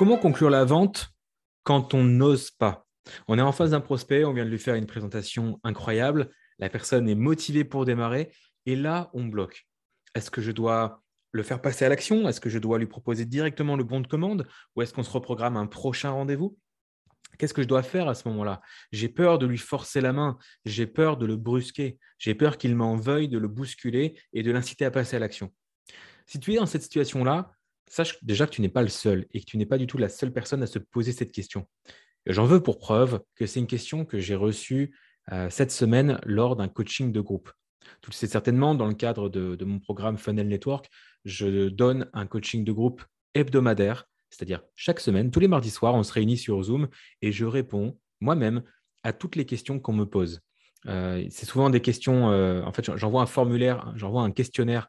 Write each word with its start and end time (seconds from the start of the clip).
Comment 0.00 0.16
conclure 0.16 0.48
la 0.48 0.64
vente 0.64 1.10
quand 1.62 1.92
on 1.92 2.04
n'ose 2.04 2.50
pas? 2.50 2.86
On 3.28 3.38
est 3.38 3.42
en 3.42 3.52
face 3.52 3.72
d'un 3.72 3.82
prospect, 3.82 4.24
on 4.24 4.32
vient 4.32 4.46
de 4.46 4.50
lui 4.50 4.58
faire 4.58 4.74
une 4.74 4.86
présentation 4.86 5.60
incroyable, 5.62 6.30
la 6.58 6.70
personne 6.70 7.06
est 7.06 7.14
motivée 7.14 7.64
pour 7.64 7.84
démarrer 7.84 8.32
et 8.64 8.76
là, 8.76 9.10
on 9.12 9.26
bloque. 9.26 9.66
Est-ce 10.14 10.30
que 10.30 10.40
je 10.40 10.52
dois 10.52 11.02
le 11.32 11.42
faire 11.42 11.60
passer 11.60 11.84
à 11.84 11.90
l'action? 11.90 12.26
Est-ce 12.26 12.40
que 12.40 12.48
je 12.48 12.58
dois 12.58 12.78
lui 12.78 12.86
proposer 12.86 13.26
directement 13.26 13.76
le 13.76 13.84
bon 13.84 14.00
de 14.00 14.06
commande? 14.06 14.46
Ou 14.74 14.80
est-ce 14.80 14.94
qu'on 14.94 15.02
se 15.02 15.10
reprogramme 15.10 15.58
un 15.58 15.66
prochain 15.66 16.12
rendez-vous? 16.12 16.56
Qu'est-ce 17.36 17.52
que 17.52 17.60
je 17.60 17.68
dois 17.68 17.82
faire 17.82 18.08
à 18.08 18.14
ce 18.14 18.26
moment-là? 18.28 18.62
J'ai 18.92 19.10
peur 19.10 19.38
de 19.38 19.44
lui 19.44 19.58
forcer 19.58 20.00
la 20.00 20.14
main, 20.14 20.38
j'ai 20.64 20.86
peur 20.86 21.18
de 21.18 21.26
le 21.26 21.36
brusquer, 21.36 21.98
j'ai 22.16 22.34
peur 22.34 22.56
qu'il 22.56 22.74
m'en 22.74 22.96
veuille 22.96 23.28
de 23.28 23.36
le 23.36 23.48
bousculer 23.48 24.18
et 24.32 24.42
de 24.42 24.50
l'inciter 24.50 24.86
à 24.86 24.90
passer 24.90 25.16
à 25.16 25.18
l'action. 25.18 25.52
Si 26.24 26.40
tu 26.40 26.54
es 26.54 26.56
dans 26.56 26.64
cette 26.64 26.84
situation-là, 26.84 27.52
sache 27.90 28.22
déjà 28.22 28.46
que 28.46 28.52
tu 28.52 28.62
n'es 28.62 28.68
pas 28.68 28.82
le 28.82 28.88
seul 28.88 29.26
et 29.32 29.40
que 29.40 29.44
tu 29.44 29.58
n'es 29.58 29.66
pas 29.66 29.76
du 29.76 29.86
tout 29.86 29.98
la 29.98 30.08
seule 30.08 30.32
personne 30.32 30.62
à 30.62 30.66
se 30.66 30.78
poser 30.78 31.12
cette 31.12 31.32
question. 31.32 31.68
J'en 32.24 32.46
veux 32.46 32.62
pour 32.62 32.78
preuve 32.78 33.20
que 33.34 33.46
c'est 33.46 33.60
une 33.60 33.66
question 33.66 34.04
que 34.04 34.20
j'ai 34.20 34.36
reçue 34.36 34.96
euh, 35.32 35.50
cette 35.50 35.72
semaine 35.72 36.20
lors 36.24 36.56
d'un 36.56 36.68
coaching 36.68 37.12
de 37.12 37.20
groupe. 37.20 37.50
Le 38.06 38.12
sais 38.12 38.26
certainement, 38.26 38.74
dans 38.74 38.86
le 38.86 38.94
cadre 38.94 39.28
de, 39.28 39.64
mon 39.64 39.80
programme 39.80 40.16
Funnel 40.16 40.48
Network, 40.48 40.88
je 41.24 41.68
donne 41.68 42.08
un 42.12 42.26
coaching 42.26 42.64
de 42.64 42.72
groupe 42.72 43.02
hebdomadaire, 43.34 44.06
c'est-à-dire 44.30 44.62
chaque 44.74 45.00
semaine, 45.00 45.30
tous 45.30 45.40
les 45.40 45.48
mardis 45.48 45.70
soirs, 45.70 45.94
on 45.94 46.02
se 46.02 46.12
réunit 46.12 46.36
sur 46.36 46.62
Zoom 46.62 46.88
et 47.22 47.32
je 47.32 47.44
réponds 47.44 47.98
moi-même 48.20 48.62
à 49.02 49.12
toutes 49.12 49.34
les 49.34 49.46
questions 49.46 49.80
qu'on 49.80 49.92
me 49.92 50.04
pose. 50.04 50.40
Euh, 50.86 51.26
c'est 51.30 51.46
souvent 51.46 51.70
des 51.70 51.80
questions, 51.80 52.30
euh, 52.30 52.62
en 52.62 52.72
fait, 52.72 52.96
j'envoie 52.96 53.22
un 53.22 53.26
formulaire, 53.26 53.92
j'envoie 53.96 54.22
un 54.22 54.30
questionnaire 54.30 54.88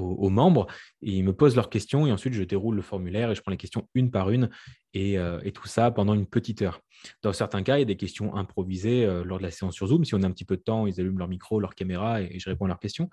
aux, 0.00 0.30
membres 0.30 0.66
ils 1.02 1.24
me 1.24 1.32
posent 1.32 1.56
leurs 1.56 1.70
questions 1.70 2.06
et 2.06 2.12
ensuite 2.12 2.34
je 2.34 2.42
déroule 2.42 2.76
le 2.76 2.82
formulaire 2.82 3.30
et 3.30 3.34
je 3.34 3.40
prends 3.40 3.50
les 3.50 3.56
questions 3.56 3.88
une 3.94 4.10
par 4.10 4.30
une 4.30 4.50
et, 4.94 5.18
euh, 5.18 5.38
tout 5.54 5.66
ça 5.66 5.90
pendant 5.90 6.14
une 6.14 6.26
petite 6.26 6.62
heure. 6.62 6.80
Dans 7.22 7.32
certains 7.32 7.62
cas, 7.62 7.76
il 7.76 7.80
y 7.80 7.82
a 7.82 7.86
des 7.86 7.96
questions 7.96 8.34
improvisées 8.34 9.04
euh, 9.04 9.24
lors 9.24 9.38
de 9.38 9.42
la 9.42 9.50
séance 9.50 9.74
sur 9.74 9.86
Zoom. 9.86 10.04
Si 10.04 10.14
on 10.14 10.22
a 10.22 10.26
un 10.26 10.30
petit 10.32 10.44
peu 10.44 10.56
de 10.56 10.62
temps, 10.62 10.86
ils 10.86 11.00
allument 11.00 11.18
leur 11.18 11.28
micro, 11.28 11.60
leur 11.60 11.74
caméra 11.74 12.22
et, 12.22 12.38
je 12.38 12.48
réponds 12.48 12.66
à 12.66 12.68
leurs 12.68 12.78
questions. 12.78 13.08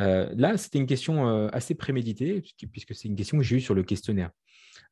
Euh, 0.00 0.32
là, 0.36 0.56
c'était 0.56 0.78
une 0.78 0.86
question 0.86 1.48
assez 1.48 1.74
préméditée 1.74 2.42
puisque 2.72 2.94
c'est 2.94 3.08
une 3.08 3.16
question 3.16 3.38
que 3.38 3.44
j'ai 3.44 3.56
eue 3.56 3.60
sur 3.60 3.74
le 3.74 3.82
questionnaire. 3.82 4.30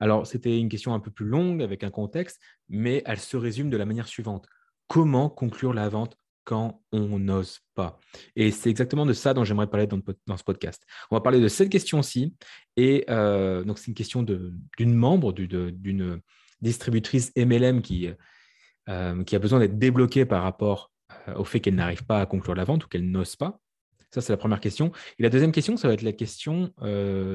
Alors, 0.01 0.27
c'était 0.27 0.59
une 0.59 0.69
question 0.69 0.95
un 0.95 1.01
peu 1.01 1.11
plus 1.11 1.27
longue 1.27 1.63
avec 1.63 1.85
un 1.85 1.91
contexte, 1.91 2.41
mais 2.69 3.03
elle 3.07 3.19
se 3.19 3.37
résume 3.37 3.71
de 3.71 3.77
la 3.77 3.87
manière 3.87 4.09
suivante. 4.09 4.47
Comment 4.89 5.31
conclure 5.31 5.73
la 5.73 5.89
vente 5.89 6.17
quand 6.47 6.81
on 6.93 7.19
n'ose 7.19 7.59
pas. 7.75 7.99
Et 8.37 8.53
c'est 8.53 8.71
exactement 8.71 9.05
de 9.05 9.13
ça 9.13 9.35
dont 9.35 9.45
j'aimerais 9.45 9.67
parler 9.67 9.89
dans, 9.89 10.01
ce 10.37 10.45
podcast. 10.45 10.87
On 11.11 11.17
va 11.17 11.21
parler 11.21 11.41
de 11.41 11.49
cette 11.49 11.69
question-ci. 11.69 12.35
Et 12.77 13.05
euh, 13.11 13.65
donc, 13.65 13.79
c'est 13.79 13.89
une 13.89 13.95
question 13.95 14.23
d'une 14.23 14.95
membre, 14.95 15.33
d'une 15.33 16.23
distributrice 16.63 17.33
MLM 17.37 17.83
qui, 17.83 18.09
euh, 18.89 19.25
qui 19.25 19.35
a 19.35 19.39
besoin 19.41 19.59
d'être 19.59 19.77
débloquée 19.77 20.25
par 20.25 20.45
rapport 20.45 20.93
euh, 21.29 21.35
au 21.35 21.45
fait 21.45 21.59
qu'elle 21.59 21.75
n'arrive 21.75 22.07
pas 22.07 22.21
à 22.21 22.27
conclure 22.27 22.55
la 22.55 22.65
vente 22.65 22.85
ou 22.85 22.89
qu'elle 22.89 23.11
n'ose 23.11 23.35
pas. 23.35 23.61
Ça, 24.13 24.21
c'est 24.21 24.33
la 24.33 24.39
première 24.39 24.61
question. 24.61 24.93
Et 25.19 25.25
la 25.25 25.31
deuxième 25.31 25.51
question, 25.51 25.77
ça 25.77 25.89
va 25.89 25.95
être 25.95 26.03
la 26.03 26.13
question, 26.13 26.73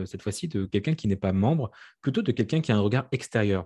cette 0.06 0.22
fois-ci, 0.22 0.48
de 0.48 0.66
quelqu'un 0.66 0.96
qui 0.96 1.10
n'est 1.10 1.18
pas 1.18 1.34
membre, 1.34 1.70
plutôt 2.00 2.22
de 2.22 2.32
quelqu'un 2.32 2.62
qui 2.62 2.72
a 2.72 2.78
un 2.78 2.80
regard 2.80 3.08
extérieur. 3.12 3.66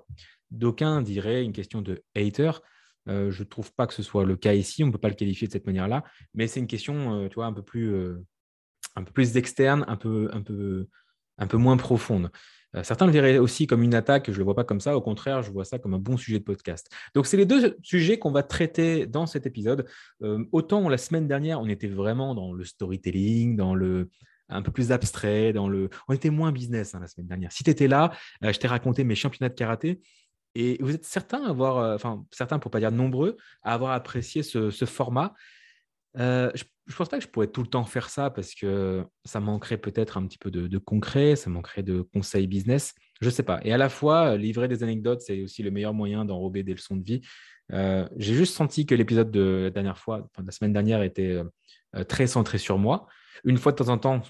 D'aucuns 0.50 1.04
diraient 1.04 1.44
une 1.44 1.54
question 1.54 1.84
de 1.84 2.04
hater, 2.16 2.62
euh, 3.08 3.32
je 3.32 3.44
ne 3.44 3.48
trouve 3.48 3.74
pas 3.74 3.88
que 3.88 3.94
ce 3.94 4.04
soit 4.04 4.26
le 4.26 4.36
cas 4.36 4.54
ici. 4.54 4.84
On 4.84 4.88
ne 4.88 4.92
peut 4.92 4.98
pas 4.98 5.10
le 5.10 5.16
qualifier 5.16 5.48
de 5.48 5.54
cette 5.54 5.66
manière-là. 5.66 6.04
Mais 6.34 6.48
c'est 6.48 6.60
une 6.60 6.68
question 6.68 7.24
euh, 7.24 7.28
tu 7.28 7.36
vois, 7.36 7.46
un 7.46 7.54
peu 7.54 7.62
plus, 7.62 7.94
euh, 7.94 8.24
un 8.96 9.04
peu 9.04 9.12
plus 9.12 9.38
externe, 9.38 9.86
un 9.88 9.96
peu, 9.96 10.30
un 10.34 10.42
peu, 10.42 10.88
un 11.38 11.48
peu 11.48 11.58
moins 11.58 11.78
profonde. 11.78 12.32
certains 12.84 13.06
le 13.06 13.12
verraient 13.12 13.38
aussi 13.38 13.68
comme 13.68 13.84
une 13.84 13.96
attaque. 13.96 14.28
Je 14.28 14.32
ne 14.32 14.38
le 14.38 14.44
vois 14.44 14.56
pas 14.56 14.64
comme 14.64 14.80
ça. 14.80 14.96
Au 14.96 15.02
contraire, 15.02 15.44
je 15.44 15.52
vois 15.52 15.66
ça 15.66 15.80
comme 15.80 15.94
un 15.94 16.00
bon 16.00 16.18
sujet 16.18 16.40
de 16.40 16.44
podcast. 16.44 16.90
Donc, 17.14 17.28
c'est 17.28 17.38
les 17.38 17.46
deux 17.46 17.78
sujets 17.84 18.20
qu'on 18.20 18.32
va 18.32 18.44
traiter 18.44 19.06
dans 19.06 19.26
cet 19.26 19.46
épisode. 19.46 19.86
autant 20.52 20.90
la 20.90 20.98
semaine 20.98 21.28
dernière, 21.28 21.60
on 21.60 21.68
était 21.68 21.88
vraiment 21.88 22.36
dans 22.36 22.54
le 22.54 22.64
storytelling, 22.64 23.56
dans 23.56 23.76
le 23.76 24.10
un 24.48 24.62
peu 24.62 24.72
plus 24.72 24.92
abstrait, 24.92 25.54
dans 25.54 25.68
le. 25.68 25.90
On 26.08 26.14
était 26.14 26.30
moins 26.30 26.52
business 26.52 26.94
hein, 26.94 27.00
la 27.02 27.08
semaine 27.08 27.28
dernière. 27.28 27.52
Si 27.52 27.64
tu 27.64 27.70
étais 27.72 27.88
là, 27.88 28.12
je 28.42 28.52
t'ai 28.52 28.68
raconté 28.68 29.04
mes 29.04 29.16
championnats 29.16 29.50
de 29.50 29.56
karaté. 29.56 30.02
Et 30.56 30.78
vous 30.82 30.96
êtes 30.96 31.06
certains 31.06 31.44
à 31.44 31.50
avoir, 31.50 31.78
euh, 31.78 31.96
enfin 31.96 32.26
certains 32.32 32.60
pour 32.60 32.72
pas 32.72 32.80
dire 32.80 32.92
nombreux, 32.92 33.38
à 33.62 33.74
avoir 33.74 33.92
apprécié 33.92 34.42
ce, 34.42 34.70
format. 34.86 35.34
Euh, 36.18 36.50
je 36.56 36.64
ne 36.88 36.96
pense 36.96 37.10
pas 37.10 37.18
que 37.18 37.24
je 37.24 37.28
pourrais 37.28 37.48
tout 37.48 37.62
le 37.62 37.68
temps 37.68 37.84
faire 37.84 38.10
ça 38.10 38.30
parce 38.30 38.56
que 38.56 39.06
ça 39.26 39.42
manquerait 39.42 39.78
peut-être 39.78 40.18
un 40.18 40.26
petit 40.26 40.38
peu 40.38 40.50
de, 40.50 40.78
concret, 40.78 41.36
ça 41.36 41.50
manquerait 41.50 41.84
de 41.84 42.02
conseils 42.02 42.48
business. 42.48 42.94
Je 43.22 43.28
ne 43.28 43.32
sais 43.32 43.44
pas. 43.44 43.60
Et 43.64 43.74
à 43.74 43.78
la 43.78 43.90
fois, 43.90 44.38
livrer 44.38 44.68
des 44.68 44.82
anecdotes, 44.82 45.22
c'est 45.22 45.42
aussi 45.44 45.62
le 45.62 45.72
meilleur 45.72 45.94
moyen 45.94 46.24
d'enrober 46.24 46.64
des 46.64 46.74
leçons 46.74 46.96
de 46.96 47.04
vie. 47.04 47.22
Euh, 47.74 48.08
j'ai 48.18 48.34
juste 48.34 48.56
senti 48.56 48.86
que 48.86 48.96
l'épisode 48.96 49.32
de 49.32 49.64
la 49.64 49.70
dernière 49.72 49.98
fois, 49.98 50.28
enfin, 50.32 50.44
la 50.46 50.52
semaine 50.52 50.74
dernière, 50.74 51.04
était 51.04 51.42
très 52.08 52.28
centré 52.28 52.58
sur 52.58 52.78
moi. 52.78 53.08
Une 53.44 53.58
fois 53.58 53.72
de 53.72 53.78
temps 53.78 53.90
en 53.90 53.98
temps, 53.98 54.22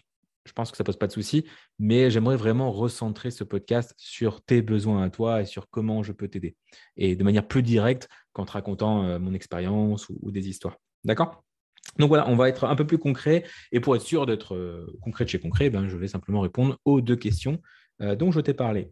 je 0.45 0.51
pense 0.53 0.72
que 0.72 0.78
ça 0.78 0.83
pose 0.83 0.97
pas 0.97 1.07
de 1.07 1.11
souci, 1.11 1.45
mais 1.79 2.11
j'aimerais 2.11 2.38
vraiment 2.38 2.72
recentrer 2.72 3.31
ce 3.31 3.44
podcast 3.44 3.94
sur 3.97 4.44
tes 4.44 4.61
besoins 4.61 5.03
à 5.03 5.09
toi 5.09 5.41
et 5.41 5.45
sur 5.45 5.69
comment 5.69 6.03
je 6.03 6.11
peux 6.11 6.28
t'aider. 6.28 6.56
Et 6.97 7.16
de 7.16 7.23
manière 7.23 7.47
plus 7.47 7.63
directe 7.63 8.07
qu'en 8.31 8.45
te 8.45 8.51
racontant 8.51 9.03
euh, 9.03 9.19
mon 9.19 9.34
expérience 9.34 10.07
ou, 10.09 10.31
des 10.31 10.47
histoires. 10.47 10.78
D'accord? 11.03 11.44
Donc 11.97 12.09
voilà, 12.09 12.28
on 12.29 12.35
va 12.35 12.50
être 12.50 12.66
un 12.66 12.75
peu 12.75 12.85
plus 12.85 12.97
concret. 12.97 13.44
Et 13.72 13.79
pour 13.79 13.95
être 13.95 14.03
sûr 14.03 14.25
d'être 14.25 14.55
euh, 14.55 14.85
concret 15.01 15.25
de 15.25 15.29
chez 15.29 15.39
concret, 15.39 15.69
ben, 15.69 15.88
je 15.88 15.97
vais 15.97 16.07
simplement 16.07 16.41
répondre 16.41 16.78
aux 16.85 17.01
deux 17.01 17.16
questions 17.16 17.59
euh, 18.01 18.16
dont 18.16 18.31
je 18.31 18.39
t'ai 18.39 18.53
parlé. 18.53 18.91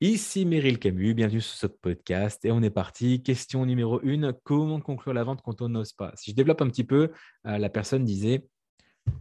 Ici 0.00 0.44
Meryl 0.44 0.78
Camus, 0.78 1.14
bienvenue 1.14 1.40
sur 1.40 1.56
ce 1.56 1.66
podcast 1.66 2.44
et 2.44 2.50
on 2.50 2.62
est 2.62 2.70
parti. 2.70 3.22
Question 3.22 3.64
numéro 3.64 4.00
une, 4.02 4.34
comment 4.42 4.80
conclure 4.80 5.14
la 5.14 5.24
vente 5.24 5.40
quand 5.42 5.62
on 5.62 5.68
n'ose 5.68 5.92
pas? 5.92 6.12
Si 6.16 6.32
je 6.32 6.36
développe 6.36 6.60
un 6.60 6.68
petit 6.68 6.84
peu, 6.84 7.10
la 7.44 7.70
personne 7.70 8.04
disait 8.04 8.44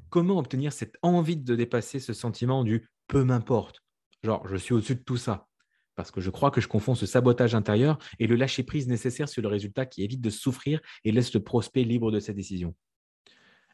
comment 0.09 0.37
obtenir 0.37 0.73
cette 0.73 0.95
envie 1.01 1.37
de 1.37 1.55
dépasser 1.55 1.99
ce 1.99 2.13
sentiment 2.13 2.63
du 2.63 2.87
peu 3.07 3.23
m'importe 3.23 3.81
Genre, 4.23 4.47
je 4.47 4.55
suis 4.55 4.73
au-dessus 4.73 4.95
de 4.95 5.01
tout 5.01 5.17
ça. 5.17 5.47
Parce 5.95 6.11
que 6.11 6.21
je 6.21 6.29
crois 6.29 6.49
que 6.49 6.61
je 6.61 6.67
confonds 6.67 6.95
ce 6.95 7.05
sabotage 7.05 7.55
intérieur 7.55 7.99
et 8.19 8.27
le 8.27 8.35
lâcher-prise 8.35 8.87
nécessaire 8.87 9.29
sur 9.29 9.41
le 9.41 9.47
résultat 9.47 9.85
qui 9.85 10.03
évite 10.03 10.21
de 10.21 10.29
souffrir 10.29 10.81
et 11.03 11.11
laisse 11.11 11.33
le 11.33 11.43
prospect 11.43 11.83
libre 11.83 12.11
de 12.11 12.19
sa 12.19 12.33
décision. 12.33 12.75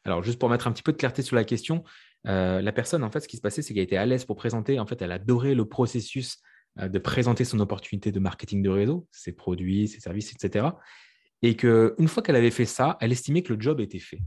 Alors, 0.04 0.24
juste 0.24 0.40
pour 0.40 0.50
mettre 0.50 0.68
un 0.68 0.72
petit 0.72 0.84
peu 0.84 0.92
de 0.92 0.98
clarté 0.98 1.22
sur 1.22 1.36
la 1.36 1.44
question, 1.44 1.84
euh, 2.28 2.62
la 2.62 2.72
personne, 2.72 3.04
en 3.04 3.12
fait, 3.12 3.22
ce 3.22 3.28
qui 3.28 3.38
se 3.38 3.42
passait, 3.42 3.62
c'est 3.62 3.74
qu'elle 3.74 3.84
était 3.84 3.98
à 3.98 4.06
l'aise 4.06 4.26
pour 4.26 4.36
présenter. 4.36 4.80
En 4.80 4.86
fait, 4.86 5.02
elle 5.02 5.12
adorait 5.12 5.56
le 5.56 5.66
processus 5.66 6.38
euh, 6.80 6.88
de 6.88 7.00
présenter 7.00 7.46
son 7.46 7.60
opportunité 7.60 8.12
de 8.12 8.20
marketing 8.20 8.62
de 8.62 8.70
réseau, 8.70 9.08
ses 9.12 9.34
produits, 9.34 9.88
ses 9.88 10.00
services, 10.00 10.34
etc. 10.34 10.68
Et 11.42 11.56
qu'une 11.56 12.08
fois 12.08 12.24
qu'elle 12.24 12.36
avait 12.36 12.52
fait 12.52 12.66
ça, 12.66 12.98
elle 13.00 13.12
estimait 13.12 13.44
que 13.44 13.54
le 13.54 13.62
job 13.62 13.80
était 13.80 14.00
fait. 14.00 14.20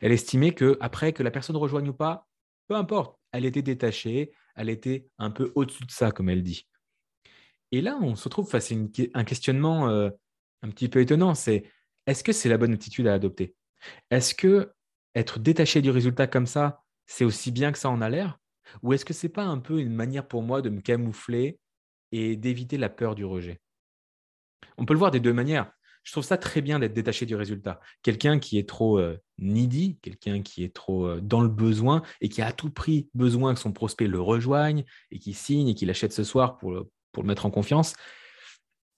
Elle 0.00 0.12
estimait 0.12 0.52
que 0.52 0.76
après 0.80 1.12
que 1.12 1.22
la 1.22 1.30
personne 1.30 1.56
rejoigne 1.56 1.88
ou 1.88 1.94
pas, 1.94 2.26
peu 2.68 2.74
importe, 2.74 3.18
elle 3.32 3.44
était 3.44 3.62
détachée, 3.62 4.32
elle 4.54 4.68
était 4.68 5.06
un 5.18 5.30
peu 5.30 5.52
au-dessus 5.54 5.84
de 5.84 5.90
ça, 5.90 6.10
comme 6.10 6.28
elle 6.28 6.42
dit. 6.42 6.66
Et 7.72 7.80
là, 7.80 7.98
on 8.00 8.16
se 8.16 8.24
retrouve 8.24 8.48
face 8.48 8.72
à 8.72 8.74
un 9.14 9.24
questionnement 9.24 9.88
euh, 9.88 10.10
un 10.62 10.70
petit 10.70 10.88
peu 10.88 11.00
étonnant. 11.00 11.34
C'est 11.34 11.64
est-ce 12.06 12.24
que 12.24 12.32
c'est 12.32 12.48
la 12.48 12.58
bonne 12.58 12.72
attitude 12.72 13.06
à 13.06 13.14
adopter? 13.14 13.54
Est-ce 14.10 14.34
que 14.34 14.72
être 15.14 15.38
détaché 15.38 15.82
du 15.82 15.90
résultat 15.90 16.26
comme 16.26 16.46
ça, 16.46 16.82
c'est 17.06 17.24
aussi 17.24 17.50
bien 17.50 17.72
que 17.72 17.78
ça 17.78 17.90
en 17.90 18.00
a 18.00 18.08
l'air? 18.08 18.38
Ou 18.82 18.92
est-ce 18.92 19.04
que 19.04 19.14
ce 19.14 19.26
n'est 19.26 19.32
pas 19.32 19.44
un 19.44 19.58
peu 19.58 19.80
une 19.80 19.94
manière 19.94 20.26
pour 20.26 20.42
moi 20.42 20.62
de 20.62 20.70
me 20.70 20.80
camoufler 20.80 21.58
et 22.12 22.36
d'éviter 22.36 22.78
la 22.78 22.88
peur 22.88 23.14
du 23.14 23.24
rejet? 23.24 23.60
On 24.78 24.84
peut 24.84 24.94
le 24.94 24.98
voir 24.98 25.10
des 25.10 25.20
deux 25.20 25.32
manières 25.32 25.72
je 26.06 26.12
trouve 26.12 26.24
ça 26.24 26.36
très 26.36 26.62
bien 26.62 26.78
d'être 26.78 26.92
détaché 26.92 27.26
du 27.26 27.34
résultat. 27.34 27.80
Quelqu'un 28.04 28.38
qui 28.38 28.58
est 28.58 28.68
trop 28.68 29.00
euh, 29.00 29.18
needy, 29.38 29.98
quelqu'un 30.02 30.40
qui 30.40 30.62
est 30.62 30.72
trop 30.72 31.04
euh, 31.04 31.20
dans 31.20 31.40
le 31.40 31.48
besoin 31.48 32.02
et 32.20 32.28
qui 32.28 32.42
a 32.42 32.46
à 32.46 32.52
tout 32.52 32.70
prix 32.70 33.10
besoin 33.12 33.54
que 33.54 33.60
son 33.60 33.72
prospect 33.72 34.06
le 34.06 34.20
rejoigne 34.20 34.84
et 35.10 35.18
qui 35.18 35.34
signe 35.34 35.66
et 35.66 35.74
qu'il 35.74 35.90
achète 35.90 36.12
ce 36.12 36.22
soir 36.22 36.58
pour 36.58 36.70
le, 36.70 36.88
mettre 37.24 37.44
en 37.44 37.50
confiance, 37.50 37.94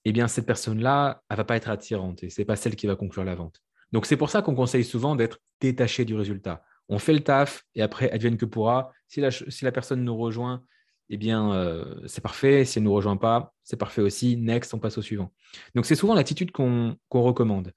eh 0.05 0.13
bien, 0.13 0.29
cette 0.29 0.45
personne-là, 0.45 1.23
elle 1.31 1.37
ne 1.37 1.39
va 1.39 1.45
pas 1.45 1.57
être 1.57 1.71
attirante 1.71 2.23
et 2.25 2.29
ce 2.29 2.43
n'est 2.43 2.45
pas 2.45 2.57
celle 2.57 2.77
qui 2.77 2.87
va 2.87 2.95
conclure 2.95 3.25
la 3.25 3.35
vente. 3.35 3.63
Donc, 3.93 4.05
c'est 4.05 4.19
pour 4.19 4.29
ça 4.29 4.43
qu'on 4.43 4.55
conseille 4.55 4.85
souvent 4.85 5.17
d'être 5.17 5.39
détaché 5.63 6.05
du 6.05 6.15
résultat. 6.15 6.63
On 6.91 6.99
fait 6.99 7.15
le 7.15 7.21
taf 7.21 7.65
et 7.75 7.81
après, 7.81 8.11
advienne 8.11 8.37
que 8.37 8.45
pourra. 8.45 8.93
Si 9.07 9.21
la 9.21 9.73
personne 9.73 10.05
nous 10.05 10.17
rejoint, 10.17 10.63
eh 11.11 11.17
bien, 11.17 11.53
euh, 11.53 12.07
c'est 12.07 12.21
parfait. 12.21 12.65
Si 12.65 12.79
elle 12.79 12.85
ne 12.85 12.89
nous 12.89 12.95
rejoint 12.95 13.17
pas, 13.17 13.55
c'est 13.65 13.77
parfait 13.77 14.03
aussi. 14.03 14.37
Next, 14.37 14.75
on 14.75 14.79
passe 14.79 14.99
au 14.99 15.03
suivant. 15.03 15.33
Donc, 15.75 15.87
c'est 15.87 15.95
souvent 15.95 16.15
l'attitude 16.15 16.51
qu'on 16.53 16.97
recommande. 17.11 17.73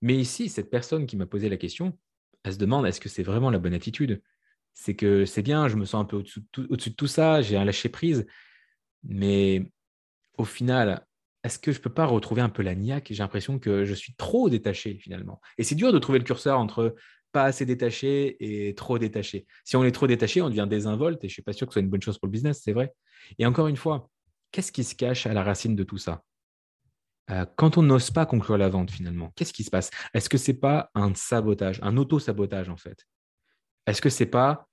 Mais 0.00 0.16
ici, 0.16 0.48
cette 0.48 0.70
personne 0.70 1.06
qui 1.06 1.16
m'a 1.16 1.26
posé 1.26 1.48
la 1.48 1.56
question, 1.56 1.98
elle 2.44 2.52
se 2.52 2.58
demande 2.58 2.86
est-ce 2.86 3.00
que 3.00 3.08
c'est 3.08 3.22
vraiment 3.22 3.50
la 3.50 3.58
bonne 3.58 3.74
attitude? 3.74 4.22
C'est 4.74 4.94
que 4.94 5.24
c'est 5.24 5.42
bien, 5.42 5.68
je 5.68 5.76
me 5.76 5.84
sens 5.84 6.02
un 6.02 6.04
peu 6.04 6.16
au-dessus 6.16 6.90
de 6.90 6.94
tout 6.94 7.06
ça, 7.08 7.42
j'ai 7.42 7.56
un 7.56 7.64
lâcher-prise. 7.64 8.26
Mais 9.02 9.72
au 10.36 10.44
final, 10.44 11.04
est-ce 11.42 11.58
que 11.58 11.72
je 11.72 11.78
ne 11.78 11.82
peux 11.82 11.92
pas 11.92 12.06
retrouver 12.06 12.42
un 12.42 12.48
peu 12.48 12.62
la 12.62 12.76
niaque? 12.76 13.08
J'ai 13.10 13.22
l'impression 13.22 13.58
que 13.58 13.84
je 13.84 13.94
suis 13.94 14.14
trop 14.14 14.48
détaché 14.48 14.94
finalement. 14.98 15.40
Et 15.56 15.64
c'est 15.64 15.74
dur 15.74 15.92
de 15.92 15.98
trouver 15.98 16.18
le 16.18 16.24
curseur 16.24 16.58
entre 16.58 16.94
assez 17.44 17.66
détaché 17.66 18.36
et 18.68 18.74
trop 18.74 18.98
détaché. 18.98 19.46
Si 19.64 19.76
on 19.76 19.84
est 19.84 19.92
trop 19.92 20.06
détaché, 20.06 20.42
on 20.42 20.48
devient 20.48 20.66
désinvolte 20.68 21.22
et 21.24 21.28
je 21.28 21.32
ne 21.32 21.34
suis 21.34 21.42
pas 21.42 21.52
sûr 21.52 21.66
que 21.66 21.72
ce 21.72 21.80
soit 21.80 21.82
une 21.82 21.90
bonne 21.90 22.02
chose 22.02 22.18
pour 22.18 22.26
le 22.26 22.32
business, 22.32 22.60
c'est 22.62 22.72
vrai. 22.72 22.92
Et 23.38 23.46
encore 23.46 23.68
une 23.68 23.76
fois, 23.76 24.10
qu'est-ce 24.52 24.72
qui 24.72 24.84
se 24.84 24.94
cache 24.94 25.26
à 25.26 25.32
la 25.34 25.42
racine 25.42 25.76
de 25.76 25.84
tout 25.84 25.98
ça? 25.98 26.22
Euh, 27.30 27.44
Quand 27.56 27.76
on 27.76 27.82
n'ose 27.82 28.10
pas 28.10 28.26
conclure 28.26 28.58
la 28.58 28.68
vente 28.68 28.90
finalement, 28.90 29.32
qu'est-ce 29.36 29.52
qui 29.52 29.64
se 29.64 29.70
passe? 29.70 29.90
Est-ce 30.14 30.28
que 30.28 30.38
ce 30.38 30.52
n'est 30.52 30.58
pas 30.58 30.90
un 30.94 31.14
sabotage, 31.14 31.78
un 31.82 31.96
auto-sabotage 31.96 32.68
en 32.68 32.76
fait? 32.76 33.04
Est-ce 33.86 34.00
que 34.00 34.10
c'est 34.10 34.26
pas 34.26 34.68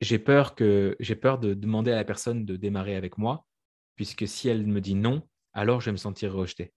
j'ai 0.00 0.18
peur 0.18 0.54
que 0.56 0.96
j'ai 0.98 1.14
peur 1.14 1.38
de 1.38 1.54
demander 1.54 1.92
à 1.92 1.96
la 1.96 2.04
personne 2.04 2.44
de 2.44 2.56
démarrer 2.56 2.96
avec 2.96 3.18
moi, 3.18 3.46
puisque 3.94 4.26
si 4.26 4.48
elle 4.48 4.66
me 4.66 4.80
dit 4.80 4.96
non, 4.96 5.28
alors 5.52 5.80
je 5.80 5.86
vais 5.86 5.92
me 5.92 5.96
sentir 5.96 6.32
rejeté? 6.32 6.72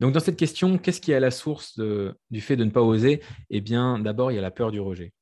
Donc 0.00 0.12
dans 0.12 0.20
cette 0.20 0.36
question, 0.36 0.78
qu'est-ce 0.78 1.00
qui 1.00 1.12
est 1.12 1.16
à 1.16 1.20
la 1.20 1.30
source 1.30 1.78
du 2.30 2.40
fait 2.40 2.56
de 2.56 2.64
ne 2.64 2.70
pas 2.70 2.82
oser? 2.82 3.20
Eh 3.50 3.60
bien, 3.60 3.98
d'abord, 3.98 4.30
il 4.30 4.36
y 4.36 4.38
a 4.38 4.42
la 4.42 4.50
peur 4.50 4.70
du 4.70 4.80
rejet. 4.80 5.12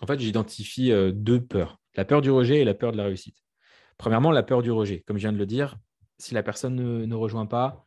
En 0.00 0.06
fait, 0.06 0.20
j'identifie 0.20 0.92
euh, 0.92 1.12
deux 1.12 1.40
peurs, 1.40 1.78
la 1.96 2.04
peur 2.04 2.20
du 2.20 2.30
rejet 2.30 2.60
et 2.60 2.64
la 2.64 2.74
peur 2.74 2.92
de 2.92 2.96
la 2.96 3.04
réussite. 3.04 3.36
Premièrement, 3.98 4.30
la 4.30 4.42
peur 4.42 4.62
du 4.62 4.70
rejet. 4.70 5.02
Comme 5.06 5.16
je 5.16 5.22
viens 5.22 5.32
de 5.32 5.38
le 5.38 5.46
dire, 5.46 5.76
si 6.18 6.34
la 6.34 6.42
personne 6.42 6.74
ne, 6.74 7.14
rejoint 7.14 7.46
pas, 7.46 7.84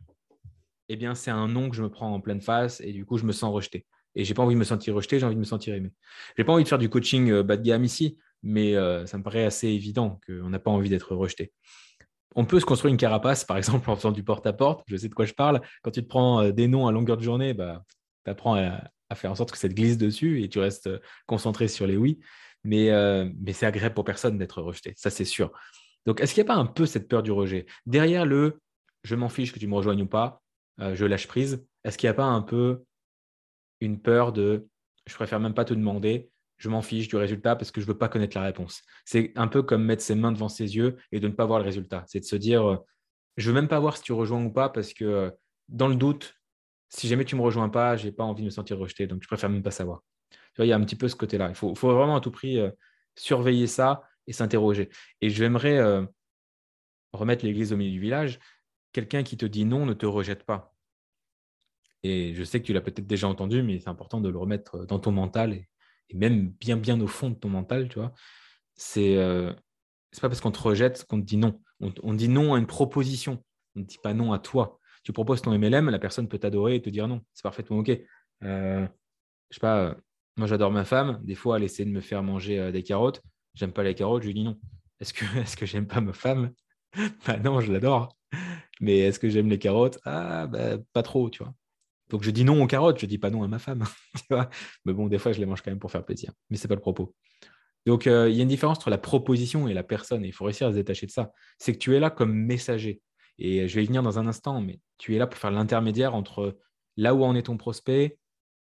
eh 0.89 0.95
bien, 0.95 1.15
c'est 1.15 1.31
un 1.31 1.47
non 1.47 1.69
que 1.69 1.75
je 1.75 1.83
me 1.83 1.89
prends 1.89 2.13
en 2.13 2.21
pleine 2.21 2.41
face 2.41 2.81
et 2.81 2.93
du 2.93 3.05
coup, 3.05 3.17
je 3.17 3.25
me 3.25 3.31
sens 3.31 3.53
rejeté. 3.53 3.85
Et 4.15 4.23
j'ai 4.23 4.33
pas 4.33 4.41
envie 4.41 4.55
de 4.55 4.59
me 4.59 4.63
sentir 4.65 4.95
rejeté, 4.95 5.19
j'ai 5.19 5.25
envie 5.25 5.35
de 5.35 5.39
me 5.39 5.45
sentir 5.45 5.75
aimé. 5.75 5.91
J'ai 6.37 6.43
pas 6.43 6.53
envie 6.53 6.63
de 6.63 6.69
faire 6.69 6.77
du 6.77 6.89
coaching 6.89 7.29
euh, 7.29 7.43
bas 7.43 7.57
de 7.57 7.61
gamme 7.61 7.83
ici, 7.83 8.17
mais 8.41 8.75
euh, 8.75 9.05
ça 9.05 9.17
me 9.17 9.23
paraît 9.23 9.45
assez 9.45 9.67
évident 9.67 10.19
qu'on 10.25 10.49
n'a 10.49 10.59
pas 10.59 10.71
envie 10.71 10.89
d'être 10.89 11.15
rejeté. 11.15 11.53
On 12.35 12.45
peut 12.45 12.59
se 12.59 12.65
construire 12.65 12.91
une 12.91 12.97
carapace, 12.97 13.43
par 13.43 13.57
exemple, 13.57 13.89
en 13.89 13.95
faisant 13.95 14.11
du 14.11 14.23
porte-à-porte. 14.23 14.83
Je 14.87 14.95
sais 14.97 15.09
de 15.09 15.13
quoi 15.13 15.25
je 15.25 15.33
parle. 15.33 15.61
Quand 15.81 15.91
tu 15.91 16.03
te 16.03 16.07
prends 16.07 16.41
euh, 16.41 16.51
des 16.51 16.67
noms 16.67 16.87
à 16.87 16.91
longueur 16.91 17.17
de 17.17 17.23
journée, 17.23 17.53
bah, 17.53 17.83
tu 18.25 18.31
apprends 18.31 18.55
à, 18.55 18.81
faire 19.15 19.31
en 19.31 19.35
sorte 19.35 19.51
que 19.51 19.57
ça 19.57 19.69
te 19.69 19.73
glisse 19.73 19.97
dessus 19.97 20.43
et 20.43 20.49
tu 20.49 20.59
restes 20.59 20.89
concentré 21.25 21.67
sur 21.67 21.87
les 21.87 21.97
oui. 21.97 22.19
Mais, 22.63 22.89
mais 23.39 23.53
c'est 23.53 23.65
agréable 23.65 23.95
pour 23.95 24.03
personne 24.03 24.37
d'être 24.37 24.61
rejeté, 24.61 24.93
ça 24.97 25.09
c'est 25.09 25.23
sûr. 25.23 25.53
Donc, 26.05 26.19
est-ce 26.19 26.33
qu'il 26.33 26.43
n'y 26.43 26.49
a 26.49 26.53
pas 26.53 26.59
un 26.59 26.65
peu 26.65 26.85
cette 26.85 27.07
peur 27.07 27.23
du 27.23 27.31
rejet? 27.31 27.65
Derrière 27.85 28.25
le 28.25 28.59
je 29.03 29.15
m'en 29.15 29.29
fiche 29.29 29.53
que 29.53 29.59
tu 29.59 29.67
me 29.67 29.75
rejoignes 29.75 30.01
ou 30.01 30.07
pas, 30.07 30.41
je 30.79 31.05
lâche 31.05 31.27
prise, 31.27 31.65
est-ce 31.85 31.97
qu'il 31.97 32.07
n'y 32.07 32.11
a 32.11 32.15
pas 32.15 32.25
un 32.25 32.41
peu 32.41 32.83
une 33.79 34.01
peur 34.01 34.33
de 34.33 34.67
je 35.07 35.15
préfère 35.15 35.39
même 35.39 35.53
pas 35.53 35.65
te 35.65 35.73
demander, 35.73 36.29
je 36.57 36.69
m'en 36.69 36.81
fiche 36.81 37.07
du 37.07 37.15
résultat 37.15 37.55
parce 37.55 37.71
que 37.71 37.81
je 37.81 37.85
ne 37.85 37.91
veux 37.91 37.97
pas 37.97 38.09
connaître 38.09 38.35
la 38.37 38.43
réponse. 38.43 38.81
C'est 39.05 39.31
un 39.35 39.47
peu 39.47 39.61
comme 39.61 39.83
mettre 39.83 40.01
ses 40.01 40.15
mains 40.15 40.31
devant 40.31 40.49
ses 40.49 40.75
yeux 40.75 40.97
et 41.11 41.19
de 41.19 41.27
ne 41.27 41.33
pas 41.33 41.45
voir 41.45 41.59
le 41.59 41.65
résultat. 41.65 42.03
C'est 42.07 42.19
de 42.19 42.25
se 42.25 42.35
dire 42.35 42.67
euh, 42.67 42.77
je 43.37 43.49
ne 43.49 43.53
veux 43.53 43.61
même 43.61 43.69
pas 43.69 43.79
voir 43.79 43.97
si 43.97 44.03
tu 44.03 44.13
rejoins 44.13 44.43
ou 44.43 44.51
pas 44.51 44.69
parce 44.69 44.93
que 44.93 45.05
euh, 45.05 45.31
dans 45.69 45.87
le 45.87 45.95
doute, 45.95 46.35
si 46.89 47.07
jamais 47.07 47.25
tu 47.25 47.35
ne 47.35 47.41
me 47.41 47.45
rejoins 47.45 47.69
pas, 47.69 47.95
je 47.95 48.05
n'ai 48.05 48.11
pas 48.11 48.23
envie 48.23 48.41
de 48.41 48.45
me 48.45 48.51
sentir 48.51 48.79
rejeté. 48.79 49.05
Donc 49.07 49.21
je 49.21 49.27
préfère 49.27 49.49
même 49.49 49.63
pas 49.63 49.71
savoir. 49.71 50.03
Tu 50.31 50.37
vois, 50.57 50.65
il 50.65 50.69
y 50.69 50.73
a 50.73 50.75
un 50.75 50.83
petit 50.83 50.95
peu 50.95 51.07
ce 51.07 51.15
côté-là. 51.15 51.49
Il 51.49 51.55
faut, 51.55 51.73
vraiment 51.73 52.15
à 52.15 52.21
tout 52.21 52.31
prix 52.31 52.57
euh, 52.57 52.71
surveiller 53.15 53.67
ça 53.67 54.03
et 54.25 54.33
s'interroger. 54.33 54.89
Et 55.21 55.29
j'aimerais 55.29 56.05
remettre 57.13 57.45
l'église 57.45 57.71
au 57.71 57.77
milieu 57.77 57.91
du 57.91 57.99
village. 57.99 58.39
Quelqu'un 58.91 59.23
qui 59.23 59.37
te 59.37 59.45
dit 59.45 59.63
non 59.63 59.85
ne 59.85 59.93
te 59.93 60.05
rejette 60.05 60.43
pas. 60.43 60.75
Et 62.03 62.33
je 62.35 62.43
sais 62.43 62.59
que 62.59 62.65
tu 62.65 62.73
l'as 62.73 62.81
peut-être 62.81 63.07
déjà 63.07 63.27
entendu, 63.27 63.63
mais 63.63 63.79
c'est 63.79 63.89
important 63.89 64.19
de 64.19 64.29
le 64.29 64.37
remettre 64.37 64.85
dans 64.85 64.99
ton 64.99 65.11
mental 65.11 65.53
même 66.13 66.49
bien, 66.59 66.77
bien 66.77 66.99
au 67.01 67.07
fond 67.07 67.29
de 67.29 67.35
ton 67.35 67.49
mental, 67.49 67.89
tu 67.89 67.99
vois. 67.99 68.13
C'est 68.75 69.17
euh, 69.17 69.51
pas 70.21 70.29
parce 70.29 70.41
qu'on 70.41 70.51
te 70.51 70.59
rejette 70.59 71.05
qu'on 71.05 71.19
te 71.19 71.25
dit 71.25 71.37
non. 71.37 71.61
On, 71.79 72.13
dit 72.13 72.29
non 72.29 72.55
à 72.55 72.59
une 72.59 72.67
proposition. 72.67 73.43
On 73.75 73.81
ne 73.81 73.85
dit 73.85 73.99
pas 74.01 74.13
non 74.13 74.33
à 74.33 74.39
toi. 74.39 74.79
Tu 75.03 75.13
proposes 75.13 75.41
ton 75.41 75.57
MLM, 75.57 75.89
la 75.89 75.99
personne 75.99 76.27
peut 76.27 76.39
t'adorer 76.39 76.75
et 76.75 76.81
te 76.81 76.89
dire 76.89 77.07
non. 77.07 77.21
C'est 77.33 77.43
parfaitement 77.43 77.77
OK. 77.77 77.91
Euh, 78.43 78.87
je 79.51 79.59
pas, 79.59 79.95
moi 80.37 80.47
j'adore 80.47 80.71
ma 80.71 80.85
femme. 80.85 81.19
Des 81.23 81.35
fois, 81.35 81.57
elle 81.57 81.63
essaie 81.63 81.85
de 81.85 81.91
me 81.91 82.01
faire 82.01 82.23
manger 82.23 82.59
euh, 82.59 82.71
des 82.71 82.83
carottes. 82.83 83.21
J'aime 83.53 83.73
pas 83.73 83.83
les 83.83 83.95
carottes, 83.95 84.23
je 84.23 84.27
lui 84.27 84.33
dis 84.33 84.43
non. 84.43 84.59
Est-ce 84.99 85.13
que, 85.13 85.25
est 85.37 85.43
-ce 85.43 85.55
que 85.57 85.65
j'aime 85.65 85.87
pas 85.87 86.01
ma 86.01 86.13
femme? 86.13 86.51
Bah 87.27 87.37
non, 87.37 87.61
je 87.61 87.71
l'adore. 87.71 88.17
Mais 88.81 88.99
est-ce 88.99 89.19
que 89.19 89.29
j'aime 89.29 89.49
les 89.49 89.59
carottes? 89.59 89.99
Ah, 90.05 90.47
bah, 90.47 90.77
pas 90.93 91.03
trop, 91.03 91.29
tu 91.29 91.43
vois. 91.43 91.53
Donc 92.09 92.23
je 92.23 92.31
dis 92.31 92.43
non 92.43 92.61
aux 92.63 92.67
carottes, 92.67 92.99
je 92.99 93.05
dis 93.05 93.17
pas 93.17 93.29
non 93.29 93.43
à 93.43 93.47
ma 93.47 93.59
femme. 93.59 93.83
Mais 94.85 94.93
bon, 94.93 95.07
des 95.07 95.17
fois, 95.17 95.31
je 95.31 95.39
les 95.39 95.45
mange 95.45 95.61
quand 95.61 95.71
même 95.71 95.79
pour 95.79 95.91
faire 95.91 96.05
plaisir. 96.05 96.31
Mais 96.49 96.57
c'est 96.57 96.67
pas 96.67 96.75
le 96.75 96.81
propos. 96.81 97.13
Donc 97.85 98.07
euh, 98.07 98.29
il 98.29 98.35
y 98.35 98.39
a 98.39 98.43
une 98.43 98.49
différence 98.49 98.77
entre 98.77 98.89
la 98.89 98.97
proposition 98.97 99.67
et 99.67 99.73
la 99.73 99.83
personne. 99.83 100.23
Et 100.23 100.27
il 100.27 100.33
faut 100.33 100.45
réussir 100.45 100.67
à 100.67 100.71
se 100.71 100.75
détacher 100.75 101.05
de 101.05 101.11
ça. 101.11 101.31
C'est 101.57 101.73
que 101.73 101.77
tu 101.77 101.95
es 101.95 101.99
là 101.99 102.09
comme 102.09 102.33
messager. 102.33 103.01
Et 103.39 103.67
je 103.67 103.75
vais 103.75 103.83
y 103.83 103.87
venir 103.87 104.03
dans 104.03 104.19
un 104.19 104.27
instant, 104.27 104.61
mais 104.61 104.79
tu 104.97 105.15
es 105.15 105.19
là 105.19 105.27
pour 105.27 105.39
faire 105.39 105.51
l'intermédiaire 105.51 106.15
entre 106.15 106.57
là 106.95 107.13
où 107.13 107.23
en 107.23 107.35
est 107.35 107.43
ton 107.43 107.57
prospect 107.57 108.17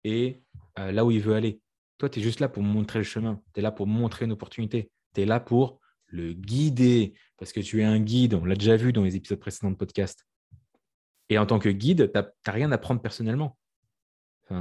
et 0.03 0.41
euh, 0.79 0.91
là 0.91 1.05
où 1.05 1.11
il 1.11 1.21
veut 1.21 1.35
aller. 1.35 1.61
Toi, 1.99 2.09
tu 2.09 2.19
es 2.19 2.23
juste 2.23 2.39
là 2.39 2.49
pour 2.49 2.63
montrer 2.63 2.99
le 2.99 3.05
chemin. 3.05 3.41
Tu 3.53 3.59
es 3.59 3.63
là 3.63 3.71
pour 3.71 3.87
montrer 3.87 4.25
une 4.25 4.31
opportunité. 4.31 4.91
Tu 5.13 5.21
es 5.21 5.25
là 5.25 5.39
pour 5.39 5.79
le 6.07 6.33
guider. 6.33 7.13
Parce 7.37 7.53
que 7.53 7.59
tu 7.59 7.81
es 7.81 7.83
un 7.85 7.99
guide. 7.99 8.33
On 8.33 8.45
l'a 8.45 8.55
déjà 8.55 8.75
vu 8.75 8.91
dans 8.91 9.03
les 9.03 9.15
épisodes 9.15 9.39
précédents 9.39 9.71
de 9.71 9.77
podcast. 9.77 10.25
Et 11.29 11.37
en 11.37 11.45
tant 11.45 11.59
que 11.59 11.69
guide, 11.69 12.11
tu 12.11 12.19
n'as 12.19 12.51
rien 12.51 12.71
à 12.71 12.77
prendre 12.77 13.01
personnellement. 13.01 13.57
ça 14.49 14.57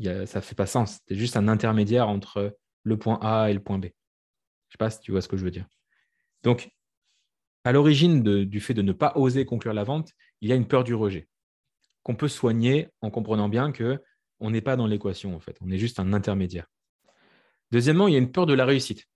ne 0.00 0.24
fait 0.24 0.54
pas 0.54 0.66
sens. 0.66 1.00
Tu 1.06 1.14
es 1.14 1.16
juste 1.16 1.36
un 1.36 1.48
intermédiaire 1.48 2.08
entre 2.08 2.56
le 2.82 2.98
point 2.98 3.18
A 3.20 3.50
et 3.50 3.54
le 3.54 3.60
point 3.60 3.78
B. 3.78 3.84
Je 3.84 3.88
ne 3.88 4.72
sais 4.72 4.78
pas 4.78 4.90
si 4.90 5.00
tu 5.00 5.12
vois 5.12 5.20
ce 5.20 5.28
que 5.28 5.36
je 5.36 5.44
veux 5.44 5.50
dire. 5.50 5.66
Donc, 6.42 6.70
à 7.64 7.72
l'origine 7.72 8.22
du 8.22 8.60
fait 8.60 8.74
de 8.74 8.82
ne 8.82 8.92
pas 8.92 9.12
oser 9.16 9.44
conclure 9.44 9.74
la 9.74 9.84
vente, 9.84 10.12
il 10.40 10.48
y 10.48 10.52
a 10.52 10.56
une 10.56 10.68
peur 10.68 10.84
du 10.84 10.94
rejet 10.94 11.28
qu'on 12.06 12.14
peut 12.14 12.28
soigner 12.28 12.86
en 13.00 13.10
comprenant 13.10 13.48
bien 13.48 13.72
que 13.72 14.00
on 14.38 14.50
n'est 14.50 14.60
pas 14.60 14.76
dans 14.76 14.86
l'équation 14.86 15.34
en 15.34 15.40
fait, 15.40 15.58
on 15.60 15.70
est 15.72 15.78
juste 15.78 15.98
un 15.98 16.12
intermédiaire. 16.12 16.68
Deuxièmement, 17.72 18.06
il 18.06 18.12
y 18.12 18.14
a 18.14 18.20
une 18.20 18.30
peur 18.30 18.46
de 18.46 18.54
la 18.54 18.64
réussite. 18.64 19.06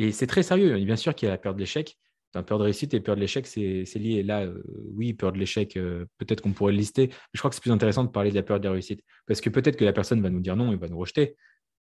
Et 0.00 0.10
c'est 0.10 0.26
très 0.26 0.42
sérieux. 0.42 0.76
Bien 0.84 0.96
sûr 0.96 1.14
qu'il 1.14 1.26
y 1.26 1.28
a 1.28 1.34
la 1.34 1.38
peur 1.38 1.54
de 1.54 1.60
l'échec, 1.60 1.96
peur 2.42 2.58
de 2.58 2.64
réussite 2.64 2.94
et 2.94 3.00
peur 3.00 3.16
de 3.16 3.20
l'échec, 3.20 3.46
c'est 3.46 3.84
lié. 3.96 4.22
Là, 4.22 4.42
euh, 4.42 4.62
oui, 4.94 5.14
peur 5.14 5.32
de 5.32 5.38
l'échec, 5.38 5.76
euh, 5.76 6.06
peut-être 6.18 6.40
qu'on 6.40 6.52
pourrait 6.52 6.72
le 6.72 6.78
lister. 6.78 7.10
Je 7.32 7.38
crois 7.38 7.50
que 7.50 7.54
c'est 7.54 7.62
plus 7.62 7.70
intéressant 7.70 8.04
de 8.04 8.10
parler 8.10 8.30
de 8.30 8.34
la 8.34 8.42
peur 8.42 8.58
de 8.58 8.64
la 8.64 8.72
réussite. 8.72 9.02
Parce 9.26 9.40
que 9.40 9.50
peut-être 9.50 9.76
que 9.76 9.84
la 9.84 9.92
personne 9.92 10.20
va 10.20 10.30
nous 10.30 10.40
dire 10.40 10.56
non 10.56 10.72
et 10.72 10.76
va 10.76 10.88
nous 10.88 10.98
rejeter, 10.98 11.36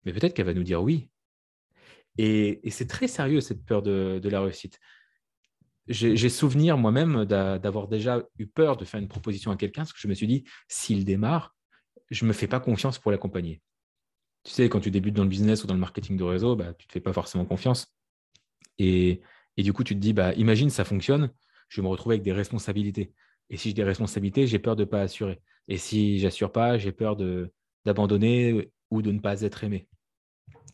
mais 0.04 0.12
peut-être 0.12 0.34
qu'elle 0.34 0.46
va 0.46 0.54
nous 0.54 0.64
dire 0.64 0.82
oui. 0.82 1.08
Et, 2.18 2.60
c'est 2.70 2.88
très 2.88 3.08
sérieux, 3.08 3.40
cette 3.40 3.64
peur 3.64 3.82
de, 3.82 4.20
la 4.24 4.40
réussite. 4.42 4.78
J'ai 5.86 6.28
souvenir 6.28 6.76
moi-même 6.76 7.24
d'avoir 7.24 7.88
déjà 7.88 8.22
eu 8.38 8.46
peur 8.46 8.76
de 8.76 8.84
faire 8.84 9.00
une 9.00 9.08
proposition 9.08 9.50
à 9.50 9.56
quelqu'un, 9.56 9.82
parce 9.82 9.92
que 9.92 10.00
je 10.00 10.08
me 10.08 10.14
suis 10.14 10.26
dit, 10.26 10.44
s'il 10.68 11.04
démarre, 11.04 11.54
je 12.10 12.24
ne 12.24 12.28
me 12.28 12.32
fais 12.32 12.46
pas 12.46 12.60
confiance 12.60 12.98
pour 12.98 13.10
l'accompagner. 13.10 13.60
Tu 14.44 14.52
sais, 14.52 14.68
quand 14.68 14.80
tu 14.80 14.90
débutes 14.90 15.14
dans 15.14 15.22
le 15.22 15.28
business 15.28 15.64
ou 15.64 15.66
dans 15.66 15.74
le 15.74 15.80
marketing 15.80 16.16
de 16.16 16.24
réseau, 16.24 16.56
bah, 16.56 16.74
tu 16.74 16.84
ne 16.84 16.88
te 16.88 16.92
fais 16.92 17.00
pas 17.00 17.12
forcément 17.12 17.44
confiance. 17.44 17.94
Et, 18.78 19.20
et 19.60 19.62
du 19.62 19.74
coup, 19.74 19.84
tu 19.84 19.94
te 19.94 20.00
dis, 20.00 20.14
bah, 20.14 20.32
imagine, 20.36 20.70
ça 20.70 20.86
fonctionne, 20.86 21.30
je 21.68 21.82
vais 21.82 21.84
me 21.84 21.90
retrouver 21.90 22.14
avec 22.14 22.22
des 22.22 22.32
responsabilités. 22.32 23.12
Et 23.50 23.58
si 23.58 23.68
j'ai 23.68 23.74
des 23.74 23.84
responsabilités, 23.84 24.46
j'ai 24.46 24.58
peur 24.58 24.74
de 24.74 24.84
ne 24.84 24.88
pas 24.88 25.02
assurer. 25.02 25.38
Et 25.68 25.76
si 25.76 26.18
j'assure 26.18 26.50
pas, 26.50 26.78
j'ai 26.78 26.92
peur 26.92 27.14
d'abandonner 27.84 28.72
ou 28.90 29.02
de 29.02 29.12
ne 29.12 29.18
pas 29.18 29.42
être 29.42 29.62
aimé. 29.62 29.86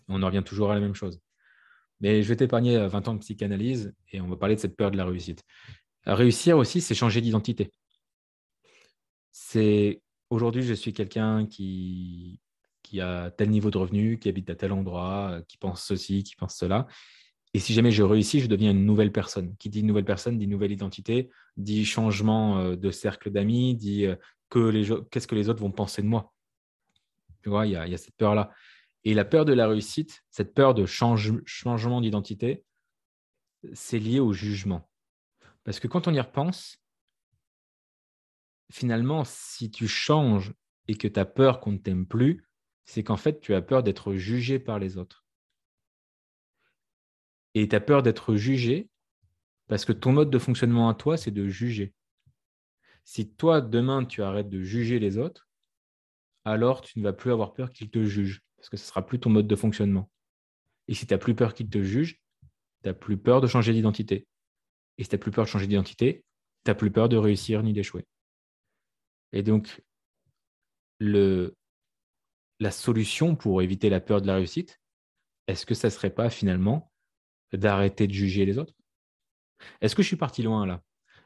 On 0.07 0.23
en 0.23 0.27
revient 0.27 0.45
toujours 0.47 0.71
à 0.71 0.75
la 0.75 0.81
même 0.81 0.95
chose. 0.95 1.21
Mais 1.99 2.23
je 2.23 2.29
vais 2.29 2.37
t'épargner 2.37 2.79
20 2.87 3.09
ans 3.09 3.15
de 3.15 3.19
psychanalyse 3.19 3.93
et 4.13 4.21
on 4.21 4.29
va 4.29 4.37
parler 4.37 4.55
de 4.55 4.61
cette 4.61 4.77
peur 4.77 4.93
de 4.93 4.97
la 4.97 5.05
réussite. 5.05 5.43
Réussir 6.05 6.57
aussi, 6.57 6.81
c'est 6.81 6.95
changer 6.95 7.21
d'identité. 7.21 7.73
C'est 9.33 10.01
aujourd'hui, 10.31 10.63
je 10.63 10.75
suis 10.75 10.93
quelqu'un 10.93 11.45
qui, 11.47 12.41
qui 12.85 13.01
a 13.01 13.33
tel 13.33 13.51
niveau 13.51 13.73
de 13.73 13.79
revenu, 13.79 14.21
qui 14.21 14.29
habite 14.29 14.49
à 14.49 14.55
tel 14.55 14.71
endroit, 14.71 15.41
qui 15.49 15.57
pense 15.59 15.85
ceci, 15.85 16.23
qui 16.23 16.37
pense 16.37 16.55
cela. 16.55 16.87
Et 17.57 17.59
si 17.59 17.73
jamais 17.73 17.91
je 17.91 18.03
réussis, 18.03 18.41
je 18.41 18.49
deviens 18.49 18.73
une 18.73 18.85
nouvelle 18.85 19.11
personne. 19.11 19.57
Qui 19.57 19.71
dit 19.71 19.83
nouvelle 19.83 20.05
personne 20.05 20.37
dit 20.37 20.47
nouvelle 20.47 20.73
identité, 20.73 21.31
dit 21.57 21.87
changement 21.87 22.59
euh, 22.59 22.77
de 22.77 22.91
cercle 22.91 23.31
d'amis, 23.31 23.75
dit 23.75 24.05
euh, 24.05 24.15
que 24.51 25.01
qu'est-ce 25.05 25.27
que 25.27 25.35
les 25.35 25.49
autres 25.49 25.63
vont 25.63 25.71
penser 25.71 26.03
de 26.03 26.07
moi. 26.07 26.35
Tu 27.43 27.49
vois, 27.49 27.67
il 27.67 27.73
y 27.73 27.77
a, 27.77 27.97
cette 27.97 28.15
peur-là. 28.17 28.53
Et 29.05 29.15
la 29.15 29.25
peur 29.25 29.47
de 29.47 29.55
la 29.55 29.69
réussite, 29.69 30.23
cette 30.29 30.53
peur 30.53 30.75
de 30.75 30.85
changement 30.85 32.03
d'identité, 32.03 32.63
c'est 33.73 34.01
lié 34.01 34.21
au 34.21 34.35
jugement. 34.35 34.91
Parce 35.65 35.81
que 35.81 35.89
quand 35.89 36.09
on 36.09 36.13
y 36.13 36.21
repense, 36.21 36.83
finalement, 38.71 39.25
si 39.25 39.71
tu 39.71 39.89
changes 39.89 40.53
et 40.89 40.95
que 40.95 41.09
tu 41.09 41.19
as 41.19 41.25
peur 41.25 41.61
qu'on 41.61 41.73
ne 41.73 41.79
t'aime 41.79 42.05
plus, 42.05 42.47
c'est 42.85 43.03
qu'en 43.03 43.17
fait, 43.17 43.41
tu 43.41 43.55
as 43.55 43.63
peur 43.63 43.83
d'être 43.83 44.13
jugé 44.13 44.59
par 44.59 44.79
les 44.79 44.99
autres 44.99 45.26
et 47.57 47.67
tu 47.67 47.75
as 47.75 47.81
peur 47.81 48.03
d'être 48.03 48.37
jugé 48.37 48.91
parce 49.67 49.87
que 49.87 49.93
ton 49.93 50.13
mode 50.13 50.29
de 50.29 50.39
fonctionnement 50.39 50.91
à 50.91 50.95
toi, 50.95 51.17
c'est 51.17 51.31
de 51.31 51.49
juger. 51.49 51.95
Si 53.05 53.33
toi, 53.33 53.63
demain, 53.63 54.05
tu 54.05 54.23
arrêtes 54.23 54.51
de 54.51 54.63
juger 54.63 54.99
les 54.99 55.17
autres, 55.17 55.49
alors 56.45 56.83
tu 56.83 56.99
ne 56.99 57.05
vas 57.05 57.15
plus 57.15 57.33
avoir 57.33 57.55
peur 57.55 57.73
qu'ils 57.73 57.89
te 57.89 58.05
jugent 58.05 58.43
parce 58.59 58.69
que 58.69 58.77
ce 58.77 58.85
ne 58.85 58.89
sera 58.89 59.07
plus 59.07 59.19
ton 59.19 59.31
mode 59.31 59.47
de 59.47 59.57
fonctionnement. 59.57 60.11
Et 60.87 60.93
si 60.93 61.07
tu 61.07 61.15
n'as 61.15 61.19
plus 61.19 61.35
peur 61.35 61.55
qu'ils 61.55 61.71
te 61.71 61.83
jugent, 61.83 62.21
tu 62.83 62.89
n'as 62.89 62.93
plus 62.93 63.17
peur 63.17 63.41
de 63.41 63.47
changer 63.47 63.73
d'identité. 63.73 64.29
Et 64.99 65.05
si 65.05 65.09
tu 65.09 65.15
n'as 65.15 65.21
plus 65.21 65.31
peur 65.31 65.47
de 65.47 65.51
changer 65.51 65.67
d'identité, 65.67 66.27
tu 66.65 66.71
n'as 66.71 66.75
plus 66.75 66.91
peur 66.91 67.09
de 67.09 67.17
réussir 67.17 67.63
ni 67.63 67.73
d'échouer. 67.73 68.05
Et 69.33 69.43
donc, 69.43 69.83
la 71.01 71.51
solution 72.71 73.35
pour 73.35 73.63
éviter 73.63 73.89
la 73.89 74.01
peur 74.01 74.21
de 74.21 74.27
la 74.27 74.35
réussite, 74.35 74.79
est-ce 75.47 75.65
que 75.65 75.75
ça 75.75 75.89
ne 75.89 75.93
serait 75.93 76.11
pas 76.11 76.29
finalement 76.29 76.93
d'arrêter 77.53 78.07
de 78.07 78.13
juger 78.13 78.45
les 78.45 78.59
autres 78.59 78.75
Est-ce 79.81 79.95
que 79.95 80.03
je 80.03 80.09
suis 80.09 80.17
parti 80.17 80.43
loin 80.43 80.67
là? 80.67 80.83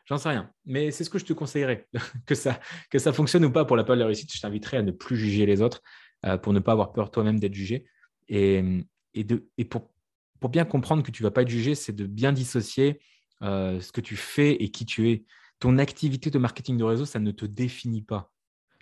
J'en 0.07 0.19
sais 0.19 0.31
rien. 0.31 0.51
Mais 0.67 0.91
c'est 0.91 1.05
ce 1.05 1.11
que 1.11 1.19
je 1.19 1.25
te 1.25 1.33
conseillerais. 1.33 1.87
que, 2.27 2.35
ça, 2.35 2.59
que 2.91 2.99
ça 2.99 3.13
fonctionne 3.13 3.45
ou 3.45 3.53
pas 3.53 3.65
pour 3.65 3.77
la 3.77 3.85
peur 3.85 3.95
de 3.95 4.01
la 4.01 4.07
réussite, 4.07 4.35
je 4.35 4.41
t'inviterai 4.41 4.79
à 4.79 4.83
ne 4.83 4.91
plus 4.91 5.17
juger 5.17 5.47
les 5.47 5.63
autres 5.63 5.83
euh, 6.27 6.37
pour 6.37 6.53
ne 6.53 6.59
pas 6.59 6.73
avoir 6.73 6.93
peur 6.93 7.11
toi-même 7.11 7.39
d'être 7.39 7.55
jugé. 7.55 7.87
Et, 8.29 8.63
pour 10.41 10.49
bien 10.49 10.65
comprendre 10.65 11.03
que 11.03 11.11
tu 11.11 11.23
ne 11.23 11.29
vas 11.29 11.31
pas 11.31 11.43
être 11.43 11.49
jugé, 11.49 11.75
c'est 11.75 11.93
de 11.93 12.07
bien 12.07 12.33
dissocier 12.33 13.01
euh, 13.43 13.81
ce 13.81 13.93
que 13.93 14.01
tu 14.01 14.17
fais 14.17 14.53
et 14.55 14.71
qui 14.71 14.85
tu 14.85 15.11
es. 15.11 15.25
Ton 15.59 15.79
activité 15.79 16.31
de 16.31 16.39
marketing 16.39 16.77
de 16.77 16.85
réseau, 16.85 17.05
ça 17.05 17.21
ne 17.21 17.31
te 17.31 17.45
définit 17.45 18.03
pas. 18.03 18.33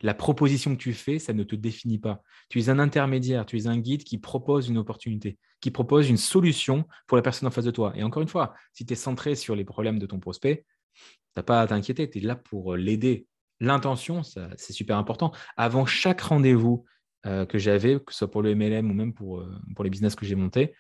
La 0.03 0.15
proposition 0.15 0.77
que 0.77 0.81
tu 0.81 0.93
fais, 0.93 1.19
ça 1.19 1.33
ne 1.33 1.43
te 1.43 1.57
définit 1.57 1.99
pas. 1.99 2.23
Tu 2.49 2.61
es 2.61 2.69
un 2.69 2.79
intermédiaire, 2.79 3.47
tu 3.47 3.59
es 3.59 3.67
un 3.67 3.79
guide 3.79 4.05
qui 4.05 4.19
propose 4.19 4.69
une 4.69 4.79
opportunité, 4.79 5.39
qui 5.61 5.71
propose 5.71 6.09
une 6.09 6.17
solution 6.17 6.87
pour 7.07 7.17
la 7.17 7.23
personne 7.23 7.49
en 7.49 7.51
face 7.51 7.65
de 7.65 7.71
toi. 7.71 7.93
Et 7.97 8.03
encore 8.03 8.23
une 8.23 8.29
fois, 8.29 8.55
si 8.73 8.87
tu 8.87 8.93
es 8.93 8.97
centré 8.97 9.35
sur 9.35 9.57
les 9.57 9.65
problèmes 9.65 9.99
de 9.99 10.07
ton 10.07 10.21
prospect, 10.21 10.65
tu 10.95 11.03
n'as 11.37 11.43
pas 11.43 11.61
à 11.61 11.67
t'inquiéter, 11.67 12.09
tu 12.09 12.19
es 12.19 12.21
là 12.21 12.37
pour 12.37 12.77
l'aider. 12.77 13.27
L'intention, 13.61 14.23
c'est 14.23 14.73
super 14.73 14.97
important. 14.99 15.33
Avant 15.57 15.85
chaque 15.85 16.21
rendez-vous 16.21 16.85
euh, 17.27 17.45
que 17.45 17.59
j'avais, 17.59 17.99
que 17.99 18.13
ce 18.13 18.19
soit 18.19 18.31
pour 18.31 18.43
le 18.43 18.55
MLM 18.55 18.89
ou 18.91 18.95
même 18.95 19.13
pour, 19.13 19.41
euh, 19.41 19.53
pour 19.75 19.83
les 19.83 19.91
business 19.91 20.15
que 20.15 20.25
j'ai 20.25 20.37
montés, 20.37 20.75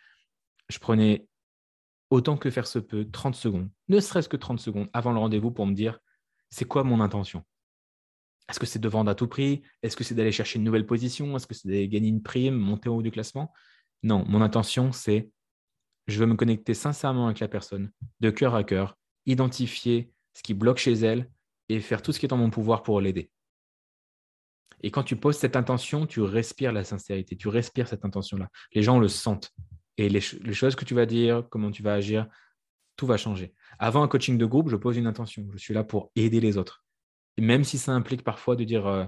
je 0.69 0.79
prenais 0.79 1.27
autant 2.11 2.37
que 2.37 2.51
faire 2.51 2.67
se 2.67 2.79
peut 2.79 3.09
30 3.11 3.35
secondes, 3.35 3.69
ne 3.89 4.01
serait-ce 4.01 4.29
que 4.29 4.37
30 4.37 4.61
secondes 4.61 4.89
avant 4.93 5.13
le 5.13 5.19
rendez-vous 5.19 5.51
pour 5.51 5.67
me 5.67 5.75
dire 5.75 5.99
c'est 6.51 6.65
quoi 6.65 6.85
mon 6.85 7.01
intention? 7.01 7.45
Est-ce 8.49 8.59
que 8.59 8.67
c'est 8.67 8.79
de 8.79 8.89
vendre 8.89 9.11
à 9.11 9.15
tout 9.15 9.29
prix? 9.29 9.63
Est-ce 9.83 9.97
que 9.97 10.05
c'est 10.05 10.15
d'aller 10.15 10.33
chercher 10.33 10.59
une 10.59 10.65
nouvelle 10.65 10.87
position? 10.87 11.37
Est-ce 11.37 11.47
que 11.47 11.55
c'est 11.55 11.69
d'aller 11.69 11.89
gagner 11.89 12.09
une 12.09 12.23
prime, 12.23 12.57
monter 12.57 12.89
en 12.89 12.97
haut 12.97 13.03
du 13.03 13.11
classement? 13.11 13.53
Non, 14.03 14.25
mon 14.27 14.41
intention, 14.41 14.93
c'est 14.93 15.31
je 16.07 16.19
veux 16.19 16.27
me 16.27 16.37
connecter 16.37 16.73
sincèrement 16.75 17.27
avec 17.27 17.41
la 17.41 17.49
personne, 17.49 17.91
de 18.21 18.31
cœur 18.31 18.55
à 18.55 18.65
cœur, 18.65 18.97
identifier 19.27 20.11
ce 20.33 20.43
qui 20.43 20.55
bloque 20.55 20.79
chez 20.79 20.95
elle 20.95 21.31
et 21.69 21.81
faire 21.81 22.01
tout 22.01 22.13
ce 22.13 22.19
qui 22.19 22.27
est 22.27 22.33
en 22.33 22.39
mon 22.39 22.49
pouvoir 22.49 22.83
pour 22.83 23.01
l'aider. 23.01 23.31
Et 24.83 24.91
quand 24.91 25.03
tu 25.03 25.17
poses 25.17 25.37
cette 25.37 25.57
intention, 25.57 26.07
tu 26.07 26.23
respires 26.23 26.73
la 26.73 26.85
sincérité, 26.85 27.37
tu 27.37 27.49
respires 27.49 27.89
cette 27.89 28.05
intention-là. 28.05 28.49
Les 28.73 28.83
gens 28.83 28.99
le 28.99 29.09
sentent. 29.09 29.53
Et 29.97 30.09
les, 30.09 30.21
choses 30.21 30.77
que 30.77 30.85
tu 30.85 30.95
vas 30.95 31.07
dire, 31.07 31.45
comment 31.51 31.73
tu 31.73 31.83
vas 31.83 31.95
agir, 31.95 32.29
tout 32.97 33.07
va 33.07 33.17
changer. 33.17 33.53
Avant 33.81 34.03
un 34.03 34.09
coaching 34.09 34.39
de 34.39 34.47
groupe, 34.47 34.69
je 34.69 34.77
pose 34.77 34.97
une 34.97 35.09
intention. 35.09 35.49
Je 35.53 35.59
suis 35.59 35.75
là 35.75 35.83
pour 35.83 36.13
aider 36.15 36.41
les 36.41 36.57
autres. 36.57 36.85
Même 37.39 37.65
si 37.65 37.79
ça 37.79 37.93
implique 37.93 38.25
parfois 38.25 38.57
de 38.57 38.65
dire, 38.65 38.87
euh, 38.87 39.05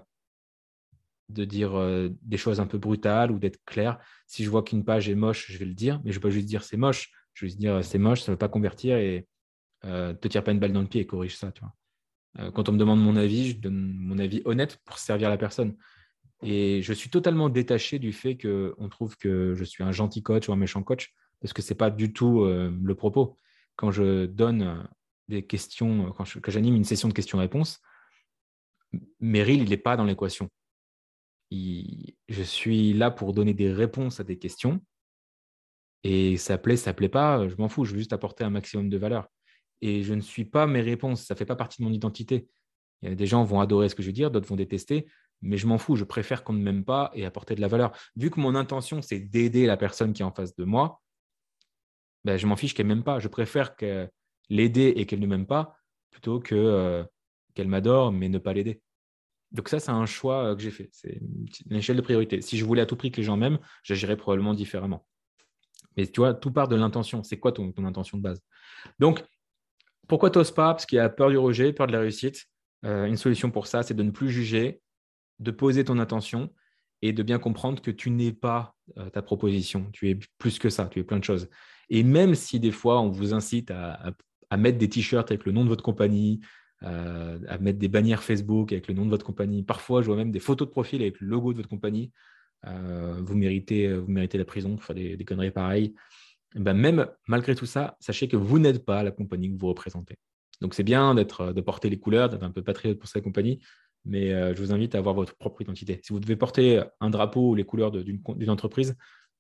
de 1.29 1.45
dire 1.45 1.75
euh, 1.75 2.09
des 2.23 2.37
choses 2.37 2.61
un 2.61 2.67
peu 2.67 2.79
brutales 2.79 3.31
ou 3.31 3.39
d'être 3.39 3.59
clair, 3.65 3.99
si 4.27 4.45
je 4.45 4.51
vois 4.51 4.63
qu'une 4.63 4.85
page 4.85 5.09
est 5.09 5.15
moche, 5.15 5.51
je 5.51 5.59
vais 5.59 5.65
le 5.65 5.75
dire, 5.75 6.01
mais 6.05 6.13
je 6.13 6.19
ne 6.19 6.23
vais 6.23 6.29
pas 6.29 6.31
juste 6.31 6.47
dire 6.47 6.63
c'est 6.63 6.77
moche. 6.77 7.11
Je 7.35 7.45
vais 7.45 7.49
juste 7.49 7.61
dire 7.61 7.85
c'est 7.85 7.99
moche, 7.99 8.23
ça 8.23 8.33
ne 8.33 8.35
va 8.35 8.39
pas 8.39 8.49
convertir 8.49 8.97
et 8.97 9.27
euh, 9.85 10.13
te 10.15 10.29
tire 10.29 10.45
pas 10.45 10.53
une 10.53 10.59
balle 10.59 10.73
dans 10.73 10.83
le 10.83 10.89
pied 10.89 11.01
et 11.01 11.07
corrige 11.07 11.37
ça. 11.37 11.53
Quand 12.55 12.69
on 12.69 12.73
me 12.73 12.79
demande 12.79 13.03
mon 13.03 13.17
avis, 13.17 13.51
je 13.51 13.57
donne 13.59 13.93
mon 13.93 14.19
avis 14.19 14.41
honnête 14.45 14.79
pour 14.85 14.99
servir 14.99 15.29
la 15.29 15.37
personne. 15.37 15.77
Et 16.43 16.81
je 16.83 16.93
suis 16.93 17.11
totalement 17.11 17.49
détaché 17.49 17.99
du 17.99 18.13
fait 18.13 18.37
qu'on 18.37 18.89
trouve 18.89 19.17
que 19.17 19.55
je 19.55 19.65
suis 19.65 19.83
un 19.83 19.93
gentil 19.93 20.23
coach 20.23 20.49
ou 20.49 20.53
un 20.53 20.57
méchant 20.57 20.83
coach, 20.83 21.13
parce 21.41 21.53
que 21.53 21.63
ce 21.63 21.73
n'est 21.73 21.77
pas 21.77 21.91
du 21.91 22.13
tout 22.13 22.43
euh, 22.43 22.75
le 22.83 22.95
propos. 22.95 23.37
Quand 23.77 23.91
je 23.91 24.27
donne 24.27 24.63
euh, 24.63 24.83
des 25.29 25.45
questions, 25.45 26.09
euh, 26.09 26.11
quand, 26.11 26.51
j'anime 26.51 26.77
une 26.77 26.85
session 26.85 27.09
de 27.09 27.15
questions-réponses, 27.15 27.81
Meryl, 29.21 29.63
il 29.63 29.71
n'est 29.71 29.77
pas 29.77 29.97
dans 29.97 30.05
l'équation. 30.05 30.49
Je 31.51 32.43
suis 32.43 32.93
là 32.93 33.11
pour 33.11 33.33
donner 33.33 33.55
des 33.55 33.73
réponses 33.73 34.21
à 34.21 34.25
des 34.25 34.39
questions. 34.39 34.81
Et 36.03 36.37
ça 36.37 36.57
plaît, 36.57 36.77
ça 36.77 36.95
plaît 36.95 37.09
pas, 37.09 37.47
je 37.49 37.57
m'en 37.57 37.69
fous, 37.69 37.85
je 37.85 37.93
veux 37.93 37.99
juste 37.99 38.15
apporter 38.15 38.43
un 38.45 38.51
maximum 38.51 38.89
de 38.89 38.97
valeur. 38.97 39.29
Et 39.83 40.03
je 40.03 40.15
ne 40.15 40.21
suis 40.21 40.45
pas 40.45 40.67
mes 40.67 40.81
réponses, 40.81 41.25
ça 41.25 41.35
ne 41.35 41.39
fait 41.39 41.45
pas 41.45 41.57
partie 41.57 41.83
de 41.83 41.87
mon 41.87 41.93
identité. 41.93 42.49
Il 43.03 43.11
y 43.11 43.13
a 43.13 43.15
des 43.15 43.27
gens 43.27 43.45
vont 43.45 43.61
adorer 43.61 43.89
ce 43.89 43.95
que 43.95 44.03
je 44.03 44.09
veux 44.09 44.13
dire, 44.15 44.31
d'autres 44.31 44.49
vont 44.49 44.57
détester 44.57 45.07
mais 45.43 45.57
je 45.57 45.67
m'en 45.67 45.79
fous, 45.79 45.97
je 45.97 46.05
préfère 46.05 46.45
qu'on 46.45 46.53
ne 46.53 46.63
m'aime 46.63 46.85
pas 46.85 47.11
et 47.15 47.25
apporter 47.25 47.55
de 47.55 47.61
la 47.61 47.69
valeur. 47.69 47.93
Vu 48.17 48.31
que 48.31 48.41
mon 48.41 48.55
intention, 48.55 49.03
c'est 49.03 49.21
d'aider 49.21 49.67
la 49.67 49.77
personne 49.77 50.13
qui 50.13 50.23
est 50.23 50.25
en 50.25 50.33
face 50.33 50.55
de 50.55 50.65
moi, 50.65 51.01
ben, 52.25 52.37
je 52.37 52.47
m'en 52.47 52.57
fiche 52.57 52.75
qu'elle 52.75 52.87
ne 52.87 52.95
m'aime 52.95 53.05
pas. 53.05 53.19
Je 53.19 53.29
préfère 53.29 53.75
l'aider 54.51 54.93
et 54.97 55.07
qu'elle 55.07 55.21
ne 55.21 55.27
m'aime 55.27 55.47
pas 55.47 55.77
plutôt 56.11 56.41
que 56.41 56.55
euh, 56.55 57.05
qu'elle 57.55 57.69
m'adore, 57.69 58.13
mais 58.13 58.29
ne 58.29 58.39
pas 58.39 58.53
l'aider. 58.53 58.81
Donc 59.53 59.69
ça, 59.69 59.81
c'est 59.81 59.91
un 59.91 60.07
choix 60.07 60.45
euh, 60.45 60.57
que 60.57 60.63
j'ai 60.63 60.71
fait. 60.71 60.89
C'est 60.93 61.21
une 61.69 61.77
échelle 61.77 61.97
de 61.97 62.03
priorité. 62.03 62.41
Si 62.41 62.57
je 62.57 62.65
voulais 62.65 62.83
à 62.83 62.87
tout 62.87 62.97
prix 62.97 63.11
que 63.11 63.17
les 63.17 63.23
gens 63.23 63.37
m'aiment, 63.37 63.59
j'agirais 63.83 64.17
probablement 64.17 64.55
différemment. 64.55 65.07
Mais 65.97 66.07
tu 66.07 66.21
vois, 66.21 66.35
tout 66.35 66.53
part 66.53 66.69
de 66.69 66.77
l'intention. 66.77 67.23
C'est 67.23 67.39
quoi 67.39 67.53
ton, 67.53 67.73
intention 67.85 68.19
de 68.19 68.23
base? 68.23 68.41
Donc, 68.99 69.25
pourquoi 70.09 70.31
tu 70.31 70.39
n'oses 70.39 70.53
pas? 70.53 70.73
Parce 70.73 70.87
qu'il 70.87 70.97
y 70.97 71.01
a 71.01 71.09
peur 71.09 71.31
du 71.31 71.39
rejet, 71.39 71.73
peur 71.73 71.87
de 71.87 71.93
la 71.93 72.01
réussite. 72.01 72.47
Euh, 72.85 73.07
une 73.07 73.17
solution 73.17 73.51
pour 73.51 73.67
ça, 73.67 73.83
c'est 73.83 73.95
de 73.95 74.03
ne 74.03 74.11
plus 74.11 74.31
juger, 74.31 74.81
de 75.41 75.51
poser 75.51 75.85
ton 75.85 75.99
attention 75.99 76.51
et 77.03 77.13
de 77.13 77.23
bien 77.23 77.39
comprendre 77.39 77.81
que 77.81 77.91
tu 77.91 78.11
n'es 78.11 78.33
pas 78.33 78.75
euh, 78.99 79.09
ta 79.11 79.23
proposition, 79.23 79.89
tu 79.93 80.11
es 80.11 80.19
plus 80.39 80.59
que 80.59 80.69
ça, 80.69 80.87
tu 80.87 81.01
es 81.01 81.05
plein 81.05 81.19
de 81.19 81.25
choses. 81.25 81.49
Et 81.89 82.03
même 82.03 82.35
si 82.35 82.61
des 82.61 82.71
fois 82.71 83.01
on 83.01 83.11
vous 83.11 83.35
incite 83.35 83.71
à, 83.71 84.13
mettre 84.57 84.79
des 84.79 84.89
t-shirts 84.89 85.31
avec 85.31 85.45
le 85.45 85.53
nom 85.53 85.65
de 85.65 85.69
votre 85.69 85.83
compagnie, 85.85 86.41
euh, 86.85 87.39
à 87.49 87.59
mettre 87.59 87.79
des 87.79 87.89
bannières 87.89 88.23
Facebook 88.23 88.73
avec 88.73 88.89
le 88.89 88.95
nom 88.95 89.05
de 89.05 89.11
votre 89.11 89.27
compagnie, 89.27 89.63
parfois 89.63 90.03
je 90.03 90.07
vois 90.07 90.17
même 90.17 90.31
des 90.31 90.41
photos 90.41 90.69
de 90.69 90.73
profil 90.73 91.03
avec 91.03 91.21
le 91.21 91.27
logo 91.27 91.53
de 91.53 91.59
votre 91.59 91.69
compagnie, 91.69 92.13
euh, 92.67 93.21
vous, 93.23 93.37
méritez, 93.37 93.93
vous 93.93 94.11
méritez 94.11 94.39
la 94.39 94.45
prison 94.45 94.77
pour 94.77 94.85
faire 94.85 94.97
des, 94.97 95.25
conneries 95.25 95.51
pareilles. 95.51 95.95
ben 96.55 96.75
même 96.75 97.07
malgré 97.27 97.55
tout 97.55 97.67
ça, 97.67 97.97
sachez 98.01 98.29
que 98.29 98.37
vous 98.37 98.59
n'êtes 98.59 98.85
pas 98.85 99.03
la 99.03 99.11
compagnie 99.11 99.51
que 99.53 99.59
vous 99.59 99.69
représentez. 99.69 100.17
Donc 100.61 100.75
c'est 100.75 100.83
bien 100.83 101.15
d'être, 101.15 101.53
de 101.53 101.61
porter 101.61 101.89
les 101.89 101.99
couleurs, 101.99 102.29
d'être 102.29 102.43
un 102.43 102.51
peu 102.51 102.63
patriote 102.63 102.99
pour 102.99 103.09
sa 103.09 103.21
compagnie, 103.21 103.61
mais 104.05 104.33
euh, 104.33 104.55
je 104.55 104.63
vous 104.63 104.73
invite 104.73 104.95
à 104.95 104.99
avoir 104.99 105.15
votre 105.15 105.37
propre 105.37 105.63
identité. 105.63 106.01
Si 106.03 106.13
vous 106.13 106.21
devez 106.21 106.37
porter 106.37 106.83
un 107.01 107.11
drapeau 107.11 107.51
ou 107.51 107.55
les 107.55 107.65
couleurs 107.65 107.91
d'une 107.91 108.51
entreprise, 108.51 108.97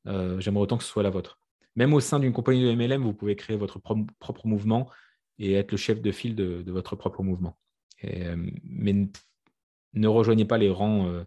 euh, 0.06 0.40
j'aimerais 0.40 0.62
autant 0.62 0.78
que 0.78 0.84
ce 0.84 0.90
soit 0.90 1.02
la 1.02 1.10
vôtre. 1.10 1.38
Même 1.76 1.94
au 1.94 2.00
sein 2.00 2.18
d'une 2.18 2.32
compagnie 2.32 2.64
de 2.64 2.72
MLM, 2.74 3.02
vous 3.02 3.14
pouvez 3.14 3.36
créer 3.36 3.56
votre 3.56 3.78
propre 3.78 4.46
mouvement 4.46 4.90
et 5.40 5.54
être 5.54 5.72
le 5.72 5.76
chef 5.76 6.00
de 6.00 6.12
file 6.12 6.36
de, 6.36 6.62
votre 6.70 6.96
propre 6.96 7.22
mouvement. 7.22 7.58
Euh, 8.04 8.36
mais 8.62 8.94
ne 9.94 10.08
rejoignez 10.08 10.44
pas 10.44 10.58
les 10.58 10.70
rangs 10.70 11.24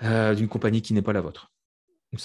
d'une 0.00 0.48
compagnie 0.48 0.80
qui 0.80 0.94
n'est 0.94 1.02
pas 1.02 1.12
la 1.12 1.20
vôtre. 1.20 1.52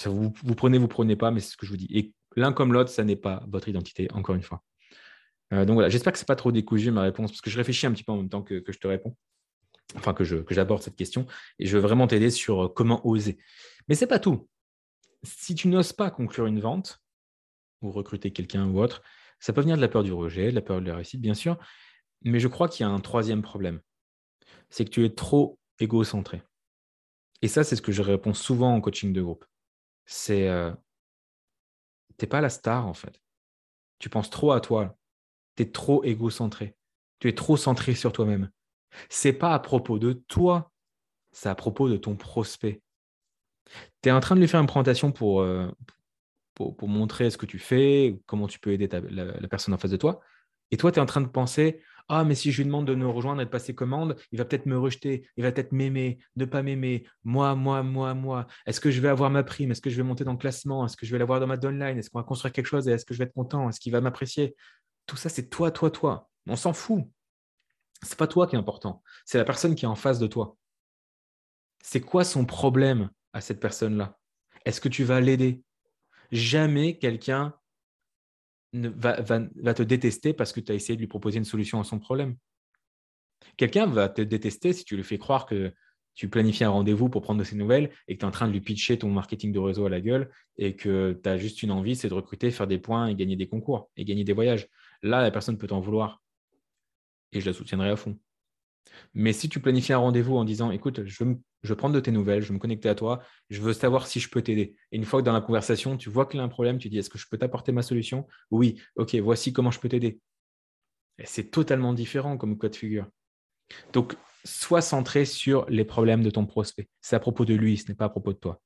vous, 0.06 0.30
prenez, 0.56 0.78
vous 0.78 0.88
prenez 0.88 1.16
pas, 1.16 1.30
mais 1.30 1.40
c'est 1.40 1.52
ce 1.52 1.56
que 1.56 1.66
je 1.66 1.70
vous 1.70 1.76
dis. 1.76 1.88
Et 1.90 2.14
l'un 2.36 2.52
comme 2.52 2.72
l'autre, 2.72 2.90
ça 2.90 3.04
n'est 3.04 3.16
pas 3.16 3.44
votre 3.48 3.68
identité, 3.68 4.08
encore 4.12 4.34
une 4.34 4.42
fois. 4.42 4.62
donc 5.50 5.74
voilà, 5.74 5.90
j'espère 5.90 6.12
que 6.12 6.18
ce 6.18 6.24
n'est 6.24 6.28
pas 6.28 6.36
trop 6.36 6.52
décousu 6.52 6.90
ma 6.90 7.02
réponse, 7.02 7.32
parce 7.32 7.42
que 7.42 7.50
je 7.50 7.58
réfléchis 7.58 7.86
un 7.86 7.92
petit 7.92 8.04
peu 8.04 8.12
en 8.12 8.16
même 8.16 8.30
temps 8.30 8.42
que 8.42 8.62
je 8.66 8.78
te 8.78 8.86
réponds 8.86 9.14
enfin 9.96 10.14
que, 10.14 10.24
j'aborde 10.50 10.82
cette 10.82 10.96
question, 10.96 11.26
et 11.58 11.66
je 11.66 11.76
veux 11.76 11.82
vraiment 11.82 12.06
t'aider 12.06 12.30
sur 12.30 12.64
euh, 12.64 12.68
comment 12.68 13.06
oser. 13.06 13.38
Mais 13.88 13.94
ce 13.94 14.04
n'est 14.04 14.08
pas 14.08 14.18
tout. 14.18 14.48
Si 15.22 15.54
tu 15.54 15.68
n'oses 15.68 15.92
pas 15.92 16.10
conclure 16.10 16.46
une 16.46 16.60
vente, 16.60 17.00
ou 17.82 17.90
recruter 17.90 18.32
quelqu'un 18.32 18.66
ou 18.66 18.80
autre, 18.80 19.02
ça 19.40 19.52
peut 19.52 19.60
venir 19.60 19.76
de 19.76 19.80
la 19.80 19.88
peur 19.88 20.02
du 20.02 20.12
rejet, 20.12 20.50
de 20.50 20.54
la 20.54 20.62
peur 20.62 20.80
de 20.80 20.86
la 20.86 20.96
réussite, 20.96 21.20
bien 21.20 21.34
sûr, 21.34 21.58
mais 22.22 22.40
je 22.40 22.48
crois 22.48 22.68
qu'il 22.68 22.84
y 22.84 22.88
a 22.88 22.92
un 22.92 23.00
troisième 23.00 23.42
problème. 23.42 23.80
C'est 24.70 24.84
que 24.84 24.90
tu 24.90 25.04
es 25.04 25.10
trop 25.10 25.58
égocentré. 25.78 26.42
Et 27.42 27.48
ça, 27.48 27.64
c'est 27.64 27.76
ce 27.76 27.82
que 27.82 27.92
je 27.92 28.02
réponds 28.02 28.34
souvent 28.34 28.74
en 28.74 28.80
coaching 28.80 29.12
de 29.12 29.22
groupe. 29.22 29.44
C'est 30.06 30.48
euh, 30.48 30.72
tu 32.18 32.24
n'es 32.24 32.28
pas 32.28 32.40
la 32.40 32.48
star 32.48 32.86
en 32.86 32.94
fait. 32.94 33.20
Tu 33.98 34.08
penses 34.08 34.30
trop 34.30 34.52
à 34.52 34.60
toi. 34.60 34.96
Tu 35.56 35.64
es 35.64 35.70
trop 35.70 36.04
égocentré. 36.04 36.76
Tu 37.18 37.28
es 37.28 37.34
trop 37.34 37.56
centré 37.56 37.94
sur 37.94 38.12
toi-même 38.12 38.50
c'est 39.08 39.32
pas 39.32 39.54
à 39.54 39.58
propos 39.58 39.98
de 39.98 40.12
toi, 40.12 40.70
c'est 41.32 41.48
à 41.48 41.54
propos 41.54 41.88
de 41.88 41.96
ton 41.96 42.16
prospect. 42.16 42.82
Tu 44.02 44.08
es 44.08 44.12
en 44.12 44.20
train 44.20 44.34
de 44.34 44.40
lui 44.40 44.48
faire 44.48 44.60
une 44.60 44.66
présentation 44.66 45.12
euh, 45.22 45.70
pour, 46.54 46.76
montrer 46.88 47.30
ce 47.30 47.38
que 47.38 47.46
tu 47.46 47.58
fais, 47.58 48.18
comment 48.26 48.46
tu 48.46 48.58
peux 48.58 48.72
aider 48.72 48.88
la, 48.88 49.48
personne 49.48 49.74
en 49.74 49.78
face 49.78 49.90
de 49.90 49.96
toi. 49.96 50.20
Et 50.70 50.76
toi, 50.76 50.92
tu 50.92 50.98
es 50.98 51.02
en 51.02 51.06
train 51.06 51.20
de 51.20 51.28
penser 51.28 51.82
Ah, 52.08 52.24
mais 52.24 52.34
si 52.34 52.52
je 52.52 52.58
lui 52.58 52.66
demande 52.66 52.86
de 52.86 52.94
nous 52.94 53.12
rejoindre 53.12 53.42
et 53.42 53.44
de 53.44 53.50
passer 53.50 53.74
commande, 53.74 54.16
il 54.32 54.38
va 54.38 54.44
peut-être 54.44 54.66
me 54.66 54.78
rejeter, 54.78 55.28
il 55.36 55.44
va 55.44 55.52
peut-être 55.52 55.72
m'aimer, 55.72 56.18
ne 56.36 56.44
pas 56.44 56.62
m'aimer, 56.62 57.06
moi, 57.24 57.54
moi, 57.54 57.82
moi, 57.82 58.14
moi. 58.14 58.46
Est-ce 58.66 58.80
que 58.80 58.90
je 58.90 59.00
vais 59.00 59.08
avoir 59.08 59.30
ma 59.30 59.42
prime? 59.42 59.70
Est-ce 59.70 59.80
que 59.80 59.90
je 59.90 59.96
vais 59.96 60.02
monter 60.02 60.24
dans 60.24 60.32
le 60.32 60.38
classement? 60.38 60.86
Est-ce 60.86 60.96
que 60.96 61.06
je 61.06 61.12
vais 61.12 61.18
l'avoir 61.18 61.40
dans 61.40 61.46
ma 61.46 61.56
downline? 61.56 61.98
Est-ce 61.98 62.10
qu'on 62.10 62.18
va 62.18 62.24
construire 62.24 62.52
quelque 62.52 62.66
chose 62.66 62.88
est-ce 62.88 63.04
que 63.04 63.14
je 63.14 63.18
vais 63.18 63.24
être 63.24 63.34
content? 63.34 63.68
Est-ce 63.68 63.80
qu'il 63.80 63.92
va 63.92 64.00
m'apprécier 64.00 64.56
Tout 65.06 65.16
ça, 65.16 65.28
c'est 65.28 65.48
toi, 65.48 65.70
toi, 65.70 65.90
toi. 65.90 66.28
On 66.46 66.56
s'en 66.56 66.72
fout. 66.72 67.04
C'est 68.04 68.18
pas 68.18 68.26
toi 68.26 68.46
qui 68.46 68.54
est 68.54 68.58
important, 68.58 69.02
c'est 69.24 69.38
la 69.38 69.44
personne 69.44 69.74
qui 69.74 69.84
est 69.84 69.88
en 69.88 69.94
face 69.94 70.18
de 70.18 70.26
toi. 70.26 70.56
C'est 71.82 72.00
quoi 72.00 72.24
son 72.24 72.44
problème 72.44 73.10
à 73.32 73.40
cette 73.40 73.60
personne-là? 73.60 74.18
Est-ce 74.64 74.80
que 74.80 74.88
tu 74.88 75.04
vas 75.04 75.20
l'aider? 75.20 75.62
Jamais 76.32 76.98
quelqu'un 76.98 77.54
va, 78.72 79.20
va, 79.20 79.74
te 79.74 79.82
détester 79.82 80.32
parce 80.32 80.52
que 80.52 80.60
tu 80.60 80.72
as 80.72 80.74
essayé 80.74 80.96
de 80.96 81.00
lui 81.00 81.06
proposer 81.06 81.38
une 81.38 81.44
solution 81.44 81.80
à 81.80 81.84
son 81.84 81.98
problème. 81.98 82.36
Quelqu'un 83.56 83.86
va 83.86 84.08
te 84.08 84.22
détester 84.22 84.72
si 84.72 84.84
tu 84.84 84.96
lui 84.96 85.04
fais 85.04 85.18
croire 85.18 85.46
que 85.46 85.72
tu 86.14 86.28
planifies 86.28 86.64
un 86.64 86.70
rendez-vous 86.70 87.08
pour 87.08 87.22
prendre 87.22 87.40
de 87.40 87.44
ses 87.44 87.56
nouvelles 87.56 87.90
et 88.08 88.14
que 88.14 88.20
tu 88.20 88.24
es 88.24 88.28
en 88.28 88.30
train 88.30 88.46
de 88.46 88.52
lui 88.52 88.60
pitcher 88.60 88.98
ton 88.98 89.10
marketing 89.10 89.52
de 89.52 89.58
réseau 89.58 89.86
à 89.86 89.90
la 89.90 90.00
gueule 90.00 90.30
et 90.56 90.76
que 90.76 91.20
tu 91.22 91.28
as 91.28 91.36
juste 91.36 91.62
une 91.62 91.72
envie, 91.72 91.96
c'est 91.96 92.08
de 92.08 92.14
recruter, 92.14 92.50
faire 92.50 92.66
des 92.66 92.78
points 92.78 93.08
et 93.08 93.14
gagner 93.14 93.36
des 93.36 93.48
concours 93.48 93.90
et 93.96 94.04
gagner 94.04 94.24
des 94.24 94.32
voyages. 94.32 94.68
là, 95.02 95.22
la 95.22 95.30
personne 95.30 95.58
peut 95.58 95.66
t'en 95.66 95.80
vouloir. 95.80 96.22
Et 97.32 97.40
je 97.40 97.46
la 97.46 97.52
soutiendrai 97.52 97.90
à 97.90 97.96
fond. 97.96 98.18
Mais 99.14 99.32
si 99.32 99.48
tu 99.48 99.60
planifies 99.60 99.92
un 99.92 99.98
rendez-vous 99.98 100.36
en 100.36 100.44
disant, 100.44 100.70
écoute, 100.70 101.04
je 101.04 101.24
veux, 101.24 101.76
prendre 101.76 101.94
de 101.94 102.00
tes 102.00 102.10
nouvelles, 102.10 102.42
je 102.42 102.48
veux 102.48 102.54
me 102.54 102.58
connecter 102.58 102.88
à 102.88 102.94
toi, 102.94 103.22
je 103.50 103.60
veux 103.60 103.72
savoir 103.72 104.06
si 104.06 104.20
je 104.20 104.28
peux 104.28 104.42
t'aider. 104.42 104.76
Et 104.92 104.96
une 104.96 105.04
fois 105.04 105.20
que 105.20 105.24
dans 105.24 105.32
la 105.32 105.40
conversation, 105.40 105.96
tu 105.96 106.10
vois 106.10 106.26
qu'il 106.26 106.38
y 106.38 106.40
a 106.40 106.44
un 106.44 106.48
problème, 106.48 106.78
tu 106.78 106.88
dis, 106.88 106.98
est-ce 106.98 107.10
que 107.10 107.18
je 107.18 107.26
peux 107.28 107.38
t'apporter 107.38 107.72
ma 107.72 107.82
solution? 107.82 108.26
Oui, 108.50 108.80
ok, 108.96 109.14
voici 109.16 109.52
comment 109.52 109.70
je 109.70 109.80
peux 109.80 109.88
t'aider. 109.88 110.20
C'est 111.22 111.50
totalement 111.50 111.92
différent 111.92 112.36
comme 112.36 112.58
cas 112.58 112.68
de 112.68 112.76
figure. 112.76 113.06
Donc, 113.92 114.16
sois 114.44 114.82
centré 114.82 115.24
sur 115.24 115.64
les 115.70 115.84
problèmes 115.84 116.22
de 116.22 116.30
ton 116.30 116.44
prospect. 116.44 116.88
C'est 117.00 117.16
à 117.16 117.20
propos 117.20 117.44
de 117.44 117.54
lui, 117.54 117.78
ce 117.78 117.88
n'est 117.88 117.94
pas 117.94 118.06
à 118.06 118.10
propos 118.10 118.32
de 118.32 118.38
toi. 118.38 118.60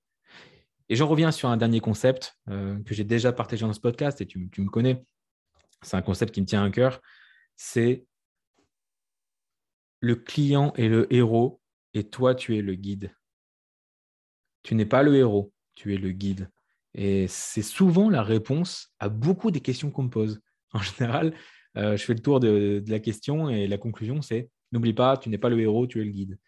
Et 0.89 0.97
j'en 0.97 1.07
reviens 1.07 1.31
sur 1.31 1.51
un 1.51 1.59
dernier 1.59 1.81
concept 1.81 2.39
euh, 2.49 2.83
que 2.83 2.95
j'ai 2.95 3.05
déjà 3.05 3.33
partagé 3.33 3.67
dans 3.67 3.73
ce 3.73 3.81
podcast 3.81 4.21
et 4.23 4.27
tu 4.27 4.39
me 4.39 4.71
connais. 4.71 5.05
C'est 5.83 5.97
un 5.97 6.03
concept 6.03 6.35
qui 6.35 6.41
me 6.41 6.47
tient 6.47 6.65
à 6.65 6.71
cœur. 6.71 7.01
C'est 7.57 8.07
le 10.01 10.17
client 10.17 10.73
est 10.77 10.89
le 10.89 11.13
héros 11.13 11.61
et 11.95 12.05
toi, 12.05 12.35
tu 12.35 12.57
es 12.57 12.63
le 12.63 12.75
guide. 12.75 13.15
Tu 14.63 14.75
n'es 14.75 14.87
pas 14.87 15.03
le 15.03 15.17
héros, 15.17 15.53
tu 15.75 15.95
es 15.95 15.99
le 15.99 16.11
guide. 16.11 16.51
Et 16.95 17.27
c'est 17.29 17.63
souvent 17.63 18.11
la 18.11 18.23
réponse 18.23 18.93
à 18.99 19.09
beaucoup 19.09 19.51
des 19.51 19.61
questions 19.61 19.91
qu'on 19.91 20.05
me 20.05 20.11
pose. 20.11 20.41
En 20.75 20.81
général, 20.81 21.35
euh, 21.79 21.97
je 21.97 22.05
fais 22.05 22.13
le 22.13 22.21
tour 22.21 22.41
de, 22.41 22.85
la 22.89 22.99
question 22.99 23.49
et 23.49 23.67
la 23.67 23.79
conclusion, 23.79 24.21
c'est 24.21 24.51
n'oublie 24.71 24.93
pas, 24.93 25.17
tu 25.17 25.31
n'es 25.31 25.39
pas 25.39 25.49
le 25.49 25.59
héros, 25.59 25.87
tu 25.87 25.99
es 26.03 26.05
le 26.05 26.11
guide. 26.11 26.39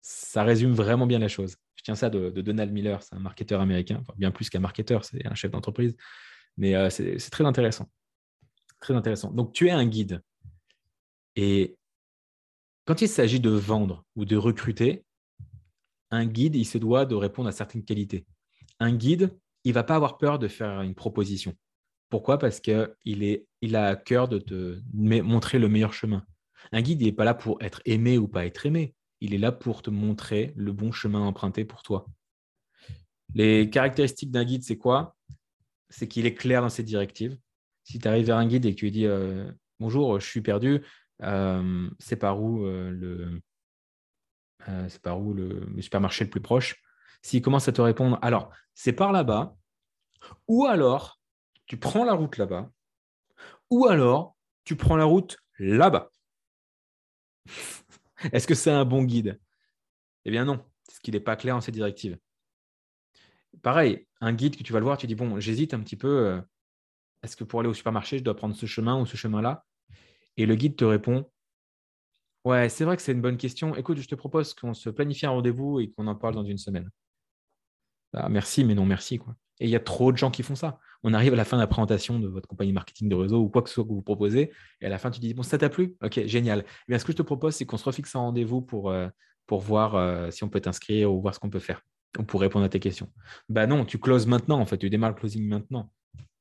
Ça 0.00 0.42
résume 0.42 0.72
vraiment 0.72 1.06
bien 1.06 1.18
la 1.18 1.28
chose. 1.28 1.56
Je 1.74 1.82
tiens 1.82 1.94
ça 1.94 2.08
de, 2.08 2.30
Donald 2.30 2.72
Miller, 2.72 3.02
c'est 3.02 3.14
un 3.14 3.18
marketeur 3.18 3.60
américain, 3.60 4.02
bien 4.16 4.30
plus 4.30 4.48
qu'un 4.48 4.60
marketeur, 4.60 5.04
c'est 5.04 5.26
un 5.26 5.34
chef 5.34 5.50
d'entreprise. 5.50 5.94
Mais 6.56 6.74
euh, 6.74 6.88
c'est 6.88 7.18
très 7.30 7.44
intéressant. 7.44 7.90
Très 8.80 8.94
intéressant. 8.94 9.30
Donc, 9.32 9.52
tu 9.52 9.68
es 9.68 9.70
un 9.70 9.84
guide. 9.84 10.22
Et 11.36 11.76
quand 12.84 13.02
il 13.02 13.08
s'agit 13.08 13.40
de 13.40 13.50
vendre 13.50 14.04
ou 14.16 14.24
de 14.24 14.36
recruter, 14.36 15.04
un 16.10 16.26
guide, 16.26 16.56
il 16.56 16.64
se 16.64 16.78
doit 16.78 17.06
de 17.06 17.14
répondre 17.14 17.48
à 17.48 17.52
certaines 17.52 17.84
qualités. 17.84 18.26
Un 18.80 18.92
guide, 18.92 19.36
il 19.64 19.70
ne 19.70 19.74
va 19.74 19.84
pas 19.84 19.96
avoir 19.96 20.18
peur 20.18 20.38
de 20.38 20.48
faire 20.48 20.82
une 20.82 20.94
proposition. 20.94 21.54
Pourquoi? 22.10 22.38
Parce 22.38 22.60
qu'il 22.60 23.44
il 23.62 23.76
a 23.76 23.86
à 23.86 23.96
cœur 23.96 24.28
de 24.28 24.38
te 24.38 24.80
montrer 24.92 25.58
le 25.58 25.68
meilleur 25.68 25.94
chemin. 25.94 26.24
Un 26.72 26.82
guide, 26.82 27.00
il 27.00 27.06
n'est 27.06 27.12
pas 27.12 27.24
là 27.24 27.34
pour 27.34 27.62
être 27.62 27.80
aimé 27.84 28.18
ou 28.18 28.28
pas 28.28 28.44
être 28.44 28.66
aimé. 28.66 28.94
Il 29.20 29.34
est 29.34 29.38
là 29.38 29.52
pour 29.52 29.82
te 29.82 29.90
montrer 29.90 30.52
le 30.56 30.72
bon 30.72 30.92
chemin 30.92 31.20
emprunté 31.20 31.64
pour 31.64 31.82
toi. 31.82 32.06
Les 33.34 33.70
caractéristiques 33.70 34.30
d'un 34.30 34.44
guide, 34.44 34.62
c'est 34.62 34.76
quoi? 34.76 35.16
C'est 35.88 36.08
qu'il 36.08 36.26
est 36.26 36.34
clair 36.34 36.60
dans 36.60 36.68
ses 36.68 36.82
directives. 36.82 37.38
Si 37.84 37.98
tu 37.98 38.06
arrives 38.06 38.26
vers 38.26 38.36
un 38.36 38.46
guide 38.46 38.66
et 38.66 38.74
que 38.74 38.80
tu 38.80 38.86
lui 38.86 38.92
dis 38.92 39.06
euh, 39.06 39.50
Bonjour, 39.80 40.20
je 40.20 40.26
suis 40.26 40.42
perdu, 40.42 40.82
c'est 41.98 42.16
par 42.16 42.42
où 42.42 42.66
euh, 42.66 42.90
le 42.90 43.40
euh, 44.68 44.88
le, 45.34 45.82
supermarché 45.82 46.24
le 46.24 46.30
plus 46.30 46.40
proche. 46.40 46.82
S'il 47.22 47.42
commence 47.42 47.68
à 47.68 47.72
te 47.72 47.80
répondre, 47.80 48.18
alors 48.22 48.50
c'est 48.74 48.92
par 48.92 49.12
là-bas, 49.12 49.56
ou 50.48 50.66
alors 50.66 51.20
tu 51.66 51.76
prends 51.76 52.04
la 52.04 52.14
route 52.14 52.36
là-bas, 52.36 52.70
ou 53.70 53.86
alors 53.86 54.36
tu 54.64 54.76
prends 54.76 54.96
la 54.96 55.04
route 55.04 55.36
là-bas. 55.58 56.10
Est-ce 58.32 58.46
que 58.46 58.54
c'est 58.54 58.70
un 58.70 58.84
bon 58.84 59.04
guide? 59.04 59.40
Eh 60.24 60.30
bien 60.30 60.44
non, 60.44 60.64
parce 60.86 60.98
qu'il 61.00 61.14
n'est 61.14 61.20
pas 61.20 61.36
clair 61.36 61.56
en 61.56 61.60
ses 61.60 61.72
directives. 61.72 62.18
Pareil, 63.62 64.06
un 64.20 64.32
guide 64.32 64.56
que 64.56 64.62
tu 64.62 64.72
vas 64.72 64.78
le 64.78 64.84
voir, 64.84 64.96
tu 64.96 65.06
dis, 65.06 65.14
bon, 65.14 65.38
j'hésite 65.38 65.74
un 65.74 65.80
petit 65.80 65.96
peu, 65.96 66.40
est-ce 67.22 67.36
que 67.36 67.44
pour 67.44 67.60
aller 67.60 67.68
au 67.68 67.74
supermarché, 67.74 68.18
je 68.18 68.24
dois 68.24 68.34
prendre 68.34 68.54
ce 68.54 68.66
chemin 68.66 68.98
ou 69.00 69.06
ce 69.06 69.16
chemin-là? 69.16 69.64
Et 70.36 70.46
le 70.46 70.54
guide 70.54 70.76
te 70.76 70.84
répond 70.84 71.28
Ouais, 72.44 72.68
c'est 72.68 72.84
vrai 72.84 72.96
que 72.96 73.02
c'est 73.02 73.12
une 73.12 73.20
bonne 73.20 73.36
question. 73.36 73.76
Écoute, 73.76 73.98
je 73.98 74.08
te 74.08 74.16
propose 74.16 74.52
qu'on 74.54 74.74
se 74.74 74.90
planifie 74.90 75.26
un 75.26 75.30
rendez-vous 75.30 75.78
et 75.78 75.90
qu'on 75.92 76.08
en 76.08 76.16
parle 76.16 76.34
dans 76.34 76.44
une 76.44 76.58
semaine. 76.58 76.90
Bah, 78.12 78.28
merci, 78.28 78.64
mais 78.64 78.74
non 78.74 78.84
merci. 78.84 79.20
Et 79.60 79.66
il 79.66 79.70
y 79.70 79.76
a 79.76 79.80
trop 79.80 80.10
de 80.10 80.16
gens 80.16 80.30
qui 80.30 80.42
font 80.42 80.56
ça. 80.56 80.80
On 81.04 81.14
arrive 81.14 81.34
à 81.34 81.36
la 81.36 81.44
fin 81.44 81.56
de 81.56 81.62
la 81.62 81.68
présentation 81.68 82.18
de 82.18 82.26
votre 82.26 82.48
compagnie 82.48 82.72
marketing 82.72 83.08
de 83.08 83.14
réseau 83.14 83.42
ou 83.42 83.48
quoi 83.48 83.62
que 83.62 83.68
ce 83.68 83.76
soit 83.76 83.84
que 83.84 83.90
vous 83.90 84.02
proposez, 84.02 84.52
et 84.80 84.86
à 84.86 84.88
la 84.88 84.98
fin, 84.98 85.10
tu 85.10 85.20
dis 85.20 85.34
Bon, 85.34 85.42
ça 85.42 85.56
t'a 85.56 85.68
plu? 85.68 85.96
Ok, 86.02 86.20
génial. 86.26 86.64
Mais 86.88 86.98
ce 86.98 87.04
que 87.04 87.12
je 87.12 87.16
te 87.16 87.22
propose, 87.22 87.54
c'est 87.54 87.64
qu'on 87.64 87.76
se 87.76 87.84
refixe 87.84 88.14
un 88.16 88.20
rendez-vous 88.20 88.60
pour, 88.60 88.90
euh, 88.90 89.08
voir 89.50 89.96
euh, 89.96 90.30
si 90.30 90.44
on 90.44 90.48
peut 90.48 90.60
t'inscrire 90.60 91.12
ou 91.12 91.20
voir 91.20 91.34
ce 91.34 91.38
qu'on 91.38 91.50
peut 91.50 91.58
faire 91.58 91.82
ou 92.18 92.22
pour 92.22 92.40
répondre 92.40 92.64
à 92.64 92.70
tes 92.70 92.80
questions. 92.80 93.12
Bah 93.50 93.66
non, 93.66 93.84
tu 93.84 93.98
closes 93.98 94.26
maintenant, 94.26 94.58
en 94.58 94.64
fait, 94.64 94.78
tu 94.78 94.88
démarres 94.88 95.10
le 95.10 95.16
closing 95.16 95.46
maintenant. 95.46 95.92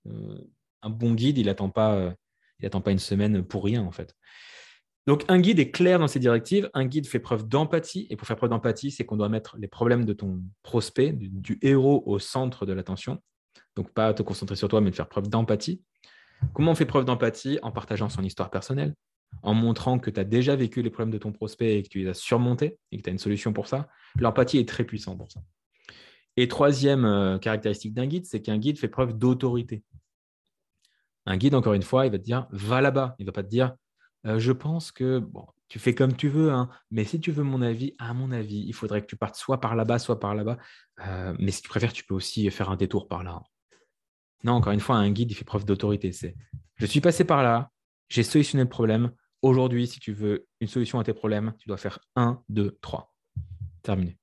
Euh, 0.07 0.37
un 0.81 0.89
bon 0.89 1.13
guide, 1.13 1.37
il 1.37 1.47
n'attend 1.47 1.69
pas 1.69 2.15
il 2.61 2.65
n'attend 2.65 2.81
pas 2.81 2.91
une 2.91 2.99
semaine 2.99 3.43
pour 3.43 3.63
rien, 3.63 3.83
en 3.83 3.91
fait. 3.91 4.15
Donc, 5.07 5.25
un 5.27 5.39
guide 5.39 5.59
est 5.59 5.71
clair 5.71 5.97
dans 5.97 6.07
ses 6.07 6.19
directives. 6.19 6.69
Un 6.73 6.85
guide 6.85 7.07
fait 7.07 7.19
preuve 7.19 7.47
d'empathie. 7.47 8.05
Et 8.09 8.15
pour 8.15 8.27
faire 8.27 8.35
preuve 8.35 8.51
d'empathie, 8.51 8.91
c'est 8.91 9.03
qu'on 9.03 9.17
doit 9.17 9.29
mettre 9.29 9.57
les 9.57 9.67
problèmes 9.67 10.05
de 10.05 10.13
ton 10.13 10.43
prospect, 10.61 11.11
du, 11.11 11.57
héros, 11.61 12.03
au 12.05 12.19
centre 12.19 12.65
de 12.65 12.73
l'attention. 12.73 13.21
Donc, 13.75 13.91
pas 13.93 14.13
te 14.13 14.21
concentrer 14.21 14.55
sur 14.55 14.67
toi, 14.67 14.79
mais 14.79 14.91
de 14.91 14.95
faire 14.95 15.09
preuve 15.09 15.27
d'empathie. 15.27 15.81
Comment 16.53 16.71
on 16.71 16.75
fait 16.75 16.85
preuve 16.85 17.05
d'empathie? 17.05 17.57
En 17.63 17.71
partageant 17.71 18.09
son 18.09 18.23
histoire 18.23 18.51
personnelle, 18.51 18.93
en 19.41 19.53
montrant 19.53 19.97
que 19.97 20.11
tu 20.11 20.19
as 20.19 20.23
déjà 20.23 20.55
vécu 20.55 20.83
les 20.83 20.89
problèmes 20.89 21.13
de 21.13 21.17
ton 21.17 21.31
prospect 21.31 21.77
et 21.77 21.83
que 21.83 21.89
tu 21.89 21.99
les 21.99 22.07
as 22.07 22.13
surmontés 22.13 22.77
et 22.91 22.97
que 22.97 23.01
tu 23.01 23.09
as 23.09 23.13
une 23.13 23.19
solution 23.19 23.53
pour 23.53 23.67
ça. 23.67 23.87
L'empathie 24.19 24.59
est 24.59 24.67
très 24.67 24.83
puissante 24.83 25.17
pour 25.17 25.31
ça. 25.31 25.41
Et 26.37 26.47
troisième 26.47 27.05
euh, 27.05 27.37
caractéristique 27.39 27.93
d'un 27.93 28.05
guide, 28.05 28.25
c'est 28.25 28.41
qu'un 28.41 28.57
guide 28.57 28.77
fait 28.77 28.87
preuve 28.87 29.17
d'autorité. 29.17 29.83
Un 31.25 31.37
guide, 31.37 31.55
encore 31.55 31.73
une 31.73 31.83
fois, 31.83 32.05
il 32.05 32.11
va 32.11 32.17
te 32.17 32.23
dire 32.23 32.47
va 32.51 32.81
là-bas. 32.81 33.15
Il 33.19 33.23
ne 33.23 33.27
va 33.27 33.33
pas 33.33 33.43
te 33.43 33.49
dire 33.49 33.75
euh, 34.25 34.39
je 34.39 34.51
pense 34.51 34.91
que 34.91 35.23
tu 35.67 35.79
fais 35.79 35.95
comme 35.95 36.15
tu 36.15 36.29
veux, 36.29 36.51
hein, 36.51 36.69
mais 36.91 37.05
si 37.05 37.19
tu 37.19 37.31
veux 37.31 37.43
mon 37.43 37.61
avis, 37.61 37.95
à 37.97 38.13
mon 38.13 38.31
avis, 38.31 38.63
il 38.67 38.73
faudrait 38.73 39.01
que 39.01 39.07
tu 39.07 39.15
partes 39.15 39.35
soit 39.35 39.59
par 39.59 39.75
là-bas, 39.75 39.99
soit 39.99 40.19
par 40.19 40.35
là-bas. 40.35 40.57
Euh, 41.07 41.33
mais 41.39 41.51
si 41.51 41.61
tu 41.61 41.69
préfères, 41.69 41.93
tu 41.93 42.03
peux 42.03 42.13
aussi 42.13 42.49
faire 42.51 42.69
un 42.69 42.75
détour 42.75 43.07
par 43.07 43.23
là. 43.23 43.41
Non, 44.43 44.53
encore 44.53 44.73
une 44.73 44.79
fois, 44.79 44.97
un 44.97 45.09
guide, 45.11 45.31
il 45.31 45.35
fait 45.35 45.45
preuve 45.45 45.65
d'autorité. 45.65 46.11
C'est 46.11 46.35
je 46.75 46.85
suis 46.85 47.01
passé 47.01 47.23
par 47.23 47.43
là, 47.43 47.71
j'ai 48.09 48.23
solutionné 48.23 48.63
le 48.63 48.69
problème. 48.69 49.11
Aujourd'hui, 49.41 49.87
si 49.87 49.99
tu 49.99 50.13
veux 50.13 50.47
une 50.59 50.67
solution 50.67 50.99
à 50.99 51.03
tes 51.03 51.13
problèmes, 51.13 51.53
tu 51.57 51.67
dois 51.67 51.77
faire 51.77 51.99
1, 52.15 52.43
2, 52.49 52.77
3. 52.81 53.13
Terminé. 53.81 54.17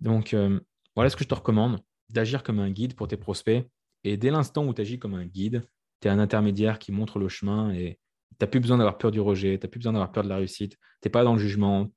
Donc, 0.00 0.34
euh, 0.34 0.60
voilà 0.94 1.10
ce 1.10 1.16
que 1.16 1.24
je 1.24 1.28
te 1.28 1.34
recommande 1.34 1.80
d'agir 2.10 2.42
comme 2.42 2.60
un 2.60 2.70
guide 2.70 2.94
pour 2.94 3.08
tes 3.08 3.16
prospects 3.16 3.66
et 4.04 4.16
dès 4.18 4.30
l'instant 4.30 4.66
où 4.66 4.74
tu 4.74 4.82
agis 4.82 4.98
comme 4.98 5.14
un 5.14 5.24
guide, 5.24 5.66
tu 6.00 6.08
es 6.08 6.10
un 6.10 6.18
intermédiaire 6.18 6.78
qui 6.78 6.92
montre 6.92 7.18
le 7.18 7.28
chemin 7.28 7.72
et 7.72 7.98
tu 8.30 8.36
n'as 8.42 8.46
plus 8.46 8.60
besoin 8.60 8.76
d'avoir 8.76 8.98
peur 8.98 9.10
du 9.10 9.20
rejet, 9.20 9.58
tu 9.58 9.64
n'as 9.64 9.70
plus 9.70 9.78
besoin 9.78 9.94
d'avoir 9.94 10.12
peur 10.12 10.22
de 10.22 10.28
la 10.28 10.36
réussite, 10.36 10.72
tu 10.72 10.78
n'es 11.04 11.10
pas 11.10 11.24
dans 11.24 11.32
le 11.32 11.38
jugement, 11.38 11.86
tu 11.86 11.92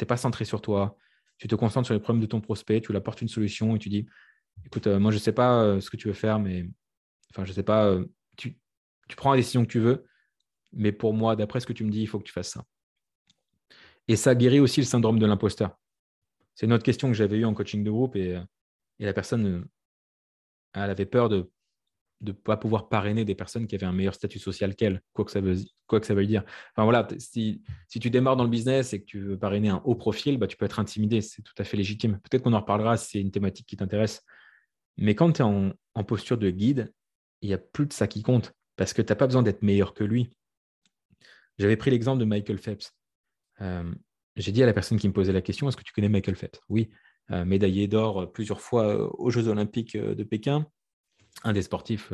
n'es 0.00 0.06
pas 0.06 0.16
centré 0.16 0.44
sur 0.44 0.62
toi, 0.62 0.96
tu 1.38 1.48
te 1.48 1.54
concentres 1.54 1.86
sur 1.86 1.94
les 1.94 2.00
problèmes 2.00 2.22
de 2.22 2.26
ton 2.26 2.40
prospect, 2.40 2.80
tu 2.80 2.92
lui 2.92 2.98
apportes 2.98 3.20
une 3.20 3.28
solution 3.28 3.76
et 3.76 3.78
tu 3.78 3.90
dis, 3.90 4.06
écoute, 4.64 4.86
euh, 4.86 4.98
moi 4.98 5.10
je 5.10 5.16
ne 5.16 5.20
sais 5.20 5.32
pas 5.32 5.62
euh, 5.62 5.80
ce 5.80 5.90
que 5.90 5.96
tu 5.96 6.08
veux 6.08 6.14
faire, 6.14 6.38
mais 6.38 6.66
enfin 7.30 7.44
je 7.44 7.50
ne 7.50 7.54
sais 7.54 7.62
pas, 7.62 7.86
euh, 7.86 8.06
tu, 8.36 8.58
tu 9.08 9.16
prends 9.16 9.30
la 9.30 9.36
décision 9.36 9.64
que 9.64 9.70
tu 9.70 9.80
veux, 9.80 10.06
mais 10.72 10.92
pour 10.92 11.12
moi, 11.12 11.36
d'après 11.36 11.60
ce 11.60 11.66
que 11.66 11.72
tu 11.72 11.84
me 11.84 11.90
dis, 11.90 12.00
il 12.00 12.06
faut 12.06 12.18
que 12.18 12.24
tu 12.24 12.32
fasses 12.32 12.50
ça. 12.50 12.64
Et 14.08 14.16
ça 14.16 14.34
guérit 14.34 14.60
aussi 14.60 14.80
le 14.80 14.86
syndrome 14.86 15.18
de 15.18 15.26
l'imposteur. 15.26 15.78
C'est 16.54 16.66
une 16.66 16.72
autre 16.72 16.84
question 16.84 17.08
que 17.08 17.14
j'avais 17.14 17.38
eue 17.38 17.44
en 17.44 17.54
coaching 17.54 17.84
de 17.84 17.90
groupe 17.90 18.16
et, 18.16 18.40
et 18.98 19.04
la 19.04 19.12
personne 19.12 19.66
elle 20.74 20.90
avait 20.90 21.06
peur 21.06 21.28
de 21.28 21.50
ne 22.22 22.32
pas 22.32 22.56
pouvoir 22.56 22.88
parrainer 22.88 23.24
des 23.24 23.34
personnes 23.34 23.66
qui 23.66 23.74
avaient 23.74 23.86
un 23.86 23.92
meilleur 23.92 24.14
statut 24.14 24.38
social 24.38 24.74
qu'elle, 24.74 25.02
quoi 25.12 25.24
que 25.24 25.30
ça 25.30 25.40
ça 26.02 26.14
dire. 26.24 26.44
Enfin 26.72 26.84
voilà, 26.84 27.08
si, 27.18 27.62
tu 27.88 28.10
démarres 28.10 28.36
dans 28.36 28.44
le 28.44 28.50
business 28.50 28.92
et 28.92 29.00
que 29.00 29.06
tu 29.06 29.20
veux 29.20 29.38
parrainer 29.38 29.70
un 29.70 29.80
haut 29.84 29.94
profil, 29.94 30.38
bah, 30.38 30.46
tu 30.46 30.56
peux 30.56 30.66
être 30.66 30.78
intimidé, 30.78 31.20
c'est 31.22 31.42
tout 31.42 31.54
à 31.58 31.64
fait 31.64 31.76
légitime. 31.76 32.20
Peut-être 32.20 32.42
qu'on 32.42 32.52
en 32.52 32.60
reparlera 32.60 32.96
si 32.96 33.10
c'est 33.10 33.20
une 33.20 33.30
thématique 33.30 33.66
qui 33.66 33.76
t'intéresse. 33.76 34.22
Mais 34.98 35.14
quand 35.14 35.32
tu 35.32 35.42
es 35.42 35.44
en, 35.44 35.72
posture 36.04 36.38
de 36.38 36.50
guide, 36.50 36.92
il 37.40 37.48
n'y 37.48 37.54
a 37.54 37.58
plus 37.58 37.86
de 37.86 37.92
ça 37.92 38.06
qui 38.06 38.22
compte 38.22 38.52
parce 38.76 38.92
que 38.92 39.02
tu 39.02 39.10
n'as 39.10 39.16
pas 39.16 39.26
besoin 39.26 39.42
d'être 39.42 39.62
meilleur 39.62 39.94
que 39.94 40.04
lui. 40.04 40.30
J'avais 41.58 41.76
pris 41.76 41.90
l'exemple 41.90 42.20
de 42.20 42.24
Michael 42.24 42.58
Phelps. 42.58 42.92
Euh, 43.60 43.90
j'ai 44.36 44.52
dit 44.52 44.62
à 44.62 44.66
la 44.66 44.72
personne 44.72 44.98
qui 44.98 45.08
me 45.08 45.12
posait 45.12 45.32
la 45.32 45.42
question, 45.42 45.68
est-ce 45.68 45.76
que 45.76 45.82
tu 45.82 45.92
connais 45.92 46.08
Michael 46.08 46.36
Phelps? 46.36 46.60
Oui. 46.68 46.90
Euh, 47.32 47.44
médaillé 47.44 47.86
d'or 47.86 48.22
euh, 48.22 48.26
plusieurs 48.26 48.60
fois 48.60 48.88
euh, 48.88 49.08
aux 49.12 49.30
Jeux 49.30 49.46
Olympiques 49.46 49.96
de 49.96 50.24
Pékin, 50.24 50.66
un 51.44 51.52
des 51.52 51.62
sportifs 51.62 52.12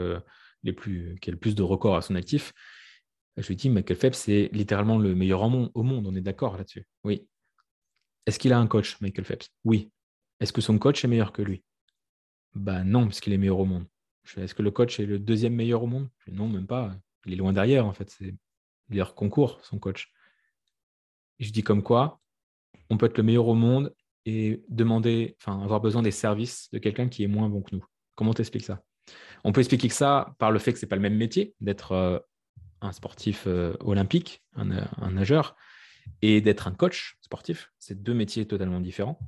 les 0.62 0.72
plus, 0.72 1.16
qui 1.20 1.30
a 1.30 1.32
le 1.32 1.38
plus 1.38 1.54
de 1.54 1.62
records 1.62 1.96
à 1.96 2.02
son 2.02 2.14
actif. 2.14 2.52
Je 3.36 3.46
lui 3.48 3.56
dis, 3.56 3.70
Michael 3.70 3.96
Phelps, 3.96 4.18
c'est 4.18 4.50
littéralement 4.52 4.98
le 4.98 5.14
meilleur 5.14 5.42
au 5.42 5.82
monde, 5.82 6.06
on 6.06 6.14
est 6.14 6.20
d'accord 6.20 6.56
là-dessus? 6.56 6.86
Oui. 7.04 7.26
Est-ce 8.26 8.38
qu'il 8.38 8.52
a 8.52 8.58
un 8.58 8.66
coach, 8.66 9.00
Michael 9.00 9.24
Phelps? 9.24 9.48
Oui. 9.64 9.90
Est-ce 10.40 10.52
que 10.52 10.60
son 10.60 10.78
coach 10.78 11.04
est 11.04 11.08
meilleur 11.08 11.32
que 11.32 11.42
lui? 11.42 11.64
Bah 12.54 12.84
non, 12.84 13.04
parce 13.04 13.20
qu'il 13.20 13.32
est 13.32 13.38
meilleur 13.38 13.58
au 13.58 13.64
monde. 13.64 13.86
Est-ce 14.36 14.54
que 14.54 14.62
le 14.62 14.70
coach 14.70 15.00
est 15.00 15.06
le 15.06 15.18
deuxième 15.18 15.54
meilleur 15.54 15.82
au 15.82 15.86
monde? 15.86 16.08
Non, 16.26 16.48
même 16.48 16.66
pas. 16.66 16.94
Il 17.24 17.32
est 17.32 17.36
loin 17.36 17.52
derrière, 17.52 17.86
en 17.86 17.92
fait. 17.92 18.10
C'est 18.10 18.34
leur 18.90 19.14
concours, 19.14 19.60
son 19.62 19.78
coach. 19.78 20.12
je 21.38 21.50
dis 21.50 21.62
comme 21.62 21.82
quoi, 21.82 22.20
on 22.90 22.96
peut 22.96 23.06
être 23.06 23.18
le 23.18 23.24
meilleur 23.24 23.48
au 23.48 23.54
monde 23.54 23.94
et 24.26 24.64
demander, 24.68 25.36
enfin, 25.40 25.62
avoir 25.62 25.80
besoin 25.80 26.02
des 26.02 26.10
services 26.10 26.68
de 26.72 26.78
quelqu'un 26.78 27.08
qui 27.08 27.22
est 27.22 27.28
moins 27.28 27.48
bon 27.48 27.62
que 27.62 27.74
nous. 27.74 27.84
Comment 28.16 28.34
t'expliques 28.34 28.64
ça? 28.64 28.82
On 29.44 29.52
peut 29.52 29.60
expliquer 29.60 29.86
que 29.86 29.94
ça 29.94 30.34
par 30.38 30.50
le 30.50 30.58
fait 30.58 30.72
que 30.72 30.78
c'est 30.78 30.88
pas 30.88 30.96
le 30.96 31.02
même 31.02 31.16
métier, 31.16 31.54
d'être 31.60 31.92
euh, 31.92 32.18
un 32.80 32.90
sportif 32.90 33.44
euh, 33.46 33.74
olympique, 33.80 34.42
un, 34.56 35.10
nageur, 35.10 35.54
et 36.22 36.40
d'être 36.40 36.66
un 36.66 36.72
coach 36.72 37.16
sportif. 37.20 37.72
C'est 37.78 38.02
deux 38.02 38.14
métiers 38.14 38.46
totalement 38.46 38.80
différents, 38.80 39.18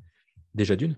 déjà 0.55 0.75
d'une. 0.75 0.93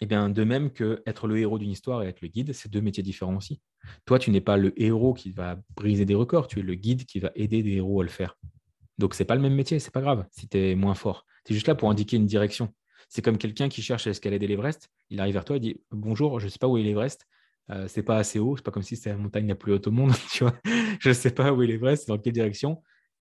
Et 0.00 0.04
eh 0.04 0.06
bien, 0.06 0.28
de 0.28 0.42
même 0.42 0.72
que 0.72 1.04
être 1.06 1.28
le 1.28 1.38
héros 1.38 1.56
d'une 1.56 1.70
histoire 1.70 2.02
et 2.02 2.08
être 2.08 2.20
le 2.20 2.26
guide, 2.26 2.52
c'est 2.52 2.68
deux 2.68 2.80
métiers 2.80 3.04
différents 3.04 3.36
aussi. 3.36 3.62
Toi, 4.06 4.18
tu 4.18 4.32
n'es 4.32 4.40
pas 4.40 4.56
le 4.56 4.72
héros 4.82 5.14
qui 5.14 5.30
va 5.30 5.60
briser 5.76 6.04
des 6.04 6.16
records, 6.16 6.48
tu 6.48 6.58
es 6.58 6.62
le 6.62 6.74
guide 6.74 7.04
qui 7.04 7.20
va 7.20 7.30
aider 7.36 7.62
des 7.62 7.74
héros 7.74 8.00
à 8.00 8.04
le 8.04 8.10
faire. 8.10 8.36
Donc, 8.98 9.14
c'est 9.14 9.24
pas 9.24 9.36
le 9.36 9.40
même 9.40 9.54
métier, 9.54 9.78
c'est 9.78 9.92
pas 9.92 10.00
grave 10.00 10.26
si 10.32 10.48
tu 10.48 10.58
es 10.58 10.74
moins 10.74 10.94
fort. 10.94 11.24
Tu 11.44 11.52
es 11.52 11.54
juste 11.54 11.68
là 11.68 11.76
pour 11.76 11.88
indiquer 11.90 12.16
une 12.16 12.26
direction. 12.26 12.74
C'est 13.08 13.22
comme 13.22 13.38
quelqu'un 13.38 13.68
qui 13.68 13.82
cherche 13.82 14.06
à 14.06 14.10
escalader 14.10 14.46
l'Everest, 14.46 14.88
il 15.10 15.20
arrive 15.20 15.34
vers 15.34 15.44
toi 15.44 15.56
et 15.56 15.60
dit 15.60 15.80
Bonjour, 15.90 16.40
je 16.40 16.46
ne 16.46 16.50
sais 16.50 16.58
pas 16.58 16.68
où 16.68 16.78
est 16.78 16.82
l'Everest, 16.82 17.26
euh, 17.70 17.88
c'est 17.88 18.02
pas 18.02 18.18
assez 18.18 18.38
haut, 18.38 18.56
c'est 18.56 18.64
pas 18.64 18.70
comme 18.70 18.82
si 18.82 18.96
c'était 18.96 19.10
la 19.10 19.16
montagne 19.16 19.48
la 19.48 19.54
plus 19.54 19.72
haute 19.72 19.86
au 19.86 19.90
monde. 19.90 20.12
Je 21.00 21.08
ne 21.08 21.14
sais 21.14 21.30
pas 21.30 21.52
où 21.52 21.62
est 21.62 21.66
l'Everest, 21.66 22.08
dans 22.08 22.18
quelle 22.18 22.32
direction. 22.32 22.82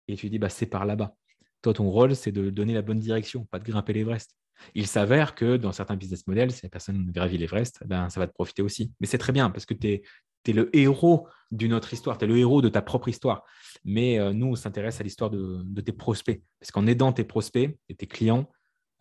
Et 0.09 0.17
tu 0.17 0.31
dis 0.31 0.39
bah, 0.39 0.49
C'est 0.49 0.67
par 0.67 0.87
là-bas. 0.87 1.15
Toi, 1.63 1.75
ton 1.75 1.89
rôle, 1.91 2.17
c'est 2.17 2.33
de 2.33 2.51
donner 2.51 2.73
la 2.75 2.83
bonne 2.83 2.99
direction, 2.99 3.45
pas 3.45 3.59
de 3.59 3.65
grimper 3.65 3.93
l'Everest. 3.93 4.35
Il 4.75 4.87
s'avère 4.87 5.35
que 5.35 5.57
dans 5.57 5.73
certains 5.73 5.97
business 5.97 6.27
models, 6.27 6.53
si 6.53 6.61
la 6.63 6.69
personne 6.69 7.11
gravit 7.11 7.39
l'Everest, 7.39 7.83
ben, 7.87 8.09
ça 8.11 8.21
va 8.21 8.27
te 8.27 8.33
profiter 8.33 8.63
aussi. 8.63 8.93
Mais 9.01 9.07
c'est 9.07 9.19
très 9.19 9.33
bien 9.33 9.51
parce 9.51 9.67
que 9.67 9.75
tu 9.75 9.89
es, 9.89 10.03
le 10.53 10.75
héros 10.77 11.29
d'une 11.51 11.73
autre 11.75 11.93
histoire, 11.93 12.19
tu 12.19 12.25
es 12.25 12.29
le 12.29 12.39
héros 12.39 12.63
de 12.63 12.69
ta 12.69 12.83
propre 12.83 13.09
histoire. 13.09 13.45
Mais 13.85 14.19
euh, 14.19 14.33
nous, 14.33 14.49
on 14.49 14.55
s'intéresse 14.55 15.01
à 15.01 15.05
l'histoire 15.05 15.31
de, 15.31 15.81
tes 15.81 15.93
prospects. 15.93 16.43
Parce 16.59 16.71
qu'en 16.71 16.87
aidant 16.87 17.13
tes 17.13 17.25
prospects 17.25 17.79
et 17.89 17.95
tes 17.95 18.07
clients, 18.07 18.51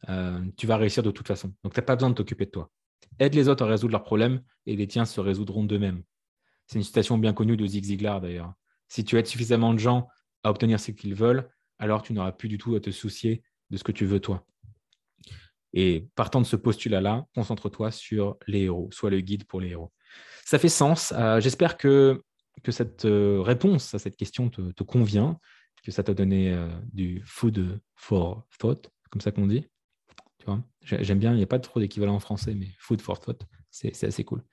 euh, 0.07 0.39
tu 0.55 0.67
vas 0.67 0.77
réussir 0.77 1.03
de 1.03 1.11
toute 1.11 1.27
façon. 1.27 1.53
Donc, 1.63 1.73
tu 1.73 1.79
n'as 1.79 1.85
pas 1.85 1.95
besoin 1.95 2.09
de 2.09 2.15
t'occuper 2.15 2.45
de 2.45 2.51
toi. 2.51 2.71
Aide 3.19 3.35
les 3.35 3.49
autres 3.49 3.65
à 3.65 3.67
résoudre 3.67 3.91
leurs 3.91 4.03
problèmes 4.03 4.41
et 4.65 4.75
les 4.75 4.87
tiens 4.87 5.05
se 5.05 5.19
résoudront 5.19 5.63
d'eux-mêmes. 5.63 6.03
C'est 6.67 6.77
une 6.77 6.83
citation 6.83 7.17
bien 7.17 7.33
connue 7.33 7.57
de 7.57 7.65
Zig 7.65 7.83
Ziglar 7.83 8.21
d'ailleurs. 8.21 8.53
Si 8.87 9.03
tu 9.03 9.17
aides 9.17 9.27
suffisamment 9.27 9.73
de 9.73 9.79
gens 9.79 10.07
à 10.43 10.51
obtenir 10.51 10.79
ce 10.79 10.91
qu'ils 10.91 11.15
veulent, 11.15 11.49
alors 11.79 12.01
tu 12.01 12.13
n'auras 12.13 12.31
plus 12.31 12.49
du 12.49 12.57
tout 12.57 12.75
à 12.75 12.79
te 12.79 12.91
soucier 12.91 13.43
de 13.69 13.77
ce 13.77 13.83
que 13.83 13.91
tu 13.91 14.05
veux 14.05 14.19
toi. 14.19 14.45
Et 15.73 16.07
partant 16.15 16.41
de 16.41 16.45
ce 16.45 16.55
postulat-là, 16.55 17.25
concentre-toi 17.35 17.91
sur 17.91 18.37
les 18.47 18.63
héros, 18.63 18.89
sois 18.91 19.09
le 19.09 19.19
guide 19.19 19.45
pour 19.45 19.61
les 19.61 19.69
héros. 19.69 19.91
Ça 20.45 20.57
fait 20.57 20.69
sens. 20.69 21.13
Euh, 21.15 21.39
j'espère 21.39 21.77
que, 21.77 22.23
que 22.63 22.71
cette 22.71 23.05
euh, 23.05 23.41
réponse 23.41 23.93
à 23.93 23.99
cette 23.99 24.15
question 24.15 24.49
te, 24.49 24.83
convient, 24.83 25.39
que 25.83 25.91
ça 25.91 26.03
t'a 26.03 26.13
donné 26.13 26.55
du 26.91 27.21
food 27.25 27.79
for 27.95 28.45
thought, 28.57 28.91
comme 29.09 29.21
ça 29.21 29.31
qu'on 29.31 29.47
dit. 29.47 29.65
Tu 30.39 30.45
vois 30.45 30.61
J'aime 30.81 31.19
bien, 31.19 31.33
il 31.33 31.37
n'y 31.37 31.43
a 31.43 31.47
pas 31.47 31.59
trop 31.59 31.79
d'équivalent 31.79 32.15
en 32.15 32.19
français, 32.19 32.55
mais 32.55 32.69
food 32.79 33.01
for 33.01 33.19
thought, 33.19 33.41
c'est 33.69 34.03
assez 34.03 34.23
cool. 34.23 34.43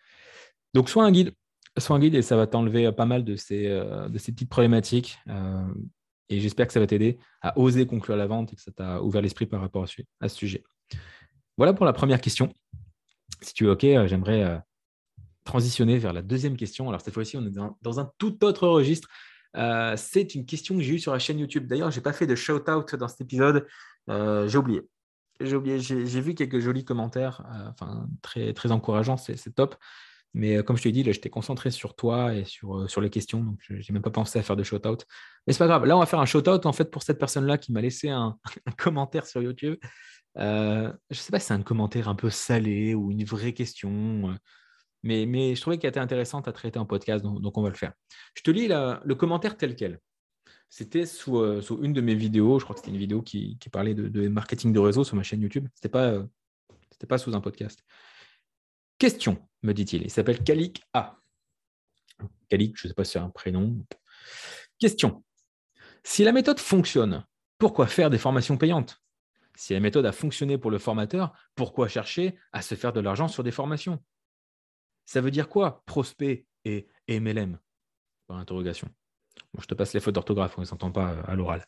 Donc, 0.75 0.91
sois 0.91 1.05
un 1.05 1.11
guide. 1.11 1.33
Sois 1.79 1.97
un 1.97 1.99
guide 1.99 2.15
et 2.15 2.23
ça 2.23 2.37
va 2.37 2.47
t'enlever 2.47 2.91
pas 2.93 3.07
mal 3.07 3.25
de 3.25 3.37
ces, 3.37 3.69
ces 4.19 4.33
petites 4.33 4.49
problématiques. 4.49 5.19
et 6.29 6.41
j'espère 6.41 6.67
que 6.67 6.73
ça 6.73 6.81
va 6.81 6.87
t'aider 6.87 7.19
à 7.43 7.59
oser 7.59 7.87
conclure 7.87 8.17
la 8.17 8.27
vente 8.27 8.53
et 8.53 8.57
que 8.57 8.63
ça 8.63 8.73
t'a 8.73 9.03
ouvert 9.03 9.23
l'esprit 9.23 9.47
par 9.47 9.61
rapport 9.61 9.87
à 10.21 10.29
ce 10.29 10.37
sujet. 10.37 10.65
Voilà 11.57 11.73
pour 11.73 11.87
la 11.87 11.93
première 11.93 12.21
question. 12.21 12.53
Si 13.41 13.55
tu 13.55 13.67
es 13.67 13.69
OK, 13.69 13.85
euh, 13.85 14.07
j'aimerais 14.07 14.43
euh, 14.43 14.59
transitionner 15.45 15.99
vers 15.99 16.13
la 16.13 16.23
deuxième 16.23 16.57
question. 16.57 16.89
Alors 16.89 17.01
cette 17.01 17.15
fois-ci, 17.15 17.37
on 17.37 17.47
est 17.47 17.51
dans, 17.51 18.01
un 18.01 18.11
tout 18.19 18.45
autre 18.45 18.69
registre. 18.69 19.09
Euh, 19.57 19.95
c'est 19.97 20.35
une 20.35 20.45
question 20.45 20.77
que 20.77 20.83
j'ai 20.83 20.95
eue 20.95 20.99
sur 20.99 21.13
la 21.13 21.19
chaîne 21.19 21.39
YouTube. 21.39 21.67
D'ailleurs, 21.67 21.91
je 21.91 21.97
n'ai 21.97 22.03
pas 22.03 22.13
fait 22.13 22.27
de 22.27 22.35
shout-out 22.35 22.95
dans 22.97 23.09
cet 23.09 23.23
épisode. 23.23 23.67
j'ai 24.09 24.59
oublié. 24.59 24.83
J'ai 25.41 25.57
oublié. 25.57 25.79
J'ai 25.79 26.21
vu 26.21 26.35
quelques 26.35 26.59
jolis 26.59 26.85
commentaires, 26.85 27.43
enfin 27.71 28.09
très, 28.23 28.73
encourageants, 28.73 29.17
c'est 29.17 29.55
top. 29.55 29.77
Mais 30.35 30.63
comme 30.63 30.77
je 30.77 30.83
t'ai 30.83 30.93
dit, 30.93 31.03
j'étais 31.03 31.31
concentré 31.31 31.71
sur 31.71 31.97
toi 31.97 32.35
et 32.35 32.45
sur, 32.45 32.91
sur 32.91 33.01
les 33.01 33.09
questions, 33.09 33.43
donc 33.43 33.59
je 33.61 33.75
n'ai 33.75 33.85
même 33.91 34.03
pas 34.03 34.11
pensé 34.11 34.39
à 34.39 34.43
faire 34.43 34.55
de 34.55 34.63
shout-out. 34.63 35.07
Mais 35.47 35.55
c'est 35.55 35.59
pas 35.59 35.67
grave. 35.67 35.87
Là, 35.87 35.97
on 35.97 36.01
va 36.01 36.07
faire 36.07 36.21
un 36.21 36.27
shout-out 36.27 36.67
en 36.67 36.75
fait 36.75 36.91
pour 36.91 37.03
cette 37.03 37.19
personne-là 37.19 37.57
qui 37.57 37.73
m'a 37.73 37.81
laissé 37.81 38.09
un, 38.11 38.39
commentaire 38.77 39.27
sur 39.27 39.43
YouTube. 39.43 39.79
Euh, 40.37 40.93
je 41.09 41.17
sais 41.17 41.33
pas 41.33 41.39
si 41.39 41.47
c'est 41.47 41.55
un 41.55 41.63
commentaire 41.63 42.09
un 42.09 42.15
peu 42.15 42.29
salé 42.29 42.95
ou 42.95 43.11
une 43.11 43.25
vraie 43.25 43.55
question, 43.55 44.31
euh, 44.31 44.35
mais, 45.03 45.25
mais 45.25 45.55
je 45.55 45.61
trouvais 45.63 45.79
qu'elle 45.79 45.89
était 45.89 46.01
intéressante 46.01 46.49
à 46.49 46.53
traiter 46.53 46.79
en 46.79 46.85
podcast, 46.85 47.25
donc, 47.25 47.57
on 47.57 47.63
va 47.63 47.71
le 47.71 47.75
faire. 47.75 47.93
Je 48.35 48.43
te 48.43 48.51
lis 48.51 48.69
le 48.69 49.15
commentaire 49.15 49.57
tel 49.57 49.75
quel. 49.75 50.01
C'était 50.69 51.07
sous, 51.07 51.39
euh, 51.39 51.61
sous, 51.61 51.83
une 51.83 51.93
de 51.93 52.01
mes 52.01 52.15
vidéos, 52.15 52.59
je 52.59 52.65
crois 52.65 52.75
que 52.75 52.81
c'était 52.81 52.93
une 52.93 52.99
vidéo 52.99 53.23
qui, 53.23 53.59
parlait 53.73 53.95
de, 53.95 54.29
marketing 54.29 54.73
de 54.73 54.79
réseau 54.79 55.05
sur 55.05 55.17
ma 55.17 55.23
chaîne 55.23 55.41
YouTube. 55.41 55.67
Ce 55.75 55.79
n'était 55.79 55.89
pas, 55.89 56.27
pas 57.09 57.19
sous 57.19 57.35
un 57.35 57.41
podcast. 57.41 57.85
Question, 58.99 59.39
me 59.63 59.73
dit-il. 59.73 60.03
Il, 60.03 60.11
s'appelle 60.11 60.43
Kalik 60.43 60.83
A. 60.93 61.19
Kalik, 62.49 62.77
je 62.77 62.87
ne 62.87 62.91
sais 62.91 62.95
pas 62.95 63.05
si 63.05 63.13
c'est 63.13 63.19
un 63.19 63.31
prénom. 63.31 63.85
Question. 64.79 65.25
Si 66.03 66.25
la 66.25 66.33
méthode 66.33 66.61
fonctionne, 66.61 67.25
pourquoi 67.59 67.87
faire 67.87 68.11
des 68.11 68.19
formations 68.19 68.57
payantes? 68.57 69.03
Si 69.55 69.73
la 69.73 69.81
méthode 69.81 70.07
a 70.07 70.13
fonctionné 70.13 70.59
pour 70.59 70.71
le 70.71 70.79
formateur, 70.79 71.33
pourquoi 71.55 71.89
chercher 71.89 72.39
à 72.53 72.63
se 72.63 72.75
faire 72.75 72.93
de 72.93 73.01
l'argent 73.01 73.29
sur 73.29 73.43
des 73.43 73.51
formations? 73.51 74.03
Ça 75.07 75.21
veut 75.21 75.31
dire 75.31 75.49
quoi, 75.49 75.83
prospect 75.87 76.47
et 76.65 76.89
MLM. 77.09 77.59
Je 79.63 79.67
te 79.67 79.75
passe 79.75 79.93
les 79.95 80.01
fautes 80.01 80.15
d'orthographe, 80.15 80.55
on 80.59 80.63
ne 80.63 80.67
s'entend 80.67 80.91
pas 80.91 81.13
euh, 81.13 81.23
à 81.27 81.35
l'oral. 81.35 81.65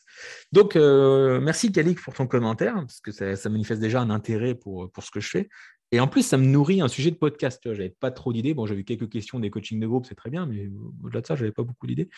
Donc, 0.52 0.76
euh, 0.76 1.40
merci 1.40 1.72
Kalik 1.72 2.00
pour 2.00 2.14
ton 2.14 2.26
commentaire, 2.26 2.74
parce 2.74 3.00
que 3.00 3.12
ça, 3.12 3.48
manifeste 3.48 3.80
déjà 3.80 4.00
un 4.00 4.10
intérêt 4.10 4.54
pour, 4.54 4.90
pour 4.90 5.02
ce 5.02 5.10
que 5.10 5.20
je 5.20 5.28
fais. 5.28 5.48
Et 5.90 6.00
en 6.00 6.08
plus, 6.08 6.22
ça 6.22 6.36
me 6.36 6.44
nourrit 6.44 6.80
un 6.80 6.88
sujet 6.88 7.10
de 7.10 7.16
podcast. 7.16 7.60
Je 7.64 7.70
n'avais 7.70 7.88
pas 7.88 8.10
trop 8.10 8.32
d'idées. 8.32 8.52
Bon, 8.52 8.66
j'avais 8.66 8.84
quelques 8.84 9.08
questions 9.08 9.40
des 9.40 9.50
coachings 9.50 9.80
de 9.80 9.86
groupe, 9.86 10.06
c'est 10.06 10.14
très 10.14 10.30
bien, 10.30 10.44
mais 10.46 10.68
au-delà 11.02 11.22
de 11.22 11.26
ça, 11.26 11.34
je 11.34 11.42
n'avais 11.42 11.52
pas 11.52 11.62
beaucoup 11.62 11.86
d'idées. 11.86 12.10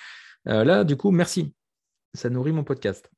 Euh, 0.48 0.64
là, 0.64 0.84
du 0.84 0.96
coup, 0.96 1.10
merci. 1.10 1.54
Ça 2.14 2.28
nourrit 2.28 2.52
mon 2.52 2.64
podcast. 2.64 3.08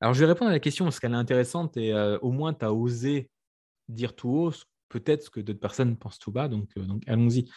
Alors, 0.00 0.14
je 0.14 0.20
vais 0.20 0.26
répondre 0.26 0.50
à 0.50 0.54
la 0.54 0.60
question 0.60 0.84
parce 0.84 0.98
qu'elle 0.98 1.12
est 1.12 1.16
intéressante 1.16 1.76
et 1.76 1.92
euh, 1.92 2.18
au 2.20 2.32
moins, 2.32 2.52
tu 2.52 2.64
as 2.64 2.72
osé 2.72 3.30
dire 3.88 4.16
tout 4.16 4.28
haut 4.30 4.52
peut-être 4.88 5.24
ce 5.24 5.30
que 5.30 5.40
d'autres 5.40 5.60
personnes 5.60 5.96
pensent 5.96 6.18
tout 6.18 6.30
bas. 6.30 6.48
Donc, 6.48 6.68
euh, 6.76 6.82
donc 6.82 7.02
allons-y. 7.06 7.50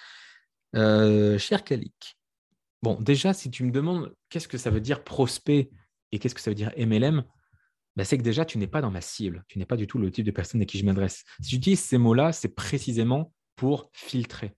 Euh, 0.75 1.37
cher 1.37 1.63
Kalik, 1.63 2.16
bon, 2.81 2.99
déjà, 3.01 3.33
si 3.33 3.49
tu 3.51 3.63
me 3.63 3.71
demandes 3.71 4.13
qu'est-ce 4.29 4.47
que 4.47 4.57
ça 4.57 4.69
veut 4.69 4.81
dire 4.81 5.03
prospect 5.03 5.69
et 6.11 6.19
qu'est-ce 6.19 6.35
que 6.35 6.41
ça 6.41 6.51
veut 6.51 6.55
dire 6.55 6.71
MLM, 6.77 7.23
bah, 7.95 8.03
c'est 8.03 8.17
que 8.17 8.23
déjà, 8.23 8.45
tu 8.45 8.57
n'es 8.57 8.67
pas 8.67 8.81
dans 8.81 8.91
ma 8.91 9.01
cible. 9.01 9.43
Tu 9.47 9.57
n'es 9.57 9.65
pas 9.65 9.75
du 9.75 9.87
tout 9.87 9.97
le 9.97 10.11
type 10.11 10.25
de 10.25 10.31
personne 10.31 10.61
à 10.61 10.65
qui 10.65 10.77
je 10.77 10.85
m'adresse. 10.85 11.23
Si 11.41 11.51
j'utilise 11.51 11.79
ces 11.79 11.97
mots-là, 11.97 12.31
c'est 12.31 12.53
précisément 12.53 13.33
pour 13.55 13.89
filtrer. 13.93 14.55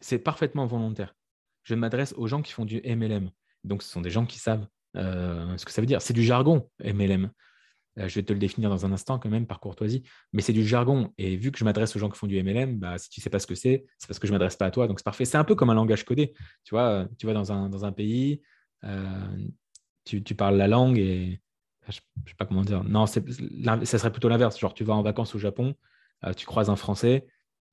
C'est 0.00 0.18
parfaitement 0.18 0.66
volontaire. 0.66 1.14
Je 1.62 1.74
m'adresse 1.74 2.14
aux 2.16 2.26
gens 2.26 2.42
qui 2.42 2.52
font 2.52 2.64
du 2.64 2.82
MLM. 2.84 3.30
Donc, 3.62 3.82
ce 3.82 3.88
sont 3.88 4.00
des 4.00 4.10
gens 4.10 4.26
qui 4.26 4.38
savent 4.38 4.66
euh, 4.96 5.56
ce 5.56 5.64
que 5.64 5.70
ça 5.70 5.80
veut 5.80 5.86
dire. 5.86 6.02
C'est 6.02 6.12
du 6.12 6.24
jargon, 6.24 6.68
MLM. 6.82 7.30
Euh, 7.98 8.08
je 8.08 8.14
vais 8.16 8.22
te 8.22 8.32
le 8.32 8.38
définir 8.38 8.70
dans 8.70 8.84
un 8.84 8.92
instant 8.92 9.18
quand 9.18 9.28
même 9.28 9.46
par 9.46 9.60
courtoisie, 9.60 10.02
mais 10.32 10.42
c'est 10.42 10.52
du 10.52 10.66
jargon. 10.66 11.12
Et 11.18 11.36
vu 11.36 11.52
que 11.52 11.58
je 11.58 11.64
m'adresse 11.64 11.94
aux 11.94 11.98
gens 11.98 12.08
qui 12.08 12.18
font 12.18 12.26
du 12.26 12.36
MLM, 12.42 12.78
bah, 12.78 12.98
si 12.98 13.08
tu 13.08 13.20
ne 13.20 13.22
sais 13.22 13.30
pas 13.30 13.38
ce 13.38 13.46
que 13.46 13.54
c'est, 13.54 13.86
c'est 13.98 14.08
parce 14.08 14.18
que 14.18 14.26
je 14.26 14.32
ne 14.32 14.38
m'adresse 14.38 14.56
pas 14.56 14.66
à 14.66 14.70
toi, 14.70 14.88
donc 14.88 14.98
c'est 14.98 15.04
parfait. 15.04 15.24
C'est 15.24 15.38
un 15.38 15.44
peu 15.44 15.54
comme 15.54 15.70
un 15.70 15.74
langage 15.74 16.04
codé. 16.04 16.34
Tu 16.64 16.74
vois, 16.74 17.06
tu 17.18 17.26
vas 17.26 17.34
dans 17.34 17.52
un, 17.52 17.68
dans 17.68 17.84
un 17.84 17.92
pays, 17.92 18.42
euh, 18.84 19.36
tu, 20.04 20.22
tu, 20.22 20.34
parles 20.34 20.56
la 20.56 20.68
langue 20.68 20.98
et 20.98 21.40
je 21.88 22.00
ne 22.22 22.28
sais 22.28 22.34
pas 22.36 22.46
comment 22.46 22.62
dire. 22.62 22.82
Non, 22.84 23.06
ça 23.06 23.20
serait 23.84 24.10
plutôt 24.10 24.28
l'inverse. 24.28 24.58
Genre, 24.58 24.74
tu 24.74 24.84
vas 24.84 24.94
en 24.94 25.02
vacances 25.02 25.34
au 25.34 25.38
Japon, 25.38 25.74
tu 26.36 26.46
croises 26.46 26.70
un 26.70 26.76
Français 26.76 27.26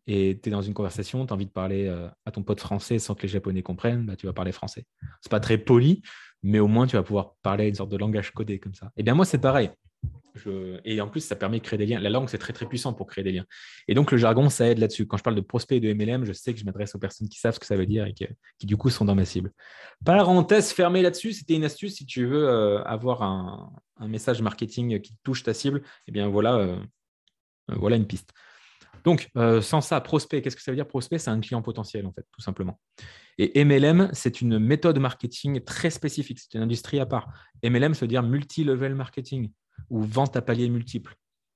et 0.08 0.40
tu 0.42 0.50
es 0.50 0.52
dans 0.52 0.62
une 0.62 0.74
conversation, 0.74 1.26
tu 1.26 1.34
as 1.34 1.36
envie 1.36 1.46
de 1.46 1.52
parler 1.52 1.88
à 2.26 2.32
ton 2.32 2.44
pote 2.44 2.60
français 2.60 3.00
sans 3.00 3.16
que 3.16 3.24
les 3.24 3.28
Japonais 3.28 3.64
comprennent, 3.64 4.06
bah, 4.06 4.16
tu 4.16 4.28
vas 4.28 4.34
parler 4.34 4.52
français. 4.52 4.86
C'est 5.22 5.32
pas 5.32 5.40
très 5.40 5.58
poli, 5.58 6.02
mais 6.44 6.60
au 6.60 6.68
moins 6.68 6.88
tu 6.88 6.96
vas 6.96 7.04
pouvoir 7.04 7.36
parler 7.42 7.68
une 7.68 7.76
sorte 7.76 7.92
de 7.92 7.98
langage 7.98 8.32
codé 8.32 8.60
comme 8.60 8.74
ça. 8.74 8.88
Et 8.88 9.02
eh 9.02 9.04
bien 9.04 9.14
moi, 9.14 9.26
c'est 9.26 9.40
pareil. 9.40 9.72
Et 10.86 11.02
en 11.02 11.08
plus, 11.08 11.22
ça 11.22 11.36
permet 11.36 11.60
de 11.60 11.64
créer 11.64 11.78
des 11.78 11.86
liens. 11.86 12.00
La 12.00 12.10
langue, 12.10 12.30
c'est 12.30 12.38
très 12.38 12.54
très 12.54 12.66
puissant 12.66 12.94
pour 12.94 13.08
créer 13.08 13.24
des 13.24 13.32
liens. 13.32 13.46
Et 13.88 13.94
donc, 13.94 14.12
le 14.12 14.18
jargon, 14.18 14.50
ça 14.50 14.68
aide 14.68 14.80
là-dessus. 14.80 15.08
Quand 15.08 15.18
je 15.18 15.24
parle 15.24 15.36
de 15.36 15.42
prospect 15.42 15.78
et 15.78 15.80
de 15.80 15.94
MLM, 15.94 16.26
je 16.26 16.34
sais 16.34 16.54
que 16.54 16.60
je 16.60 16.66
m'adresse 16.66 16.96
aux 16.96 17.00
personnes 17.00 17.30
qui 17.30 17.40
savent 17.40 17.54
ce 17.54 17.60
que 17.60 17.66
ça 17.66 17.76
veut 17.76 17.86
dire 17.86 18.06
et 18.06 18.14
qui, 18.14 18.66
du 18.66 18.78
coup 18.78 18.90
sont 18.90 19.06
dans 19.06 19.16
ma 19.16 19.26
cible. 19.26 19.52
Parenthèse 20.06 20.72
fermée 20.72 21.02
là-dessus, 21.02 21.34
c'était 21.34 21.56
une 21.56 21.64
astuce 21.64 21.96
si 21.96 22.06
tu 22.06 22.26
veux 22.26 22.48
euh, 22.48 22.84
avoir 22.84 23.24
un, 23.24 23.72
message 24.08 24.42
marketing 24.42 25.00
qui 25.00 25.16
touche 25.24 25.44
ta 25.44 25.54
cible. 25.54 25.84
Eh 26.08 26.12
bien 26.12 26.28
voilà, 26.28 26.56
euh, 26.56 26.78
voilà 27.68 27.98
une 27.98 28.08
piste. 28.08 28.34
Donc, 29.04 29.30
euh, 29.38 29.62
sans 29.62 29.82
ça, 29.82 30.00
prospect, 30.02 30.42
qu'est-ce 30.42 30.56
que 30.56 30.62
ça 30.62 30.72
veut 30.72 30.76
dire? 30.76 30.88
Prospect 30.88 31.18
C'est 31.18 31.32
un 31.32 31.40
client 31.40 31.62
potentiel, 31.62 32.06
en 32.06 32.12
fait, 32.12 32.26
tout 32.32 32.42
simplement. 32.42 32.80
Et 33.38 33.64
MLM, 33.64 34.10
c'est 34.14 34.42
une 34.42 34.60
méthode 34.60 35.00
marketing 35.00 35.64
très 35.64 35.90
spécifique, 35.90 36.40
c'est 36.40 36.54
une 36.54 36.64
industrie 36.64 37.00
à 37.00 37.06
part. 37.06 37.28
MLM, 37.64 37.94
ça 37.94 38.02
veut 38.02 38.08
dire 38.08 38.24
multi-level 38.24 38.96
marketing 38.96 39.52
ou 39.90 40.02
vente 40.02 40.36
à 40.36 40.42
paliers 40.42 40.70
multiples, 40.70 41.16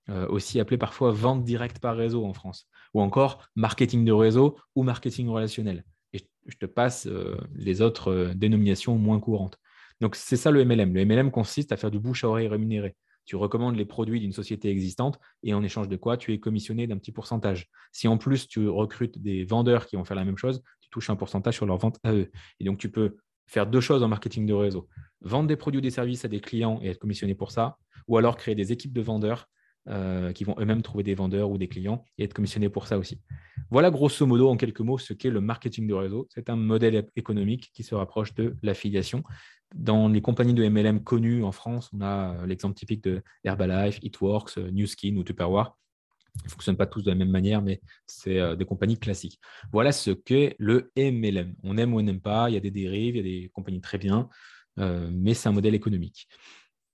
euh, 0.10 0.28
aussi 0.28 0.60
appelé 0.60 0.78
parfois 0.78 1.12
vente 1.12 1.44
directe 1.44 1.80
par 1.80 1.96
réseau 1.96 2.26
en 2.26 2.34
France, 2.34 2.68
ou 2.94 3.02
encore 3.02 3.48
marketing 3.56 4.06
de 4.06 4.12
réseau 4.12 4.58
ou 4.76 4.84
marketing 4.84 5.28
relationnel. 5.30 5.84
Et 6.14 6.20
je 6.48 6.58
te 6.58 6.66
passe 6.66 7.08
euh, 7.08 7.38
les 7.54 7.82
autres 7.82 8.34
dénominations 8.36 8.98
moins 8.98 9.20
courantes. 9.20 9.58
Donc, 10.02 10.16
c'est 10.16 10.38
ça 10.38 10.52
le 10.52 10.66
MLM. 10.66 10.94
Le 10.94 11.06
MLM 11.06 11.32
consiste 11.32 11.72
à 11.72 11.78
faire 11.78 11.92
du 11.92 12.00
bouche 12.00 12.24
à 12.24 12.30
oreille 12.30 12.48
rémunéré 12.50 12.96
tu 13.26 13.36
recommandes 13.36 13.76
les 13.76 13.86
produits 13.86 14.20
d'une 14.20 14.32
société 14.32 14.70
existante 14.70 15.20
et 15.44 15.54
en 15.54 15.64
échange 15.64 15.90
de 15.90 15.96
quoi 15.96 16.16
tu 16.16 16.32
es 16.34 16.40
commissionné 16.40 16.88
d'un 16.88 16.98
petit 16.98 17.12
pourcentage. 17.12 17.68
Si 17.92 18.08
en 18.08 18.18
plus 18.18 18.48
tu 18.48 18.68
recrutes 18.68 19.20
des 19.20 19.44
vendeurs 19.44 19.88
qui 19.88 19.96
vont 19.96 20.06
faire 20.06 20.16
la 20.16 20.26
même 20.26 20.38
chose, 20.38 20.62
tu 20.80 20.90
touches 20.90 21.10
un 21.10 21.16
pourcentage 21.16 21.56
sur 21.56 21.66
leur 21.66 21.78
vente 21.78 22.00
à 22.04 22.14
eux. 22.14 22.32
Et 22.60 22.64
donc 22.64 22.78
tu 22.78 22.90
peux 22.90 23.18
faire 23.48 23.68
deux 23.68 23.82
choses 23.82 24.04
en 24.04 24.08
marketing 24.08 24.46
de 24.46 24.54
réseau. 24.54 24.88
Vendre 25.22 25.48
des 25.48 25.56
produits 25.56 25.80
ou 25.80 25.82
des 25.82 25.92
services 25.92 26.26
à 26.26 26.28
des 26.28 26.40
clients 26.40 26.80
et 26.82 26.90
être 26.90 27.00
commissionné 27.00 27.36
pour 27.36 27.52
ça, 27.52 27.78
ou 28.08 28.18
alors 28.18 28.38
créer 28.38 28.56
des 28.56 28.72
équipes 28.72 28.94
de 28.94 29.02
vendeurs 29.02 29.48
euh, 29.88 30.32
qui 30.34 30.44
vont 30.46 30.56
eux-mêmes 30.60 30.82
trouver 30.82 31.04
des 31.04 31.14
vendeurs 31.14 31.52
ou 31.52 31.60
des 31.60 31.68
clients 31.68 32.04
et 32.18 32.24
être 32.24 32.34
commissionnés 32.34 32.70
pour 32.70 32.88
ça 32.88 32.98
aussi. 32.98 33.22
Voilà 33.70 33.92
grosso 33.92 34.26
modo 34.26 34.50
en 34.50 34.58
quelques 34.58 34.80
mots 34.80 34.98
ce 34.98 35.14
qu'est 35.14 35.30
le 35.30 35.42
marketing 35.42 35.88
de 35.88 35.94
réseau. 35.94 36.28
C'est 36.34 36.50
un 36.50 36.56
modèle 36.56 37.08
économique 37.16 37.72
qui 37.72 37.84
se 37.84 37.94
rapproche 37.94 38.34
de 38.34 38.56
l'affiliation. 38.64 39.24
Dans 39.76 40.08
les 40.08 40.22
compagnies 40.22 40.56
de 40.56 40.68
MLM 40.68 41.04
connues 41.04 41.44
en 41.44 41.52
France, 41.52 41.92
on 41.94 42.02
a 42.02 42.46
l'exemple 42.48 42.74
typique 42.74 43.04
de 43.04 43.22
Herbalife, 43.44 44.00
Eatworks, 44.02 44.58
euh, 44.58 44.72
New 44.72 44.88
Skin 44.88 45.18
ou 45.18 45.24
Tupperware. 45.24 45.76
Ne 46.44 46.50
fonctionnent 46.50 46.78
pas 46.78 46.86
tous 46.86 47.02
de 47.02 47.10
la 47.10 47.16
même 47.16 47.30
manière, 47.30 47.62
mais 47.62 47.82
c'est 48.06 48.56
des 48.58 48.66
compagnies 48.66 49.00
classiques. 49.00 49.40
Voilà 49.72 49.92
ce 49.92 50.12
qu'est 50.12 50.56
le 50.60 50.92
MLM. 50.98 51.56
On 51.64 51.78
aime 51.78 51.94
ou 51.94 52.00
on 52.00 52.04
n'aime 52.04 52.22
pas, 52.22 52.50
il 52.50 52.54
y 52.54 52.58
a 52.58 52.60
des 52.60 52.72
dérives, 52.72 53.16
il 53.16 53.18
y 53.18 53.20
a 53.20 53.42
des 53.42 53.50
compagnies 53.54 53.82
très 53.82 53.98
bien, 53.98 54.30
mais 54.78 55.34
c'est 55.34 55.50
un 55.50 55.54
modèle 55.54 55.76
économique. 55.76 56.28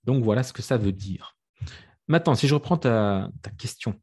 Donc 0.04 0.24
voilà 0.24 0.42
ce 0.42 0.52
que 0.52 0.62
ça 0.62 0.76
veut 0.76 0.92
dire. 0.92 1.36
Maintenant, 2.08 2.34
si 2.34 2.48
je 2.48 2.54
reprends 2.54 2.76
ta, 2.76 3.30
question, 3.58 3.94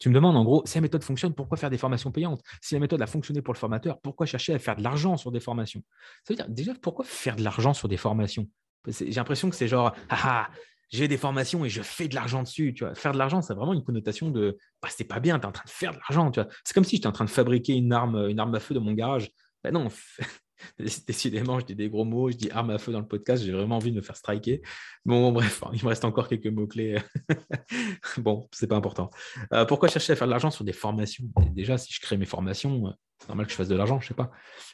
tu 0.00 0.08
me 0.08 0.14
demandes 0.14 0.36
en 0.36 0.44
gros, 0.44 0.62
si 0.66 0.76
la 0.76 0.82
méthode 0.82 1.02
fonctionne, 1.02 1.34
pourquoi 1.34 1.56
faire 1.56 1.70
des 1.70 1.78
formations 1.78 2.10
payantes? 2.12 2.42
Si 2.60 2.74
la 2.74 2.80
méthode 2.80 3.02
a 3.02 3.06
fonctionné 3.06 3.42
pour 3.42 3.54
le 3.54 3.58
formateur, 3.58 4.00
pourquoi 4.00 4.26
chercher 4.26 4.54
à 4.54 4.58
faire 4.58 4.76
de 4.76 4.82
l'argent 4.82 5.16
sur 5.16 5.32
des 5.32 5.40
formations? 5.40 5.82
Ça 6.24 6.32
veut 6.32 6.36
dire 6.36 6.48
déjà, 6.48 6.72
pourquoi 6.74 7.04
faire 7.04 7.36
de 7.36 7.42
l'argent 7.42 7.74
sur 7.74 7.88
des 7.88 7.96
formations? 7.96 8.48
J'ai 8.86 9.10
l'impression 9.12 9.50
que 9.50 9.56
c'est 9.56 9.68
genre, 9.68 9.94
ah, 10.08 10.18
ah 10.24 10.50
j'ai 10.90 11.08
des 11.08 11.16
formations 11.16 11.64
et 11.64 11.68
je 11.68 11.82
fais 11.82 12.08
de 12.08 12.14
l'argent 12.14 12.42
dessus. 12.42 12.74
Tu 12.74 12.84
vois. 12.84 12.94
Faire 12.94 13.12
de 13.12 13.18
l'argent, 13.18 13.42
c'est 13.42 13.54
vraiment 13.54 13.72
une 13.72 13.84
connotation 13.84 14.30
de 14.30 14.56
bah, 14.82 14.88
c'est 14.90 15.04
pas 15.04 15.20
bien, 15.20 15.38
tu 15.38 15.44
es 15.44 15.48
en 15.48 15.52
train 15.52 15.64
de 15.64 15.70
faire 15.70 15.92
de 15.92 15.98
l'argent. 15.98 16.30
C'est 16.64 16.74
comme 16.74 16.84
si 16.84 16.96
j'étais 16.96 17.08
en 17.08 17.12
train 17.12 17.24
de 17.24 17.30
fabriquer 17.30 17.74
une 17.74 17.92
arme, 17.92 18.28
une 18.28 18.38
arme 18.38 18.54
à 18.54 18.60
feu 18.60 18.74
dans 18.74 18.80
mon 18.80 18.92
garage. 18.92 19.30
Ben 19.62 19.72
non, 19.72 19.88
Décidément, 20.78 21.60
je 21.60 21.66
dis 21.66 21.74
des 21.74 21.88
gros 21.88 22.04
mots, 22.04 22.30
je 22.30 22.36
dis 22.36 22.50
arme 22.50 22.70
à 22.70 22.78
feu 22.78 22.92
dans 22.92 23.00
le 23.00 23.06
podcast, 23.06 23.42
j'ai 23.44 23.52
vraiment 23.52 23.76
envie 23.76 23.90
de 23.90 23.96
me 23.96 24.02
faire 24.02 24.16
striker. 24.16 24.62
Bon, 25.04 25.32
bref, 25.32 25.62
il 25.72 25.82
me 25.82 25.88
reste 25.88 26.04
encore 26.04 26.28
quelques 26.28 26.46
mots-clés. 26.46 26.98
bon, 28.18 28.48
c'est 28.52 28.66
pas 28.66 28.76
important. 28.76 29.10
Euh, 29.52 29.64
pourquoi 29.64 29.88
chercher 29.88 30.12
à 30.12 30.16
faire 30.16 30.26
de 30.26 30.30
l'argent 30.30 30.50
sur 30.50 30.64
des 30.64 30.72
formations? 30.72 31.24
Déjà, 31.52 31.78
si 31.78 31.92
je 31.92 32.00
crée 32.00 32.16
mes 32.16 32.26
formations, 32.26 32.88
euh, 32.88 32.90
c'est 33.18 33.28
normal 33.28 33.46
que 33.46 33.52
je 33.52 33.56
fasse 33.56 33.68
de 33.68 33.76
l'argent, 33.76 34.00
je 34.00 34.08
sais 34.08 34.14
pas. 34.14 34.30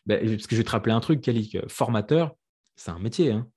Ben, 0.06 0.20
parce 0.28 0.46
que 0.46 0.54
je 0.54 0.60
vais 0.60 0.64
te 0.64 0.70
rappeler 0.70 0.92
un 0.92 1.00
truc, 1.00 1.20
Kalik, 1.20 1.58
formateur, 1.68 2.34
c'est 2.76 2.90
un 2.90 2.98
métier. 2.98 3.32
Hein. 3.32 3.48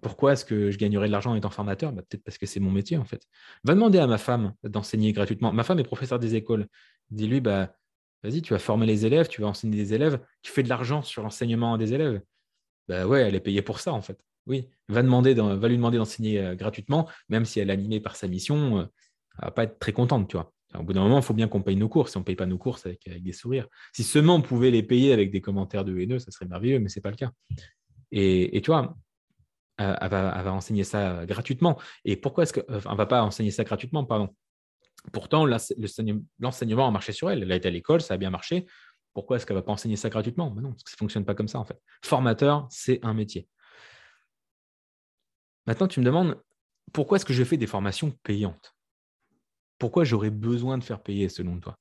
Pourquoi 0.00 0.32
est-ce 0.32 0.44
que 0.44 0.70
je 0.70 0.78
gagnerais 0.78 1.06
de 1.06 1.12
l'argent 1.12 1.32
en 1.32 1.34
étant 1.34 1.50
formateur? 1.50 1.92
Ben, 1.92 2.02
Peut-être 2.02 2.22
parce 2.22 2.38
que 2.38 2.46
c'est 2.46 2.60
mon 2.60 2.70
métier, 2.70 2.96
en 2.96 3.04
fait. 3.04 3.22
Va 3.64 3.74
demander 3.74 3.98
à 3.98 4.06
ma 4.06 4.18
femme 4.18 4.54
d'enseigner 4.62 5.12
gratuitement. 5.12 5.52
Ma 5.52 5.64
femme 5.64 5.78
est 5.78 5.84
professeure 5.84 6.18
des 6.18 6.34
écoles. 6.34 6.66
Dis-lui, 7.10 7.40
bah, 7.40 7.72
Vas-y, 8.22 8.42
tu 8.42 8.52
vas 8.52 8.58
former 8.58 8.86
les 8.86 9.06
élèves, 9.06 9.28
tu 9.28 9.40
vas 9.40 9.46
enseigner 9.46 9.76
des 9.76 9.94
élèves, 9.94 10.20
tu 10.42 10.50
fais 10.50 10.62
de 10.62 10.68
l'argent 10.68 11.02
sur 11.02 11.22
l'enseignement 11.22 11.78
des 11.78 11.94
élèves. 11.94 12.20
Ben 12.88 13.06
ouais, 13.06 13.22
elle 13.22 13.34
est 13.34 13.40
payée 13.40 13.62
pour 13.62 13.78
ça, 13.78 13.92
en 13.92 14.02
fait. 14.02 14.18
Oui, 14.46 14.68
va, 14.88 15.02
demander 15.02 15.34
va 15.34 15.68
lui 15.68 15.76
demander 15.76 15.98
d'enseigner 15.98 16.40
euh, 16.40 16.54
gratuitement, 16.54 17.08
même 17.28 17.44
si 17.44 17.60
elle 17.60 17.70
est 17.70 17.72
animée 17.72 18.00
par 18.00 18.16
sa 18.16 18.28
mission, 18.28 18.78
euh, 18.78 18.84
elle 19.38 19.46
va 19.46 19.50
pas 19.50 19.64
être 19.64 19.78
très 19.78 19.92
contente, 19.92 20.28
tu 20.28 20.36
vois. 20.36 20.52
Au 20.74 20.82
bout 20.82 20.92
d'un 20.92 21.02
moment, 21.02 21.18
il 21.18 21.22
faut 21.22 21.34
bien 21.34 21.48
qu'on 21.48 21.62
paye 21.62 21.76
nos 21.76 21.88
courses. 21.88 22.10
Si 22.10 22.16
on 22.16 22.20
ne 22.20 22.24
paye 22.24 22.36
pas 22.36 22.46
nos 22.46 22.58
courses 22.58 22.84
avec, 22.86 23.08
des 23.22 23.32
sourires. 23.32 23.68
Si 23.92 24.02
seulement 24.02 24.36
on 24.36 24.42
pouvait 24.42 24.70
les 24.70 24.82
payer 24.82 25.12
avec 25.12 25.30
des 25.30 25.40
commentaires 25.40 25.84
de 25.84 25.96
haineux, 25.96 26.18
ça 26.18 26.30
serait 26.30 26.46
merveilleux, 26.46 26.80
mais 26.80 26.88
ce 26.88 26.98
n'est 26.98 27.02
pas 27.02 27.10
le 27.10 27.16
cas. 27.16 27.30
Et, 28.10 28.60
tu 28.62 28.70
vois, 28.72 28.96
elle 29.78 30.08
va, 30.08 30.52
enseigner 30.52 30.84
ça 30.84 31.26
gratuitement. 31.26 31.78
Et 32.04 32.16
pourquoi 32.16 32.44
est-ce 32.44 32.52
qu'elle 32.52 32.64
ne 32.68 32.96
va 32.96 33.06
pas 33.06 33.22
enseigner 33.22 33.50
ça 33.50 33.64
gratuitement, 33.64 34.04
pardon 34.04 34.34
Pourtant, 35.12 35.46
l'enseignement 35.46 36.88
a 36.88 36.90
marché 36.90 37.12
sur 37.12 37.30
elle. 37.30 37.42
Elle 37.42 37.52
a 37.52 37.56
été 37.56 37.68
à 37.68 37.70
l'école, 37.70 38.00
ça 38.00 38.14
a 38.14 38.16
bien 38.16 38.30
marché. 38.30 38.66
Pourquoi 39.14 39.36
est-ce 39.36 39.46
qu'elle 39.46 39.56
ne 39.56 39.60
va 39.60 39.64
pas 39.64 39.72
enseigner 39.72 39.96
ça 39.96 40.08
gratuitement? 40.08 40.50
Ben 40.50 40.62
Non, 40.62 40.74
ça 40.76 40.92
ne 40.92 40.96
fonctionne 40.98 41.24
pas 41.24 41.34
comme 41.34 41.48
ça 41.48 41.58
en 41.58 41.64
fait. 41.64 41.80
Formateur, 42.04 42.66
c'est 42.70 43.04
un 43.04 43.14
métier. 43.14 43.48
Maintenant, 45.66 45.88
tu 45.88 46.00
me 46.00 46.04
demandes 46.04 46.40
pourquoi 46.92 47.16
est-ce 47.16 47.24
que 47.24 47.32
je 47.32 47.44
fais 47.44 47.56
des 47.56 47.66
formations 47.66 48.10
payantes? 48.22 48.74
Pourquoi 49.78 50.04
j'aurais 50.04 50.30
besoin 50.30 50.78
de 50.78 50.84
faire 50.84 51.02
payer 51.02 51.28
selon 51.28 51.58
toi? 51.60 51.78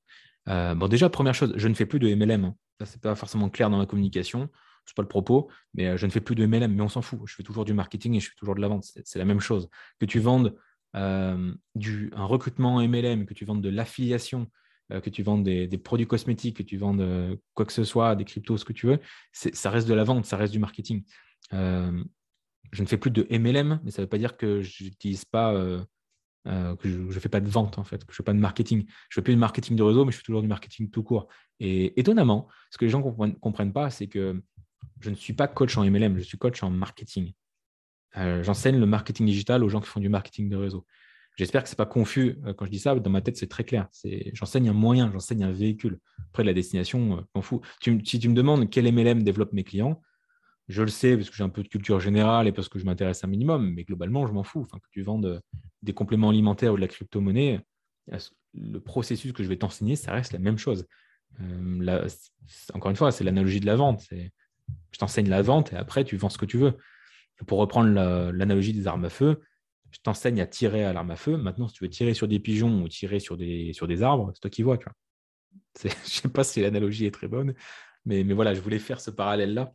Euh, 0.50 0.76
Bon, 0.76 0.88
déjà, 0.88 1.10
première 1.10 1.34
chose, 1.34 1.54
je 1.56 1.68
ne 1.68 1.74
fais 1.74 1.86
plus 1.86 2.00
de 2.00 2.14
MLM. 2.14 2.46
Hein. 2.46 2.56
Ça, 2.80 2.86
ce 2.86 2.94
n'est 2.94 3.02
pas 3.02 3.16
forcément 3.16 3.50
clair 3.50 3.70
dans 3.70 3.78
ma 3.78 3.86
communication. 3.86 4.50
Ce 4.86 4.92
n'est 4.92 4.96
pas 4.96 5.02
le 5.02 5.08
propos, 5.08 5.50
mais 5.74 5.88
euh, 5.88 5.98
je 5.98 6.06
ne 6.06 6.12
fais 6.12 6.22
plus 6.22 6.36
de 6.36 6.46
MLM, 6.46 6.74
mais 6.74 6.82
on 6.82 6.90
s'en 6.90 7.02
fout. 7.02 7.20
Je 7.26 7.36
fais 7.36 7.44
toujours 7.44 7.66
du 7.66 7.74
marketing 7.74 8.16
et 8.16 8.20
je 8.20 8.30
fais 8.30 8.36
toujours 8.36 8.56
de 8.56 8.62
la 8.62 8.68
vente. 8.68 8.86
C'est 9.04 9.20
la 9.20 9.26
même 9.26 9.40
chose. 9.40 9.70
Que 10.00 10.06
tu 10.06 10.20
vendes 10.20 10.56
euh, 10.96 11.54
du, 11.74 12.12
un 12.16 12.26
recrutement 12.26 12.80
MLM, 12.88 13.26
que 13.26 13.34
tu 13.34 13.46
vendes 13.46 13.62
de 13.62 13.70
l'affiliation, 13.70 14.48
euh, 14.92 15.02
que 15.02 15.10
tu 15.10 15.24
vendes 15.24 15.44
des, 15.44 15.68
produits 15.78 16.08
cosmétiques, 16.08 16.58
que 16.58 16.64
tu 16.64 16.78
vendes 16.78 17.40
quoi 17.56 17.66
que 17.66 17.74
ce 17.74 17.84
soit, 17.84 18.16
des 18.16 18.26
cryptos, 18.26 18.58
ce 18.58 18.66
que 18.66 18.74
tu 18.74 18.86
veux, 18.86 19.00
ça 19.32 19.70
reste 19.70 19.88
de 19.88 19.94
la 19.94 20.04
vente, 20.04 20.26
ça 20.26 20.38
reste 20.38 20.54
du 20.54 20.60
marketing. 20.60 21.04
je 21.52 22.82
ne 22.82 22.88
fais 22.88 22.98
plus 22.98 23.12
de 23.12 23.26
MLM, 23.32 23.82
mais 23.84 23.92
ça 23.92 24.02
ne 24.02 24.06
veut 24.06 24.10
pas 24.10 24.20
dire 24.20 24.38
que 24.38 24.62
je 24.62 24.84
n'utilise 24.84 25.26
pas, 25.26 25.54
que 26.46 26.78
je 26.84 26.98
ne 27.00 27.12
fais 27.12 27.30
pas 27.30 27.42
de 27.42 27.50
vente 27.50 27.80
en 27.80 27.84
fait, 27.84 28.06
que 28.06 28.12
je 28.12 28.14
ne 28.14 28.18
fais 28.18 28.24
pas 28.24 28.34
de 28.34 28.40
marketing. 28.40 28.86
Je 29.10 29.20
ne 29.20 29.22
fais 29.22 29.24
plus 29.24 29.34
de 29.34 29.40
marketing 29.40 29.76
de 29.76 29.84
réseau, 29.84 30.06
mais 30.06 30.12
je 30.12 30.18
fais 30.18 30.24
toujours 30.24 30.44
du 30.44 30.48
marketing 30.48 30.92
tout 30.92 31.02
court. 31.02 31.28
Et 31.60 32.00
étonnamment, 32.00 32.48
ce 32.70 32.78
que 32.78 32.86
les 32.86 32.92
gens 32.92 33.00
ne 33.00 33.32
comprennent, 33.32 33.74
pas, 33.74 33.90
c'est 33.90 34.08
que 34.08 34.42
je 35.00 35.10
ne 35.10 35.16
suis 35.16 35.34
pas 35.34 35.48
coach 35.48 35.78
en 35.78 35.84
MLM, 35.84 36.18
je 36.18 36.24
suis 36.24 36.38
coach 36.38 36.64
en 36.64 36.70
marketing. 36.70 37.34
Euh, 38.18 38.44
j'enseigne 38.44 38.80
le 38.80 38.86
marketing 38.86 39.26
digital 39.26 39.64
aux 39.64 39.70
gens 39.70 39.82
qui 39.82 39.88
font 39.88 40.00
du 40.00 40.10
marketing 40.10 40.50
de 40.50 40.56
réseau. 40.56 40.86
J'espère 41.38 41.64
que 41.64 41.70
ce 41.70 41.74
n'est 41.74 41.78
pas 41.78 41.86
confus 41.86 42.38
euh, 42.46 42.54
quand 42.54 42.66
je 42.66 42.72
dis 42.72 42.80
ça. 42.80 42.96
Dans 42.96 43.10
ma 43.10 43.22
tête, 43.22 43.36
c'est 43.38 43.48
très 43.48 43.66
clair. 43.66 43.90
J'enseigne 44.34 44.70
un 44.70 44.74
moyen, 44.74 45.12
j'enseigne 45.12 45.44
un 45.44 45.52
véhicule. 45.52 46.00
Après, 46.30 46.44
la 46.44 46.54
destination, 46.54 47.18
euh, 47.18 47.22
m'en 47.36 47.42
fous. 47.42 47.62
si 47.82 48.20
tu 48.20 48.30
me 48.30 48.34
demandes 48.34 48.70
quel 48.70 48.92
MLM 48.92 49.24
développe 49.24 49.52
mes 49.52 49.64
clients, 49.64 50.02
je 50.68 50.82
le 50.82 50.88
sais 50.88 51.16
parce 51.16 51.30
que 51.30 51.36
j'ai 51.36 51.44
un 51.44 51.50
peu 51.50 51.62
de 51.62 51.68
culture 51.68 52.00
générale 52.00 52.48
et 52.48 52.52
parce 52.52 52.70
que 52.70 52.80
je 52.80 52.86
m'intéresse 52.86 53.24
un 53.24 53.28
minimum, 53.28 53.74
mais 53.74 53.84
globalement, 53.84 54.26
je 54.28 54.34
m'en 54.34 54.44
fous. 54.44 54.62
Enfin, 54.62 54.80
que 54.80 54.90
tu 54.92 55.02
vendes 55.02 55.42
des 55.82 55.94
compléments 55.94 56.30
alimentaires 56.30 56.74
ou 56.74 56.78
de 56.78 56.82
la 56.82 56.88
crypto-monnaie, 56.88 57.60
le 58.54 58.80
processus 58.80 59.34
que 59.34 59.44
je 59.44 59.50
vais 59.50 59.58
t'enseigner, 59.58 59.96
ça 59.96 60.14
reste 60.14 60.32
la 60.32 60.40
même 60.40 60.58
chose. 60.58 60.88
encore 62.74 62.90
une 62.90 62.98
fois, 62.98 63.12
c'est 63.12 63.24
l'analogie 63.24 63.60
de 63.60 63.66
la 63.68 63.76
vente. 63.76 64.08
Je 64.92 65.00
t'enseigne 65.00 65.30
la 65.30 65.42
vente 65.42 65.74
et 65.74 65.76
après, 65.76 66.04
tu 66.04 66.18
vends 66.18 66.30
ce 66.30 66.38
que 66.38 66.46
tu 66.46 66.58
veux. 66.58 66.74
Pour 67.48 67.60
reprendre 67.60 67.90
l'analogie 68.32 68.74
des 68.74 68.88
armes 68.88 69.06
à 69.06 69.10
feu, 69.10 69.42
je 69.92 70.00
t'enseigne 70.02 70.42
à 70.42 70.46
tirer 70.46 70.84
à 70.84 70.94
l'arme 70.94 71.12
à 71.12 71.16
feu. 71.16 71.38
Maintenant, 71.38 71.68
si 71.68 71.76
tu 71.76 71.84
veux 71.84 71.90
tirer 71.90 72.14
sur 72.14 72.28
des 72.28 72.40
pigeons 72.40 72.84
ou 72.84 72.88
tirer 72.88 73.20
sur 73.20 73.38
des, 73.38 74.04
arbres, 74.04 74.32
c'est 74.34 74.42
toi 74.42 74.50
qui 74.50 74.64
vois. 74.64 74.78
je 75.82 75.88
ne 75.88 75.94
sais 76.06 76.30
pas 76.30 76.44
si 76.44 76.62
l'analogie 76.62 77.06
est 77.06 77.14
très 77.14 77.28
bonne, 77.28 77.54
mais, 78.06 78.24
voilà, 78.24 78.54
je 78.54 78.62
voulais 78.62 78.80
faire 78.80 79.00
ce 79.00 79.12
parallèle-là. 79.12 79.74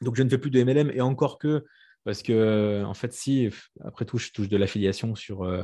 Donc, 0.00 0.16
je 0.16 0.22
ne 0.22 0.28
fais 0.28 0.38
plus 0.38 0.50
de 0.50 0.62
MLM 0.62 0.90
et 0.90 1.00
encore 1.00 1.38
que, 1.38 1.64
parce 2.04 2.22
que, 2.22 2.84
en 2.84 2.94
fait, 2.94 3.12
si, 3.12 3.50
après 3.84 4.04
tout, 4.04 4.18
je 4.18 4.30
touche 4.30 4.48
de 4.48 4.56
l'affiliation 4.56 5.14
sur, 5.14 5.42
euh, 5.42 5.62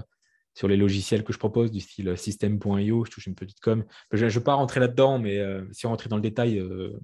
sur 0.54 0.68
les 0.68 0.76
logiciels 0.76 1.24
que 1.24 1.32
je 1.32 1.38
propose, 1.38 1.70
du 1.70 1.80
style 1.80 2.16
system.io, 2.16 3.04
je 3.04 3.10
touche 3.10 3.26
une 3.26 3.34
petite 3.34 3.60
com. 3.60 3.84
Je 4.12 4.24
ne 4.24 4.30
vais 4.30 4.40
pas 4.40 4.54
rentrer 4.54 4.80
là-dedans, 4.80 5.18
mais 5.18 5.38
euh, 5.38 5.64
si 5.72 5.86
on 5.86 5.90
rentrait 5.90 6.08
dans 6.08 6.16
le 6.16 6.22
détail, 6.22 6.58
euh, 6.58 6.98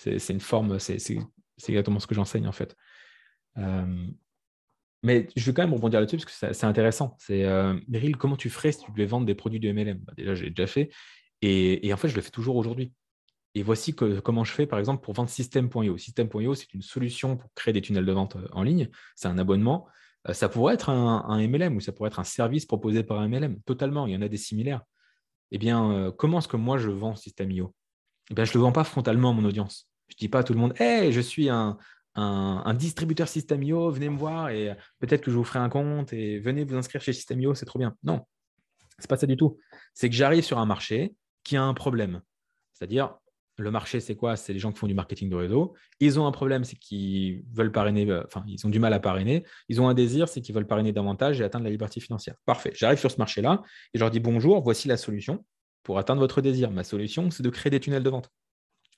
c'est 0.00 0.32
une 0.32 0.40
forme, 0.40 0.78
c'est 0.78 0.98
exactement 1.68 2.00
ce 2.00 2.06
que 2.06 2.14
j'enseigne 2.14 2.46
en 2.46 2.52
fait. 2.52 2.76
Euh, 3.58 4.06
mais 5.02 5.28
je 5.34 5.44
veux 5.46 5.52
quand 5.52 5.62
même 5.62 5.72
rebondir 5.72 6.00
là-dessus 6.00 6.18
parce 6.18 6.38
que 6.38 6.54
c'est 6.54 6.66
intéressant. 6.66 7.16
C'est 7.18 7.44
euh, 7.44 7.78
Meryl, 7.88 8.16
comment 8.16 8.36
tu 8.36 8.50
ferais 8.50 8.72
si 8.72 8.84
tu 8.84 8.90
devais 8.92 9.06
vendre 9.06 9.26
des 9.26 9.34
produits 9.34 9.60
de 9.60 9.72
MLM 9.72 9.98
bah, 9.98 10.12
Déjà, 10.16 10.34
j'ai 10.34 10.50
déjà 10.50 10.66
fait. 10.66 10.90
Et, 11.42 11.90
en 11.92 11.96
fait, 11.96 12.08
je 12.08 12.16
le 12.16 12.20
fais 12.20 12.30
toujours 12.30 12.56
aujourd'hui. 12.56 12.92
Et 13.54 13.62
voici 13.62 13.94
comment 13.94 14.44
je 14.44 14.52
fais, 14.52 14.66
par 14.66 14.78
exemple, 14.78 15.02
pour 15.02 15.14
vendre 15.14 15.30
System.io. 15.30 15.96
System.io, 15.96 16.54
c'est 16.54 16.72
une 16.74 16.82
solution 16.82 17.36
pour 17.36 17.50
créer 17.54 17.72
des 17.72 17.80
tunnels 17.80 18.04
de 18.04 18.12
vente 18.12 18.36
euh, 18.36 18.46
en 18.52 18.62
ligne. 18.62 18.90
C'est 19.16 19.28
un 19.28 19.38
abonnement. 19.38 19.88
ça 20.32 20.48
pourrait 20.50 20.74
être 20.74 20.90
un, 20.90 21.48
MLM 21.48 21.76
ou 21.76 21.80
ça 21.80 21.92
pourrait 21.92 22.08
être 22.08 22.20
un 22.20 22.24
service 22.24 22.66
proposé 22.66 23.02
par 23.02 23.18
un 23.18 23.28
MLM. 23.28 23.60
Totalement, 23.62 24.06
il 24.06 24.12
y 24.12 24.16
en 24.16 24.22
a 24.22 24.28
des 24.28 24.36
similaires. 24.36 24.82
Eh 25.50 25.58
bien, 25.58 26.12
comment 26.16 26.38
est-ce 26.38 26.46
que 26.46 26.56
moi 26.56 26.78
je 26.78 26.90
vends 26.90 27.16
System.io 27.16 27.74
eh 28.30 28.34
bien, 28.34 28.44
Je 28.44 28.50
ne 28.50 28.54
le 28.54 28.60
vends 28.60 28.72
pas 28.72 28.84
frontalement 28.84 29.30
à 29.30 29.32
mon 29.32 29.44
audience. 29.44 29.89
Je 30.10 30.14
ne 30.16 30.18
dis 30.18 30.28
pas 30.28 30.40
à 30.40 30.44
tout 30.44 30.52
le 30.52 30.58
monde 30.58 30.74
Hey, 30.78 31.12
je 31.12 31.20
suis 31.20 31.48
un, 31.48 31.78
un, 32.14 32.74
distributeur 32.74 33.28
Systemio, 33.28 33.90
venez 33.90 34.10
me 34.10 34.18
voir 34.18 34.50
et 34.50 34.76
peut-être 34.98 35.22
que 35.22 35.30
je 35.30 35.36
vous 35.36 35.44
ferai 35.44 35.60
un 35.60 35.68
compte 35.68 36.12
et 36.12 36.38
venez 36.38 36.64
vous 36.64 36.76
inscrire 36.76 37.00
chez 37.00 37.12
Systemio, 37.12 37.54
c'est 37.54 37.66
trop 37.66 37.78
bien. 37.78 37.96
Non, 38.02 38.26
c'est 38.98 39.08
pas 39.08 39.16
ça 39.16 39.26
du 39.26 39.36
tout. 39.36 39.58
C'est 39.94 40.10
que 40.10 40.16
j'arrive 40.16 40.44
sur 40.44 40.58
un 40.58 40.66
marché 40.66 41.14
qui 41.44 41.56
a 41.56 41.62
un 41.62 41.74
problème. 41.74 42.20
C'est-à-dire, 42.72 43.16
le 43.56 43.70
marché, 43.70 44.00
c'est 44.00 44.16
quoi? 44.16 44.36
C'est 44.36 44.52
les 44.52 44.58
gens 44.58 44.72
qui 44.72 44.78
font 44.78 44.86
du 44.86 44.94
marketing 44.94 45.28
de 45.28 45.36
réseau. 45.36 45.74
Ils 46.00 46.18
ont 46.18 46.26
un 46.26 46.32
problème, 46.32 46.64
c'est 46.64 46.76
qu'ils 46.76 47.44
veulent 47.52 47.72
parrainer, 47.72 48.10
euh, 48.10 48.22
enfin, 48.26 48.42
ils 48.46 48.64
ont 48.66 48.70
du 48.70 48.78
mal 48.78 48.92
à 48.92 49.00
parrainer. 49.00 49.44
Ils 49.68 49.80
ont 49.80 49.88
un 49.88 49.94
désir, 49.94 50.28
c'est 50.28 50.40
qu'ils 50.40 50.54
veulent 50.54 50.66
parrainer 50.66 50.92
davantage 50.92 51.40
et 51.40 51.44
atteindre 51.44 51.64
la 51.64 51.70
liberté 51.70 52.00
financière. 52.00 52.36
Parfait. 52.46 52.72
J'arrive 52.74 52.98
sur 52.98 53.10
ce 53.10 53.18
marché-là 53.18 53.62
et 53.92 53.98
je 53.98 54.00
leur 54.00 54.10
dis 54.10 54.20
bonjour, 54.20 54.62
voici 54.62 54.88
la 54.88 54.96
solution 54.96 55.44
pour 55.82 55.98
atteindre 55.98 56.20
votre 56.20 56.40
désir. 56.40 56.70
Ma 56.70 56.84
solution, 56.84 57.30
c'est 57.30 57.42
de 57.42 57.50
créer 57.50 57.70
des 57.70 57.80
tunnels 57.80 58.02
de 58.02 58.10
vente. 58.10 58.30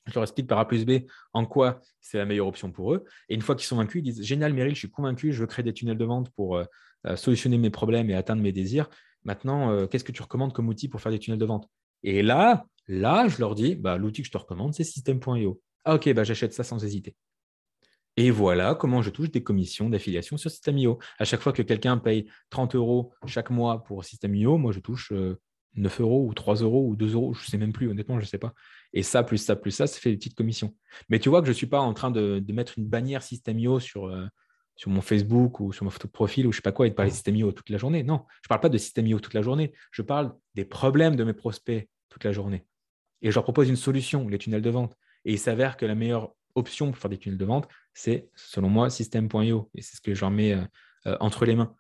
Je 0.06 0.14
leur 0.14 0.24
explique 0.24 0.48
par 0.48 0.58
A 0.58 0.66
plus 0.66 0.84
B 0.84 1.04
en 1.32 1.46
quoi 1.46 1.80
c'est 2.00 2.18
la 2.18 2.24
meilleure 2.24 2.48
option 2.48 2.72
pour 2.72 2.92
eux. 2.92 3.04
Et 3.28 3.34
une 3.34 3.40
fois 3.40 3.54
qu'ils 3.54 3.66
sont 3.66 3.76
vaincus, 3.76 4.00
ils 4.00 4.12
disent 4.12 4.22
Génial, 4.22 4.52
Meryl, 4.52 4.74
je 4.74 4.80
suis 4.80 4.90
convaincu, 4.90 5.32
je 5.32 5.40
veux 5.40 5.46
créer 5.46 5.62
des 5.62 5.72
tunnels 5.72 5.98
de 5.98 6.04
vente 6.04 6.30
pour 6.30 6.56
euh, 6.56 6.64
euh, 7.06 7.16
solutionner 7.16 7.58
mes 7.58 7.70
problèmes 7.70 8.10
et 8.10 8.14
atteindre 8.14 8.42
mes 8.42 8.52
désirs. 8.52 8.88
Maintenant, 9.24 9.70
euh, 9.70 9.86
qu'est-ce 9.86 10.04
que 10.04 10.12
tu 10.12 10.22
recommandes 10.22 10.52
comme 10.52 10.68
outil 10.68 10.88
pour 10.88 11.00
faire 11.00 11.12
des 11.12 11.20
tunnels 11.20 11.38
de 11.38 11.44
vente? 11.44 11.68
Et 12.02 12.22
là, 12.22 12.66
là, 12.88 13.28
je 13.28 13.38
leur 13.38 13.54
dis 13.54 13.76
bah, 13.76 13.96
L'outil 13.96 14.22
que 14.22 14.26
je 14.26 14.32
te 14.32 14.38
recommande, 14.38 14.74
c'est 14.74 14.84
System.io. 14.84 15.60
Ah, 15.84 15.94
ok, 15.94 16.12
bah, 16.12 16.24
j'achète 16.24 16.52
ça 16.52 16.64
sans 16.64 16.84
hésiter. 16.84 17.14
Et 18.16 18.30
voilà 18.30 18.74
comment 18.74 19.00
je 19.00 19.10
touche 19.10 19.30
des 19.30 19.42
commissions 19.42 19.88
d'affiliation 19.88 20.36
sur 20.36 20.50
System.io. 20.50 20.98
À 21.18 21.24
chaque 21.24 21.40
fois 21.40 21.52
que 21.52 21.62
quelqu'un 21.62 21.96
paye 21.96 22.28
30 22.50 22.74
euros 22.74 23.14
chaque 23.26 23.50
mois 23.50 23.84
pour 23.84 24.04
System.io, 24.04 24.58
moi 24.58 24.72
je 24.72 24.80
touche 24.80 25.12
9 25.76 26.00
euh, 26.00 26.02
euros 26.02 26.26
ou 26.26 26.34
3 26.34 26.56
euros 26.56 26.86
ou 26.88 26.96
2 26.96 27.14
euros, 27.14 27.34
je 27.34 27.42
ne 27.44 27.46
sais 27.46 27.58
même 27.58 27.72
plus, 27.72 27.88
honnêtement, 27.88 28.18
je 28.18 28.24
ne 28.24 28.28
sais 28.28 28.38
pas. 28.38 28.54
Et 28.92 29.02
ça, 29.02 29.22
plus 29.22 29.38
ça, 29.38 29.56
plus 29.56 29.70
ça, 29.70 29.86
ça 29.86 29.98
fait 29.98 30.10
des 30.10 30.16
petites 30.16 30.34
commissions. 30.34 30.74
Mais 31.08 31.18
tu 31.18 31.28
vois 31.28 31.40
que 31.40 31.46
je 31.46 31.52
ne 31.52 31.56
suis 31.56 31.66
pas 31.66 31.80
en 31.80 31.94
train 31.94 32.10
de, 32.10 32.44
mettre 32.52 32.78
une 32.78 32.86
bannière 32.86 33.22
System.io 33.22 33.80
sur, 33.80 34.06
euh, 34.06 34.26
sur 34.76 34.90
mon 34.90 35.00
Facebook 35.00 35.60
ou 35.60 35.72
sur 35.72 35.84
ma 35.84 35.90
photo 35.90 36.08
de 36.08 36.12
profil 36.12 36.46
ou 36.46 36.52
je 36.52 36.56
ne 36.56 36.58
sais 36.58 36.62
pas 36.62 36.72
quoi 36.72 36.86
et 36.86 36.90
de 36.90 36.94
parler 36.94 37.10
de 37.10 37.14
System.io 37.14 37.52
toute 37.52 37.70
la 37.70 37.78
journée. 37.78 38.02
Non, 38.02 38.24
je 38.42 38.46
ne 38.46 38.48
parle 38.48 38.60
pas 38.60 38.68
de 38.68 38.78
System.io 38.78 39.20
toute 39.20 39.34
la 39.34 39.42
journée. 39.42 39.72
Je 39.90 40.02
parle 40.02 40.34
des 40.54 40.64
problèmes 40.64 41.16
de 41.16 41.24
mes 41.24 41.32
prospects 41.32 41.88
toute 42.08 42.24
la 42.24 42.32
journée. 42.32 42.66
Et 43.22 43.30
je 43.30 43.34
leur 43.34 43.44
propose 43.44 43.68
une 43.68 43.76
solution, 43.76 44.28
les 44.28 44.38
tunnels 44.38 44.62
de 44.62 44.70
vente. 44.70 44.96
Et 45.24 45.32
il 45.32 45.38
s'avère 45.38 45.76
que 45.76 45.86
la 45.86 45.94
meilleure 45.94 46.34
option 46.54 46.90
pour 46.90 46.98
faire 46.98 47.08
des 47.08 47.18
tunnels 47.18 47.38
de 47.38 47.44
vente, 47.44 47.68
c'est, 47.94 48.28
selon 48.34 48.68
moi, 48.68 48.90
System.io. 48.90 49.70
Et 49.74 49.82
c'est 49.82 49.96
ce 49.96 50.00
que 50.00 50.14
je 50.14 50.20
leur 50.20 50.30
mets 50.30 50.52
euh, 50.52 50.62
euh, 51.06 51.16
entre 51.20 51.44
les 51.44 51.54
mains. 51.54 51.74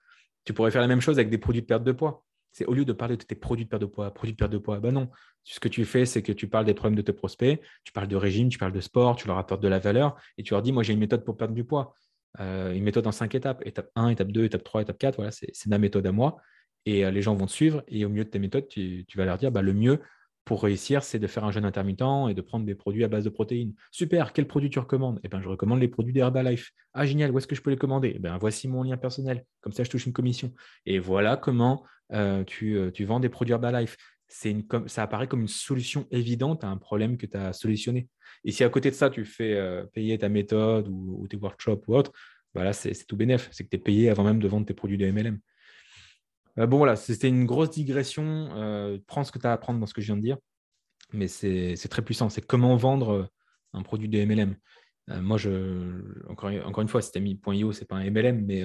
Tu 0.44 0.52
pourrais 0.52 0.70
faire 0.70 0.80
la 0.80 0.88
même 0.88 1.00
chose 1.00 1.18
avec 1.18 1.30
des 1.30 1.38
produits 1.38 1.62
de 1.62 1.66
perte 1.66 1.84
de 1.84 1.92
poids. 1.92 2.24
C'est 2.52 2.66
au 2.66 2.74
lieu 2.74 2.84
de 2.84 2.92
parler 2.92 3.16
de 3.16 3.22
tes 3.22 3.34
produits 3.34 3.64
de 3.64 3.70
perte 3.70 3.80
de 3.80 3.86
poids, 3.86 4.12
produits 4.12 4.34
de 4.34 4.36
perte 4.36 4.52
de 4.52 4.58
poids, 4.58 4.78
ben 4.78 4.92
non. 4.92 5.08
Ce 5.44 5.58
que 5.58 5.68
tu 5.68 5.84
fais, 5.84 6.06
c'est 6.06 6.22
que 6.22 6.32
tu 6.32 6.48
parles 6.48 6.64
des 6.64 6.74
problèmes 6.74 6.96
de 6.96 7.02
tes 7.02 7.12
prospects, 7.12 7.60
tu 7.84 7.92
parles 7.92 8.08
de 8.08 8.16
régime, 8.16 8.48
tu 8.48 8.58
parles 8.58 8.72
de 8.72 8.80
sport, 8.80 9.16
tu 9.16 9.26
leur 9.26 9.38
apportes 9.38 9.62
de 9.62 9.68
la 9.68 9.78
valeur 9.78 10.16
et 10.38 10.42
tu 10.42 10.54
leur 10.54 10.62
dis, 10.62 10.72
moi, 10.72 10.82
j'ai 10.82 10.92
une 10.92 10.98
méthode 11.00 11.24
pour 11.24 11.36
perdre 11.36 11.54
du 11.54 11.64
poids. 11.64 11.94
Euh, 12.40 12.72
une 12.72 12.84
méthode 12.84 13.06
en 13.06 13.12
cinq 13.12 13.34
étapes. 13.34 13.62
Étape 13.66 13.90
1, 13.96 14.10
étape 14.10 14.32
2, 14.32 14.44
étape 14.44 14.64
3, 14.64 14.82
étape 14.82 14.98
4, 14.98 15.16
voilà, 15.16 15.30
c'est 15.30 15.66
ma 15.66 15.78
méthode 15.78 16.06
à 16.06 16.12
moi. 16.12 16.36
Et 16.84 17.08
les 17.10 17.22
gens 17.22 17.34
vont 17.34 17.46
te 17.46 17.52
suivre. 17.52 17.82
Et 17.88 18.04
au 18.04 18.08
milieu 18.08 18.24
de 18.24 18.30
tes 18.30 18.38
méthodes, 18.38 18.68
tu, 18.68 19.04
tu 19.06 19.16
vas 19.18 19.24
leur 19.24 19.38
dire, 19.38 19.50
bah, 19.52 19.62
le 19.62 19.72
mieux, 19.72 20.00
pour 20.44 20.62
réussir, 20.62 21.04
c'est 21.04 21.18
de 21.18 21.26
faire 21.26 21.44
un 21.44 21.52
jeûne 21.52 21.64
intermittent 21.64 22.02
et 22.28 22.34
de 22.34 22.40
prendre 22.40 22.66
des 22.66 22.74
produits 22.74 23.04
à 23.04 23.08
base 23.08 23.24
de 23.24 23.30
protéines. 23.30 23.74
Super, 23.90 24.32
quel 24.32 24.46
produit 24.46 24.70
tu 24.70 24.78
recommandes? 24.78 25.20
Eh 25.22 25.28
bien, 25.28 25.40
je 25.40 25.48
recommande 25.48 25.80
les 25.80 25.88
produits 25.88 26.12
d'Herbalife. 26.12 26.72
Ah, 26.94 27.06
génial, 27.06 27.30
où 27.30 27.38
est-ce 27.38 27.46
que 27.46 27.54
je 27.54 27.62
peux 27.62 27.70
les 27.70 27.76
commander? 27.76 28.12
Eh 28.16 28.18
bien, 28.18 28.36
voici 28.38 28.66
mon 28.66 28.82
lien 28.82 28.96
personnel. 28.96 29.44
Comme 29.60 29.72
ça, 29.72 29.84
je 29.84 29.90
touche 29.90 30.06
une 30.06 30.12
commission. 30.12 30.52
Et 30.84 30.98
voilà 30.98 31.36
comment 31.36 31.84
euh, 32.12 32.44
euh, 32.62 32.90
tu, 32.90 33.04
vends 33.04 33.20
des 33.20 33.28
produits 33.28 33.52
Herbalife. 33.52 33.96
Une, 34.44 34.64
ça 34.86 35.02
apparaît 35.02 35.28
comme 35.28 35.42
une 35.42 35.48
solution 35.48 36.06
évidente 36.10 36.64
à 36.64 36.68
un 36.68 36.78
problème 36.78 37.18
que 37.18 37.26
tu 37.26 37.36
as 37.36 37.52
solutionné. 37.52 38.08
Et 38.44 38.50
si 38.50 38.64
à 38.64 38.68
côté 38.68 38.90
de 38.90 38.94
ça, 38.94 39.10
tu 39.10 39.24
fais 39.24 39.54
euh, 39.54 39.84
payer 39.84 40.18
ta 40.18 40.28
méthode 40.28 40.88
ou, 40.88 41.26
tes 41.28 41.36
workshops 41.36 41.82
ou 41.86 41.94
autre, 41.94 42.12
bah 42.54 42.64
là, 42.64 42.72
c'est 42.72 42.92
tout 43.06 43.16
bénef. 43.16 43.48
C'est 43.52 43.64
que 43.64 43.68
tu 43.68 43.76
es 43.76 43.80
payé 43.80 44.10
avant 44.10 44.24
même 44.24 44.40
de 44.40 44.48
vendre 44.48 44.66
tes 44.66 44.74
produits 44.74 44.98
de 44.98 45.10
MLM. 45.10 45.38
Euh, 46.58 46.66
bon, 46.66 46.78
voilà, 46.78 46.96
c'était 46.96 47.28
une 47.28 47.46
grosse 47.46 47.70
digression. 47.70 48.50
Euh, 48.54 48.98
prends 49.06 49.24
ce 49.24 49.32
que 49.32 49.38
tu 49.38 49.46
as 49.46 49.50
à 49.50 49.54
apprendre 49.54 49.80
dans 49.80 49.86
ce 49.86 49.94
que 49.94 50.00
je 50.00 50.06
viens 50.06 50.16
de 50.16 50.22
dire, 50.22 50.36
mais 51.12 51.28
c'est 51.28 51.76
très 51.88 52.02
puissant. 52.02 52.28
C'est 52.28 52.44
comment 52.44 52.76
vendre 52.76 53.10
euh, 53.12 53.26
un 53.72 53.82
produit 53.82 54.08
de 54.08 54.22
MLM. 54.24 54.56
moi, 55.08 55.38
je, 55.38 56.02
encore, 56.28 56.50
une 56.50 56.88
fois, 56.88 57.02
System.io, 57.02 57.72
ce 57.72 57.80
n'est 57.80 57.86
pas 57.86 57.96
un 57.96 58.10
MLM, 58.10 58.44
mais 58.44 58.64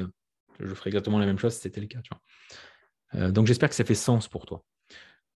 je 0.60 0.74
ferais 0.74 0.90
exactement 0.90 1.20
la 1.20 1.26
même 1.26 1.40
chose 1.40 1.54
si 1.54 1.62
c'était 1.62 1.82
le 1.82 1.88
cas. 1.88 2.00
Tu 2.02 2.12
donc, 3.32 3.48
j'espère 3.48 3.70
que 3.70 3.76
ça 3.76 3.86
fait 3.86 3.96
sens 3.96 4.28
pour 4.28 4.46
toi. 4.46 4.66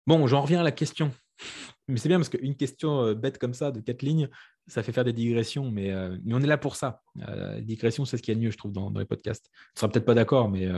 Bon, 0.05 0.27
j'en 0.27 0.41
reviens 0.41 0.59
à 0.59 0.63
la 0.63 0.73
question. 0.73 1.13
Mais 1.87 1.97
c'est 1.97 2.09
bien 2.09 2.17
parce 2.19 2.29
qu'une 2.29 2.55
question 2.55 3.13
bête 3.13 3.37
comme 3.37 3.53
ça, 3.53 3.71
de 3.71 3.79
quatre 3.79 4.01
lignes, 4.01 4.29
ça 4.67 4.83
fait 4.83 4.91
faire 4.91 5.03
des 5.03 5.13
digressions, 5.13 5.71
mais, 5.71 5.93
on 6.27 6.41
est 6.41 6.47
là 6.47 6.57
pour 6.57 6.75
ça. 6.75 7.01
digression, 7.59 8.05
c'est 8.05 8.17
ce 8.17 8.21
qu'il 8.21 8.33
y 8.33 8.37
a 8.37 8.39
de 8.39 8.45
mieux, 8.45 8.51
je 8.51 8.57
trouve, 8.57 8.71
dans, 8.71 8.91
dans 8.91 8.99
les 8.99 9.05
podcasts. 9.05 9.45
Tu 9.45 9.59
ne 9.75 9.79
seras 9.79 9.87
peut-être 9.89 10.05
pas 10.05 10.13
d'accord, 10.13 10.47
mais 10.49 10.69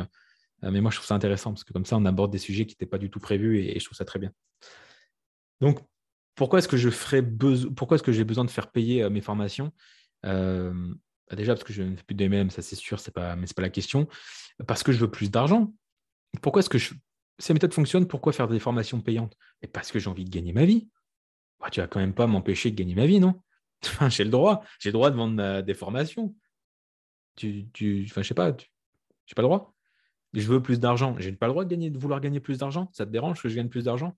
mais 0.72 0.82
moi, 0.82 0.92
je 0.92 0.98
trouve 0.98 1.08
ça 1.08 1.16
intéressant 1.16 1.52
parce 1.52 1.64
que 1.64 1.74
comme 1.74 1.86
ça, 1.86 1.98
on 1.98 2.06
aborde 2.06 2.32
des 2.32 2.38
sujets 2.38 2.66
qui 2.66 2.74
n'étaient 2.74 2.86
pas 2.86 2.98
du 2.98 3.10
tout 3.10 3.20
prévus 3.20 3.60
et, 3.60 3.80
je 3.80 3.86
trouve 3.86 3.98
ça 3.98 4.06
très 4.06 4.20
bien. 4.20 4.32
Donc, 5.62 5.80
pourquoi 6.36 6.60
est-ce 6.60 6.68
que 6.68 6.78
je 6.78 6.90
pourquoi 7.70 7.96
est-ce 7.96 8.04
que 8.04 8.12
j'ai 8.12 8.24
besoin 8.24 8.46
de 8.46 8.50
faire 8.50 8.72
payer 8.72 9.04
euh, 9.04 9.10
mes 9.10 9.22
formations? 9.22 9.72
Euh, 10.26 10.74
bah, 11.30 11.36
Déjà 11.36 11.54
parce 11.54 11.64
que 11.64 11.74
je 11.74 11.84
ne 11.84 11.96
fais 11.96 12.04
plus 12.04 12.16
de 12.16 12.28
MM, 12.28 12.50
ça 12.50 12.62
c'est 12.62 12.76
sûr, 12.76 13.00
c'est 13.00 13.14
pas, 13.14 13.36
mais 13.36 13.46
ce 13.46 13.52
n'est 13.52 13.56
pas 13.56 13.62
la 13.62 13.70
question. 13.70 14.08
Parce 14.66 14.84
que 14.84 14.92
je 14.92 15.00
veux 15.00 15.12
plus 15.12 15.30
d'argent. 15.30 15.74
Pourquoi 16.42 16.62
est-ce 16.62 16.70
que 16.70 16.78
je... 16.78 16.94
ces 17.40 17.54
méthodes 17.54 17.74
fonctionnent 17.74 18.08
Pourquoi 18.08 18.34
faire 18.34 18.48
des 18.48 18.60
formations 18.60 19.02
payantes? 19.02 19.36
Et 19.62 19.68
parce 19.68 19.92
que 19.92 20.00
j'ai 20.00 20.10
envie 20.10 20.26
de 20.26 20.30
gagner 20.30 20.54
ma 20.54 20.66
vie. 20.66 20.82
Tu 20.82 20.90
bah, 21.60 21.70
tu 21.70 21.80
vas 21.82 21.88
quand 21.88 22.00
même 22.00 22.14
pas 22.14 22.28
m'empêcher 22.28 22.72
de 22.72 22.76
gagner 22.76 22.96
ma 22.96 23.06
vie, 23.06 23.20
non? 23.20 23.42
J'ai 24.10 24.24
le 24.24 24.30
droit. 24.30 24.64
J'ai 24.80 24.90
le 24.90 24.94
droit 24.94 25.12
de 25.12 25.16
vendre 25.16 25.62
des 25.62 25.74
formations. 25.74 26.36
Tu, 27.36 27.68
tu... 27.74 28.06
Enfin, 28.10 28.22
je 28.22 28.30
sais 28.30 28.34
pas. 28.34 28.54
Tu... 28.54 28.68
n'ai 28.68 29.36
pas 29.36 29.42
le 29.42 29.48
droit 29.48 29.74
je 30.42 30.48
veux 30.48 30.62
plus 30.62 30.80
d'argent. 30.80 31.16
Je 31.20 31.30
n'ai 31.30 31.36
pas 31.36 31.48
le 31.48 31.54
droit 31.54 31.64
de, 31.64 31.70
gagner, 31.70 31.90
de 31.90 31.98
vouloir 31.98 32.20
gagner 32.20 32.40
plus 32.40 32.60
d'argent. 32.60 32.90
Ça 32.92 33.06
te 33.06 33.12
dérange 33.12 33.42
que 33.42 33.50
je 33.50 33.56
gagne 33.56 33.70
plus 33.70 33.86
d'argent? 33.86 34.18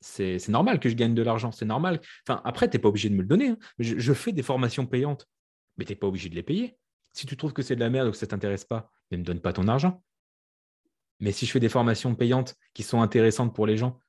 C'est, 0.00 0.48
normal 0.48 0.80
que 0.80 0.88
je 0.88 0.94
gagne 0.94 1.14
de 1.14 1.22
l'argent. 1.22 1.52
C'est 1.52 1.64
normal. 1.64 2.00
Enfin, 2.26 2.40
après, 2.44 2.68
tu 2.68 2.76
n'es 2.76 2.80
pas 2.80 2.88
obligé 2.88 3.08
de 3.08 3.14
me 3.14 3.22
le 3.22 3.28
donner. 3.28 3.50
Hein. 3.50 3.58
Je, 3.78 4.12
fais 4.12 4.32
des 4.32 4.42
formations 4.42 4.86
payantes, 4.86 5.28
mais 5.76 5.84
tu 5.84 5.92
n'es 5.92 5.96
pas 5.96 6.06
obligé 6.06 6.28
de 6.28 6.34
les 6.34 6.42
payer. 6.42 6.76
Si 7.12 7.26
tu 7.26 7.36
trouves 7.36 7.52
que 7.52 7.62
c'est 7.62 7.76
de 7.76 7.80
la 7.80 7.90
merde 7.90 8.08
ou 8.08 8.10
que 8.10 8.16
ça 8.16 8.26
ne 8.26 8.30
t'intéresse 8.30 8.64
pas, 8.64 8.90
ne 9.10 9.18
me 9.18 9.22
donne 9.22 9.40
pas 9.40 9.52
ton 9.52 9.68
argent. 9.68 10.02
Mais 11.20 11.30
si 11.30 11.46
je 11.46 11.52
fais 11.52 11.60
des 11.60 11.68
formations 11.68 12.14
payantes 12.14 12.56
qui 12.74 12.82
sont 12.82 13.00
intéressantes 13.00 13.54
pour 13.54 13.66
les 13.66 13.76
gens, 13.76 14.00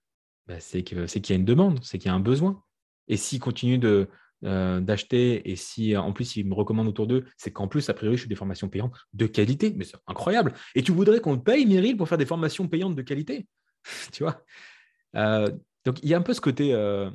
bah, 0.47 0.59
c'est, 0.59 0.83
qu'il 0.83 0.97
y 0.97 1.31
a 1.31 1.35
une 1.35 1.45
demande, 1.45 1.83
c'est 1.83 1.99
qu'il 1.99 2.07
y 2.07 2.11
a 2.11 2.15
un 2.15 2.19
besoin. 2.19 2.63
Et 3.07 3.17
s'ils 3.17 3.39
continuent 3.39 3.79
de, 3.79 4.09
euh, 4.43 4.79
d'acheter 4.82 5.49
et 5.49 5.56
si 5.56 5.95
en 5.95 6.12
plus 6.12 6.36
ils 6.36 6.45
me 6.45 6.53
recommandent 6.53 6.88
autour 6.88 7.08
d'eux, 7.08 7.25
c'est 7.38 7.51
qu'en 7.51 7.67
plus, 7.67 7.89
a 7.89 7.93
priori, 7.93 8.17
je 8.17 8.23
fais 8.23 8.29
des 8.29 8.36
formations 8.36 8.69
payantes 8.69 8.93
de 9.13 9.25
qualité. 9.25 9.73
Mais 9.75 9.86
c'est 9.86 9.97
incroyable. 10.08 10.53
Et 10.75 10.84
tu 10.84 10.91
voudrais 10.91 11.19
qu'on 11.19 11.39
paye, 11.39 11.65
Meryl, 11.65 11.95
pour 11.97 12.10
faire 12.10 12.17
des 12.17 12.25
formations 12.25 12.67
payantes 12.67 12.95
de 12.95 13.01
qualité? 13.01 13.47
Tu 14.12 14.23
vois? 14.23 14.43
Euh, 15.15 15.49
Donc, 15.86 15.99
il 16.03 16.10
y 16.10 16.13
a 16.13 16.17
un 16.17 16.21
peu 16.21 16.34
ce 16.34 16.41
côté. 16.41 16.73
Euh, 16.73 17.10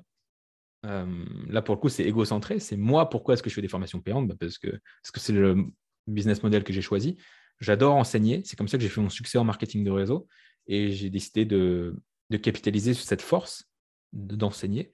là, 0.82 1.62
pour 1.62 1.74
le 1.74 1.80
coup, 1.80 1.88
c'est 1.88 2.04
égocentré. 2.04 2.60
C'est 2.60 2.76
moi, 2.76 3.08
pourquoi 3.08 3.34
est-ce 3.34 3.42
que 3.42 3.50
je 3.50 3.54
fais 3.54 3.62
des 3.62 3.68
formations 3.68 4.00
payantes? 4.00 4.28
Bah, 4.28 4.34
Parce 4.38 4.58
que 4.58 4.70
c'est 5.16 5.32
le 5.32 5.66
business 6.06 6.42
model 6.42 6.64
que 6.64 6.72
j'ai 6.72 6.82
choisi. 6.82 7.16
J'adore 7.60 7.96
enseigner. 7.96 8.42
C'est 8.44 8.56
comme 8.56 8.68
ça 8.68 8.78
que 8.78 8.82
j'ai 8.82 8.88
fait 8.88 9.00
mon 9.00 9.08
succès 9.10 9.38
en 9.38 9.44
marketing 9.44 9.84
de 9.84 9.90
réseau. 9.90 10.28
Et 10.66 10.92
j'ai 10.92 11.10
décidé 11.10 11.44
de, 11.44 11.96
de 12.30 12.36
capitaliser 12.36 12.94
sur 12.94 13.04
cette 13.04 13.22
force 13.22 13.64
d'enseigner 14.12 14.92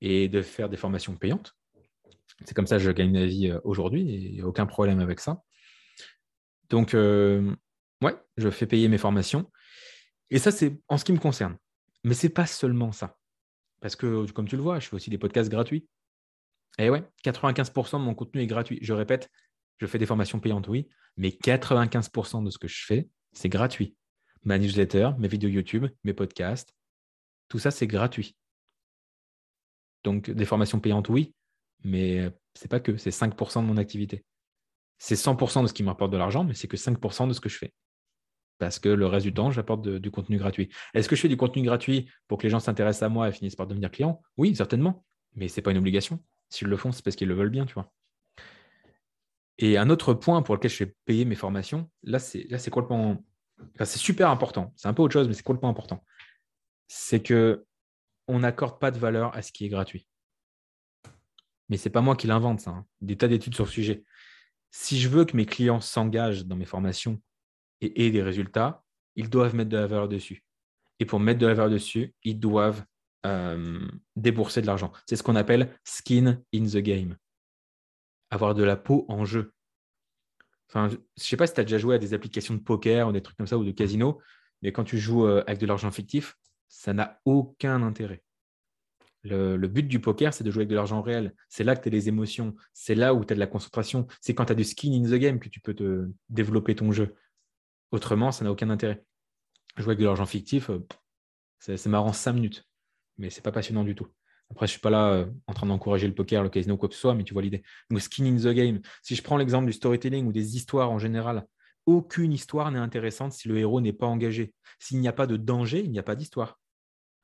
et 0.00 0.28
de 0.28 0.42
faire 0.42 0.68
des 0.68 0.76
formations 0.76 1.16
payantes. 1.16 1.54
C'est 2.44 2.54
comme 2.54 2.66
ça 2.66 2.78
que 2.78 2.82
je 2.82 2.90
gagne 2.90 3.12
ma 3.12 3.26
vie 3.26 3.50
euh, 3.50 3.60
aujourd'hui 3.64 4.36
et 4.36 4.42
aucun 4.42 4.66
problème 4.66 5.00
avec 5.00 5.20
ça. 5.20 5.42
Donc, 6.70 6.94
euh, 6.94 7.54
ouais, 8.02 8.16
je 8.36 8.50
fais 8.50 8.66
payer 8.66 8.88
mes 8.88 8.98
formations. 8.98 9.50
Et 10.30 10.38
ça, 10.38 10.50
c'est 10.50 10.80
en 10.88 10.98
ce 10.98 11.04
qui 11.04 11.12
me 11.12 11.18
concerne. 11.18 11.56
Mais 12.02 12.14
ce 12.14 12.26
n'est 12.26 12.32
pas 12.32 12.46
seulement 12.46 12.92
ça. 12.92 13.16
Parce 13.80 13.96
que, 13.96 14.30
comme 14.32 14.48
tu 14.48 14.56
le 14.56 14.62
vois, 14.62 14.80
je 14.80 14.88
fais 14.88 14.96
aussi 14.96 15.10
des 15.10 15.18
podcasts 15.18 15.50
gratuits. 15.50 15.86
Et 16.78 16.90
ouais, 16.90 17.04
95% 17.24 17.98
de 18.00 18.04
mon 18.04 18.14
contenu 18.14 18.42
est 18.42 18.46
gratuit. 18.46 18.78
Je 18.82 18.92
répète, 18.92 19.30
je 19.78 19.86
fais 19.86 19.98
des 19.98 20.06
formations 20.06 20.40
payantes, 20.40 20.68
oui, 20.68 20.88
mais 21.16 21.28
95% 21.28 22.44
de 22.44 22.50
ce 22.50 22.58
que 22.58 22.68
je 22.68 22.84
fais, 22.84 23.08
c'est 23.32 23.48
gratuit. 23.48 23.96
Ma 24.42 24.58
newsletter, 24.58 25.10
mes 25.18 25.28
vidéos 25.28 25.50
YouTube, 25.50 25.86
mes 26.02 26.14
podcasts, 26.14 26.74
tout 27.48 27.58
ça, 27.58 27.70
c'est 27.70 27.86
gratuit. 27.86 28.36
Donc, 30.02 30.30
des 30.30 30.44
formations 30.44 30.80
payantes, 30.80 31.08
oui, 31.08 31.34
mais 31.84 32.30
c'est 32.54 32.68
pas 32.68 32.80
que, 32.80 32.96
c'est 32.96 33.10
5% 33.10 33.62
de 33.62 33.66
mon 33.66 33.76
activité. 33.76 34.24
C'est 34.98 35.16
100% 35.16 35.62
de 35.62 35.66
ce 35.66 35.72
qui 35.72 35.82
m'apporte 35.82 36.10
de 36.10 36.16
l'argent, 36.16 36.44
mais 36.44 36.54
c'est 36.54 36.68
que 36.68 36.76
5% 36.76 37.28
de 37.28 37.32
ce 37.32 37.40
que 37.40 37.48
je 37.48 37.58
fais. 37.58 37.72
Parce 38.58 38.78
que 38.78 38.88
le 38.88 39.06
reste 39.06 39.26
du 39.26 39.34
temps, 39.34 39.50
j'apporte 39.50 39.86
du 39.86 40.10
contenu 40.10 40.38
gratuit. 40.38 40.70
Est-ce 40.94 41.08
que 41.08 41.16
je 41.16 41.20
fais 41.20 41.28
du 41.28 41.36
contenu 41.36 41.62
gratuit 41.62 42.08
pour 42.28 42.38
que 42.38 42.44
les 42.44 42.50
gens 42.50 42.60
s'intéressent 42.60 43.02
à 43.02 43.08
moi 43.08 43.28
et 43.28 43.32
finissent 43.32 43.56
par 43.56 43.66
devenir 43.66 43.90
clients? 43.90 44.22
Oui, 44.36 44.54
certainement. 44.54 45.04
Mais 45.34 45.48
ce 45.48 45.56
n'est 45.56 45.62
pas 45.62 45.72
une 45.72 45.78
obligation. 45.78 46.22
S'ils 46.48 46.68
le 46.68 46.76
font, 46.76 46.92
c'est 46.92 47.04
parce 47.04 47.16
qu'ils 47.16 47.28
le 47.28 47.34
veulent 47.34 47.50
bien, 47.50 47.66
tu 47.66 47.74
vois. 47.74 47.92
Et 49.58 49.76
un 49.76 49.90
autre 49.90 50.14
point 50.14 50.42
pour 50.42 50.54
lequel 50.54 50.70
je 50.70 50.76
fais 50.76 50.94
payer 51.04 51.24
mes 51.24 51.34
formations, 51.34 51.90
là, 52.02 52.18
c'est, 52.18 52.46
complètement. 52.70 53.22
c'est 53.78 53.98
super 53.98 54.30
important. 54.30 54.72
C'est 54.76 54.88
un 54.88 54.94
peu 54.94 55.02
autre 55.02 55.12
chose, 55.12 55.28
mais 55.28 55.34
c'est 55.34 55.42
complètement 55.42 55.70
important. 55.70 56.04
C'est 56.86 57.20
que 57.20 57.66
on 58.28 58.38
n'accorde 58.38 58.78
pas 58.78 58.90
de 58.90 58.98
valeur 58.98 59.36
à 59.36 59.42
ce 59.42 59.52
qui 59.52 59.66
est 59.66 59.68
gratuit 59.68 60.08
mais 61.68 61.76
ce 61.76 61.88
n'est 61.88 61.92
pas 61.92 62.00
moi 62.00 62.16
qui 62.16 62.26
l'invente, 62.26 62.60
ça. 62.60 62.70
Hein. 62.70 62.86
Des 63.00 63.16
tas 63.16 63.28
d'études 63.28 63.54
sur 63.54 63.64
le 63.64 63.70
sujet. 63.70 64.04
Si 64.70 65.00
je 65.00 65.08
veux 65.08 65.24
que 65.24 65.36
mes 65.36 65.46
clients 65.46 65.80
s'engagent 65.80 66.46
dans 66.46 66.56
mes 66.56 66.64
formations 66.64 67.20
et 67.80 68.06
aient 68.06 68.10
des 68.10 68.22
résultats, 68.22 68.84
ils 69.16 69.30
doivent 69.30 69.54
mettre 69.54 69.70
de 69.70 69.76
la 69.76 69.86
valeur 69.86 70.08
dessus. 70.08 70.44
Et 71.00 71.06
pour 71.06 71.20
mettre 71.20 71.38
de 71.38 71.46
la 71.46 71.54
valeur 71.54 71.70
dessus, 71.70 72.14
ils 72.22 72.38
doivent 72.38 72.84
euh, 73.26 73.88
débourser 74.16 74.60
de 74.60 74.66
l'argent. 74.66 74.92
C'est 75.06 75.16
ce 75.16 75.22
qu'on 75.22 75.36
appelle 75.36 75.78
skin 75.84 76.42
in 76.54 76.64
the 76.66 76.78
game. 76.78 77.16
Avoir 78.30 78.54
de 78.54 78.64
la 78.64 78.76
peau 78.76 79.06
en 79.08 79.24
jeu. 79.24 79.52
Enfin, 80.68 80.88
je 80.88 80.96
ne 80.96 81.00
sais 81.16 81.36
pas 81.36 81.46
si 81.46 81.54
tu 81.54 81.60
as 81.60 81.64
déjà 81.64 81.78
joué 81.78 81.94
à 81.94 81.98
des 81.98 82.14
applications 82.14 82.54
de 82.54 82.60
poker 82.60 83.08
ou 83.08 83.12
des 83.12 83.22
trucs 83.22 83.36
comme 83.36 83.46
ça 83.46 83.56
ou 83.56 83.64
de 83.64 83.70
casino, 83.70 84.20
mais 84.62 84.72
quand 84.72 84.82
tu 84.82 84.98
joues 84.98 85.26
euh, 85.26 85.44
avec 85.46 85.60
de 85.60 85.66
l'argent 85.66 85.90
fictif, 85.90 86.36
ça 86.68 86.92
n'a 86.92 87.20
aucun 87.24 87.82
intérêt. 87.82 88.23
Le, 89.24 89.56
but 89.66 89.88
du 89.88 90.00
poker, 90.00 90.34
c'est 90.34 90.44
de 90.44 90.50
jouer 90.50 90.60
avec 90.60 90.68
de 90.68 90.74
l'argent 90.74 91.00
réel. 91.00 91.34
C'est 91.48 91.64
là 91.64 91.74
que 91.74 91.82
tu 91.82 91.88
as 91.88 91.92
les 91.92 92.08
émotions. 92.08 92.54
C'est 92.74 92.94
là 92.94 93.14
où 93.14 93.24
tu 93.24 93.32
as 93.32 93.34
de 93.34 93.40
la 93.40 93.46
concentration. 93.46 94.06
C'est 94.20 94.34
quand 94.34 94.44
tu 94.46 94.52
as 94.52 94.54
du 94.54 94.64
skin 94.64 94.92
in 94.92 95.02
the 95.02 95.14
game 95.14 95.40
que 95.40 95.48
tu 95.48 95.60
peux 95.60 95.74
te 95.74 96.06
développer 96.28 96.74
ton 96.74 96.92
jeu. 96.92 97.14
Autrement, 97.90 98.32
ça 98.32 98.44
n'a 98.44 98.52
aucun 98.52 98.68
intérêt. 98.68 99.02
Jouer 99.76 99.92
avec 99.92 100.00
de 100.00 100.04
l'argent 100.04 100.26
fictif, 100.26 100.70
euh, 100.70 100.86
c'est 101.58 101.86
marrant 101.86 102.12
5 102.12 102.34
minutes, 102.34 102.68
mais 103.16 103.30
c'est 103.30 103.42
pas 103.42 103.52
passionnant 103.52 103.82
du 103.82 103.94
tout. 103.94 104.06
Après, 104.50 104.66
je 104.66 104.70
ne 104.70 104.72
suis 104.72 104.80
pas 104.80 104.90
là 104.90 105.10
euh, 105.12 105.26
en 105.46 105.54
train 105.54 105.66
d'encourager 105.66 106.06
le 106.06 106.14
poker, 106.14 106.42
le 106.42 106.50
casino, 106.50 106.76
quoi 106.76 106.88
que 106.88 106.94
ce 106.94 107.00
soit, 107.00 107.14
mais 107.14 107.24
tu 107.24 107.32
vois 107.32 107.42
l'idée. 107.42 107.62
Donc, 107.90 108.00
skin 108.00 108.26
in 108.26 108.36
the 108.36 108.54
game. 108.54 108.80
Si 109.02 109.16
je 109.16 109.22
prends 109.22 109.36
l'exemple 109.36 109.66
du 109.66 109.72
storytelling 109.72 110.26
ou 110.26 110.32
des 110.32 110.56
histoires 110.56 110.90
en 110.90 110.98
général, 110.98 111.46
aucune 111.86 112.32
histoire 112.32 112.70
n'est 112.70 112.78
intéressante 112.78 113.32
si 113.32 113.48
le 113.48 113.58
héros 113.58 113.80
n'est 113.80 113.92
pas 113.92 114.06
engagé. 114.06 114.54
S'il 114.78 115.00
n'y 115.00 115.08
a 115.08 115.12
pas 115.12 115.26
de 115.26 115.36
danger, 115.36 115.80
il 115.80 115.90
n'y 115.90 115.98
a 115.98 116.02
pas 116.02 116.14
d'histoire. 116.14 116.60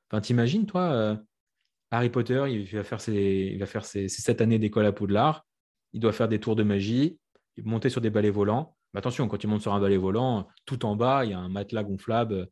Enfin, 0.09 0.21
t'imagines, 0.21 0.65
toi, 0.65 0.91
euh, 0.91 1.15
Harry 1.91 2.09
Potter, 2.09 2.45
il 2.49 2.65
va 2.65 2.83
faire 2.83 3.01
ses, 3.01 3.57
il 3.95 4.09
sept 4.09 4.41
années 4.41 4.59
d'école 4.59 4.85
à 4.85 4.91
Poudlard, 4.93 5.45
il 5.93 5.99
doit 5.99 6.13
faire 6.13 6.29
des 6.29 6.39
tours 6.39 6.55
de 6.55 6.63
magie, 6.63 7.19
monter 7.63 7.89
sur 7.89 8.01
des 8.01 8.09
balais 8.09 8.29
volants. 8.29 8.75
Attention, 8.93 9.27
quand 9.27 9.43
il 9.43 9.47
monte 9.47 9.61
sur 9.61 9.73
un 9.73 9.79
balai 9.79 9.97
volant, 9.97 10.47
tout 10.65 10.85
en 10.85 10.95
bas, 10.95 11.25
il 11.25 11.31
y 11.31 11.33
a 11.33 11.39
un 11.39 11.49
matelas 11.49 11.83
gonflable 11.83 12.47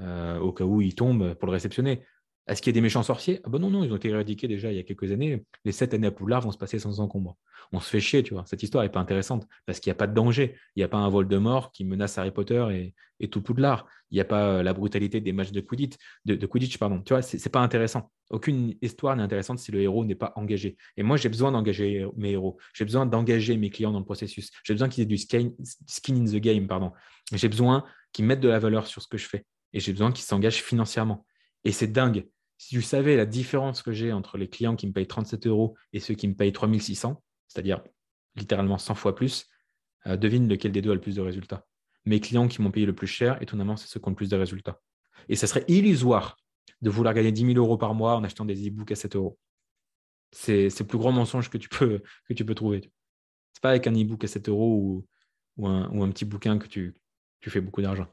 euh, 0.00 0.38
au 0.38 0.52
cas 0.52 0.64
où 0.64 0.80
il 0.80 0.94
tombe 0.94 1.34
pour 1.34 1.46
le 1.46 1.52
réceptionner. 1.52 2.04
Est-ce 2.46 2.60
qu'il 2.60 2.70
y 2.70 2.74
a 2.74 2.78
des 2.78 2.82
méchants 2.82 3.02
sorciers? 3.02 3.40
Ah 3.44 3.48
ben 3.48 3.58
Non, 3.58 3.70
non, 3.70 3.84
ils 3.84 3.92
ont 3.92 3.96
été 3.96 4.08
éradiqués 4.08 4.48
déjà 4.48 4.70
il 4.70 4.76
y 4.76 4.78
a 4.78 4.82
quelques 4.82 5.10
années. 5.12 5.44
Les 5.64 5.72
sept 5.72 5.94
années 5.94 6.08
à 6.08 6.10
Poudlard 6.10 6.42
vont 6.42 6.52
se 6.52 6.58
passer 6.58 6.78
sans 6.78 7.00
encombre. 7.00 7.38
On 7.72 7.80
se 7.80 7.88
fait 7.88 8.00
chier, 8.00 8.22
tu 8.22 8.34
vois. 8.34 8.44
Cette 8.46 8.62
histoire 8.62 8.84
n'est 8.84 8.90
pas 8.90 9.00
intéressante 9.00 9.48
parce 9.64 9.80
qu'il 9.80 9.90
n'y 9.90 9.92
a 9.92 9.96
pas 9.96 10.06
de 10.06 10.12
danger. 10.12 10.54
Il 10.76 10.80
n'y 10.80 10.84
a 10.84 10.88
pas 10.88 10.98
un 10.98 11.08
vol 11.08 11.26
de 11.26 11.38
mort 11.38 11.72
qui 11.72 11.84
menace 11.84 12.18
Harry 12.18 12.32
Potter 12.32 12.92
et, 13.18 13.28
tout 13.28 13.40
Poudlard. 13.40 13.86
Il 14.10 14.16
n'y 14.16 14.20
a 14.20 14.26
pas 14.26 14.48
euh, 14.48 14.62
la 14.62 14.74
brutalité 14.74 15.22
des 15.22 15.32
matchs 15.32 15.52
de 15.52 15.62
Quidditch. 15.62 15.94
De, 16.26 16.46
Quidditch 16.46 16.76
pardon. 16.76 17.00
Tu 17.00 17.14
vois, 17.14 17.22
c'est 17.22 17.48
pas 17.48 17.60
intéressant. 17.60 18.10
Aucune 18.28 18.74
histoire 18.82 19.16
n'est 19.16 19.22
intéressante 19.22 19.58
si 19.58 19.72
le 19.72 19.80
héros 19.80 20.04
n'est 20.04 20.14
pas 20.14 20.34
engagé. 20.36 20.76
Et 20.98 21.02
moi, 21.02 21.16
j'ai 21.16 21.30
besoin 21.30 21.50
d'engager 21.50 22.06
mes 22.18 22.32
héros. 22.32 22.58
J'ai 22.74 22.84
besoin 22.84 23.06
d'engager 23.06 23.56
mes 23.56 23.70
clients 23.70 23.92
dans 23.92 24.00
le 24.00 24.04
processus. 24.04 24.50
J'ai 24.64 24.74
besoin 24.74 24.90
qu'ils 24.90 25.04
aient 25.04 25.06
du 25.06 25.16
skin, 25.16 25.52
skin 25.86 26.16
in 26.16 26.24
the 26.26 26.36
game, 26.36 26.66
pardon. 26.66 26.92
J'ai 27.32 27.48
besoin 27.48 27.86
qu'ils 28.12 28.26
mettent 28.26 28.40
de 28.40 28.48
la 28.48 28.58
valeur 28.58 28.86
sur 28.86 29.00
ce 29.00 29.08
que 29.08 29.16
je 29.16 29.26
fais. 29.26 29.46
Et 29.72 29.80
j'ai 29.80 29.92
besoin 29.92 30.12
qu'ils 30.12 30.26
s'engagent 30.26 30.62
financièrement. 30.62 31.24
Et 31.64 31.72
c'est 31.72 31.86
dingue 31.86 32.26
si 32.58 32.76
tu 32.76 32.82
savais 32.82 33.16
la 33.16 33.26
différence 33.26 33.82
que 33.82 33.92
j'ai 33.92 34.12
entre 34.12 34.38
les 34.38 34.48
clients 34.48 34.76
qui 34.76 34.86
me 34.86 34.92
payent 34.92 35.06
37 35.06 35.46
euros 35.46 35.76
et 35.92 36.00
ceux 36.00 36.14
qui 36.14 36.28
me 36.28 36.34
payent 36.34 36.52
3600, 36.52 37.22
c'est-à-dire 37.48 37.82
littéralement 38.36 38.78
100 38.78 38.94
fois 38.94 39.14
plus, 39.14 39.48
euh, 40.06 40.16
devine 40.16 40.48
lequel 40.48 40.72
des 40.72 40.82
deux 40.82 40.90
a 40.90 40.94
le 40.94 41.00
plus 41.00 41.16
de 41.16 41.20
résultats. 41.20 41.66
Mes 42.04 42.20
clients 42.20 42.48
qui 42.48 42.60
m'ont 42.60 42.70
payé 42.70 42.86
le 42.86 42.94
plus 42.94 43.06
cher, 43.06 43.40
étonnamment, 43.42 43.76
c'est 43.76 43.88
ceux 43.88 44.00
qui 44.00 44.06
ont 44.06 44.10
le 44.10 44.16
plus 44.16 44.28
de 44.28 44.36
résultats. 44.36 44.80
Et 45.28 45.36
ça 45.36 45.46
serait 45.46 45.64
illusoire 45.68 46.36
de 46.82 46.90
vouloir 46.90 47.14
gagner 47.14 47.32
10 47.32 47.46
000 47.54 47.58
euros 47.58 47.78
par 47.78 47.94
mois 47.94 48.16
en 48.16 48.24
achetant 48.24 48.44
des 48.44 48.68
e-books 48.68 48.92
à 48.92 48.96
7 48.96 49.16
euros. 49.16 49.38
C'est 50.32 50.66
le 50.66 50.86
plus 50.86 50.98
grand 50.98 51.12
mensonge 51.12 51.48
que 51.48 51.58
tu 51.58 51.68
peux, 51.68 52.02
que 52.28 52.34
tu 52.34 52.44
peux 52.44 52.54
trouver. 52.54 52.80
Ce 52.80 52.86
n'est 52.86 53.62
pas 53.62 53.70
avec 53.70 53.86
un 53.86 53.92
e-book 53.92 54.24
à 54.24 54.26
7 54.26 54.48
euros 54.48 55.04
ou, 55.56 55.66
un, 55.66 56.10
petit 56.10 56.24
bouquin 56.24 56.58
que 56.58 56.66
tu, 56.66 56.94
fais 57.40 57.60
beaucoup 57.60 57.80
d'argent. 57.80 58.06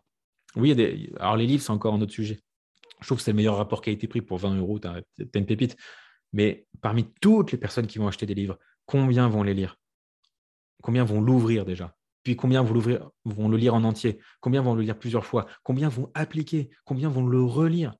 Oui, 0.56 0.72
alors 1.20 1.36
les 1.36 1.48
livres, 1.48 1.64
c'est 1.64 1.72
encore 1.72 1.94
un 1.94 2.02
autre 2.02 2.14
sujet. 2.14 2.40
Je 3.02 3.08
trouve 3.08 3.18
que 3.18 3.24
c'est 3.24 3.32
le 3.32 3.38
meilleur 3.38 3.58
rapport 3.58 3.82
qualité-prix 3.82 4.22
pour 4.22 4.38
20 4.38 4.58
euros, 4.58 4.80
tu 4.80 4.88
as, 4.88 5.02
une 5.36 5.46
pépite. 5.46 5.76
Mais 6.34 6.68
parmi 6.82 7.12
toutes 7.20 7.52
les 7.52 7.58
personnes 7.58 7.88
qui 7.88 7.98
vont 7.98 8.08
acheter 8.08 8.26
des 8.26 8.36
livres, 8.36 8.58
combien 8.86 9.28
vont 9.28 9.44
les 9.44 9.54
lire? 9.54 9.78
Combien 10.82 11.04
vont 11.04 11.22
l'ouvrir 11.22 11.66
déjà? 11.66 11.96
Puis 12.24 12.36
combien 12.36 12.62
vont, 12.62 12.80
vont 13.26 13.50
le 13.50 13.58
lire 13.58 13.74
en 13.74 13.84
entier? 13.84 14.20
Combien 14.40 14.62
vont 14.62 14.76
le 14.76 14.84
lire 14.84 14.98
plusieurs 14.98 15.26
fois? 15.26 15.48
Combien 15.64 15.90
vont 15.90 16.12
appliquer? 16.14 16.70
Combien 16.86 17.10
vont 17.10 17.26
le 17.26 17.42
relire? 17.42 17.96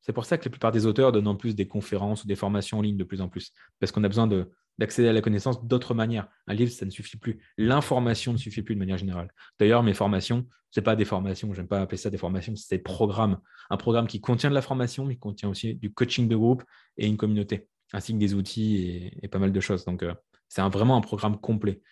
C'est 0.00 0.12
pour 0.12 0.24
ça 0.24 0.36
que 0.36 0.44
la 0.44 0.50
plupart 0.50 0.72
des 0.72 0.86
auteurs 0.86 1.12
donnent 1.12 1.28
en 1.28 1.36
plus 1.36 1.54
des 1.54 1.68
conférences 1.68 2.24
ou 2.24 2.26
des 2.26 2.34
formations 2.34 2.78
en 2.78 2.82
ligne 2.82 2.96
de 2.96 3.04
plus 3.04 3.20
en 3.20 3.28
plus. 3.28 3.52
Parce 3.78 3.92
qu'on 3.92 4.02
a 4.02 4.08
besoin 4.08 4.26
de, 4.26 4.50
d'accéder 4.78 5.08
à 5.08 5.12
la 5.12 5.20
connaissance 5.20 5.64
d'autres 5.64 5.94
manières. 5.94 6.28
Un 6.46 6.54
livre, 6.54 6.72
ça 6.72 6.84
ne 6.84 6.90
suffit 6.90 7.16
plus. 7.16 7.40
L'information 7.58 8.32
ne 8.32 8.38
suffit 8.38 8.62
plus 8.62 8.74
de 8.74 8.80
manière 8.80 8.98
générale. 8.98 9.32
D'ailleurs, 9.58 9.82
mes 9.82 9.94
formations, 9.94 10.46
ce 10.70 10.80
n'est 10.80 10.84
pas 10.84 10.96
des 10.96 11.04
formations, 11.04 11.52
j'aime 11.52 11.68
pas 11.68 11.80
appeler 11.80 11.98
ça 11.98 12.10
des 12.10 12.18
formations, 12.18 12.56
c'est 12.56 12.76
des 12.76 12.82
programmes. 12.82 13.38
Un 13.70 13.76
programme 13.76 14.06
qui 14.06 14.20
contient 14.20 14.48
de 14.48 14.54
la 14.54 14.62
formation, 14.62 15.04
mais 15.04 15.14
qui 15.14 15.20
contient 15.20 15.50
aussi 15.50 15.74
du 15.74 15.92
coaching 15.92 16.28
de 16.28 16.36
groupe 16.36 16.64
et 16.96 17.06
une 17.06 17.18
communauté, 17.18 17.68
ainsi 17.92 18.14
que 18.14 18.18
des 18.18 18.34
outils 18.34 19.12
et, 19.22 19.28
pas 19.28 19.38
mal 19.38 19.52
de 19.52 19.60
choses. 19.60 19.84
Donc, 19.84 20.02
euh, 20.02 20.14
c'est 20.48 20.62
vraiment 20.62 20.96
un 20.96 21.02
programme 21.02 21.38
complet. 21.38 21.82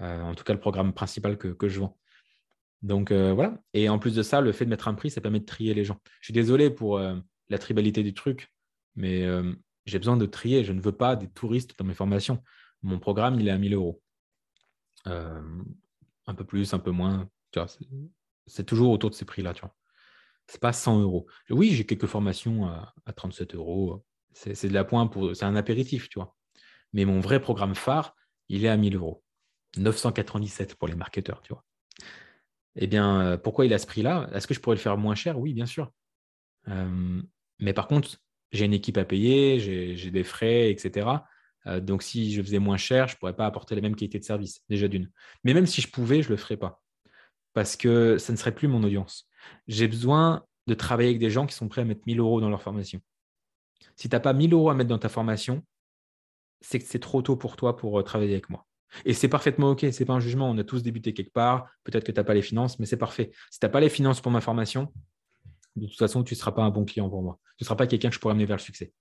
Euh, 0.00 0.22
en 0.22 0.34
tout 0.34 0.44
cas, 0.44 0.54
le 0.54 0.60
programme 0.60 0.94
principal 0.94 1.36
que, 1.36 1.68
je 1.68 1.80
vends. 1.80 1.98
Donc, 2.80 3.10
euh, 3.10 3.32
voilà. 3.34 3.60
Et 3.74 3.90
en 3.90 3.98
plus 3.98 4.14
de 4.14 4.22
ça, 4.22 4.40
le 4.40 4.52
fait 4.52 4.64
de 4.64 4.70
mettre 4.70 4.88
un 4.88 4.94
prix, 4.94 5.10
ça 5.10 5.20
permet 5.20 5.40
de 5.40 5.44
trier 5.44 5.74
les 5.74 5.84
gens. 5.84 5.98
Je 6.20 6.26
suis 6.26 6.34
désolé 6.34 6.70
pour 6.70 6.98
la 6.98 7.58
tribalité 7.58 8.02
du 8.02 8.14
truc, 8.14 8.50
mais 8.96 9.26
j'ai 9.86 9.98
besoin 9.98 10.16
de 10.16 10.26
trier. 10.26 10.64
Je 10.64 10.72
ne 10.72 10.80
veux 10.80 10.92
pas 10.92 11.16
des 11.16 11.28
touristes 11.28 11.78
dans 11.78 11.84
mes 11.84 11.94
formations. 11.94 12.42
Mon 12.82 12.98
programme, 12.98 13.38
il 13.40 13.48
est 13.48 13.50
à 13.50 13.58
1000 13.58 13.74
euros. 13.74 14.02
Euh, 15.06 15.62
un 16.26 16.34
peu 16.34 16.44
plus, 16.44 16.74
un 16.74 16.78
peu 16.78 16.90
moins. 16.90 17.28
c'est 18.46 18.64
toujours 18.64 18.90
autour 18.90 19.10
de 19.10 19.14
ces 19.14 19.24
prix-là. 19.24 19.52
Ce 19.54 20.54
n'est 20.54 20.60
pas 20.60 20.72
100 20.72 21.00
euros. 21.00 21.26
Oui, 21.50 21.70
j'ai 21.70 21.84
quelques 21.84 22.06
formations 22.06 22.66
à, 22.66 22.94
37 23.14 23.54
euros. 23.54 24.04
C'est 24.32 24.68
de 24.68 24.74
la 24.74 24.84
pointe 24.84 25.12
pour. 25.12 25.34
C'est 25.36 25.44
un 25.44 25.56
apéritif, 25.56 26.08
tu 26.08 26.18
vois. 26.18 26.36
Mais 26.92 27.04
mon 27.04 27.20
vrai 27.20 27.40
programme 27.40 27.74
phare, 27.74 28.14
il 28.48 28.64
est 28.64 28.68
à 28.68 28.76
1000 28.76 28.96
euros. 28.96 29.22
997 29.78 30.74
pour 30.74 30.88
les 30.88 30.94
marketeurs, 30.94 31.40
tu 31.42 31.52
vois. 31.52 31.64
Eh 32.76 32.86
bien, 32.86 33.20
euh, 33.20 33.36
pourquoi 33.36 33.66
il 33.66 33.74
a 33.74 33.78
ce 33.78 33.86
prix-là? 33.86 34.28
Est-ce 34.32 34.46
que 34.46 34.54
je 34.54 34.60
pourrais 34.60 34.76
le 34.76 34.80
faire 34.80 34.96
moins 34.96 35.14
cher? 35.14 35.38
Oui, 35.38 35.54
bien 35.54 35.66
sûr. 35.66 35.92
Euh, 36.68 37.22
mais 37.58 37.72
par 37.72 37.86
contre, 37.86 38.18
j'ai 38.52 38.64
une 38.64 38.74
équipe 38.74 38.98
à 38.98 39.04
payer, 39.04 39.58
j'ai 39.60 40.10
des 40.10 40.24
frais, 40.24 40.70
etc. 40.70 41.08
Euh, 41.66 41.80
donc, 41.80 42.02
si 42.02 42.32
je 42.32 42.42
faisais 42.42 42.58
moins 42.58 42.76
cher, 42.76 43.08
je 43.08 43.14
ne 43.14 43.18
pourrais 43.18 43.36
pas 43.36 43.46
apporter 43.46 43.74
la 43.74 43.80
même 43.80 43.96
qualité 43.96 44.18
de 44.18 44.24
service, 44.24 44.62
déjà 44.68 44.88
d'une. 44.88 45.10
Mais 45.44 45.54
même 45.54 45.66
si 45.66 45.80
je 45.80 45.90
pouvais, 45.90 46.22
je 46.22 46.28
ne 46.28 46.32
le 46.32 46.36
ferais 46.36 46.56
pas. 46.56 46.82
Parce 47.54 47.76
que 47.76 48.18
ça 48.18 48.32
ne 48.32 48.36
serait 48.36 48.54
plus 48.54 48.68
mon 48.68 48.82
audience. 48.82 49.28
J'ai 49.68 49.88
besoin 49.88 50.44
de 50.66 50.74
travailler 50.74 51.10
avec 51.10 51.20
des 51.20 51.30
gens 51.30 51.46
qui 51.46 51.54
sont 51.54 51.68
prêts 51.68 51.82
à 51.82 51.84
mettre 51.84 52.02
1000 52.06 52.20
euros 52.20 52.40
dans 52.40 52.50
leur 52.50 52.62
formation. 52.62 53.00
Si 53.96 54.08
tu 54.08 54.14
n'as 54.14 54.20
pas 54.20 54.32
1000 54.32 54.52
euros 54.52 54.70
à 54.70 54.74
mettre 54.74 54.88
dans 54.88 54.98
ta 54.98 55.08
formation, 55.08 55.62
c'est 56.60 56.78
que 56.78 56.86
c'est 56.86 57.00
trop 57.00 57.22
tôt 57.22 57.36
pour 57.36 57.56
toi 57.56 57.76
pour 57.76 57.98
euh, 57.98 58.02
travailler 58.02 58.32
avec 58.32 58.48
moi. 58.48 58.66
Et 59.04 59.14
c'est 59.14 59.28
parfaitement 59.28 59.70
OK, 59.70 59.80
ce 59.80 59.86
n'est 59.86 60.06
pas 60.06 60.12
un 60.12 60.20
jugement. 60.20 60.50
On 60.50 60.58
a 60.58 60.64
tous 60.64 60.82
débuté 60.82 61.14
quelque 61.14 61.32
part. 61.32 61.68
Peut-être 61.84 62.04
que 62.04 62.12
tu 62.12 62.20
n'as 62.20 62.24
pas 62.24 62.34
les 62.34 62.42
finances, 62.42 62.78
mais 62.78 62.86
c'est 62.86 62.98
parfait. 62.98 63.32
Si 63.50 63.58
tu 63.58 63.66
n'as 63.66 63.70
pas 63.70 63.80
les 63.80 63.88
finances 63.88 64.20
pour 64.20 64.30
ma 64.30 64.40
formation, 64.40 64.92
de 65.76 65.86
toute 65.86 65.98
façon, 65.98 66.22
tu 66.22 66.34
ne 66.34 66.38
seras 66.38 66.52
pas 66.52 66.62
un 66.62 66.70
bon 66.70 66.84
client 66.84 67.08
pour 67.08 67.22
moi. 67.22 67.38
Tu 67.56 67.64
ne 67.64 67.66
seras 67.66 67.76
pas 67.76 67.86
quelqu'un 67.86 68.08
que 68.08 68.14
je 68.14 68.20
pourrais 68.20 68.32
amener 68.32 68.46
vers 68.46 68.56
le 68.56 68.62
succès. 68.62 68.92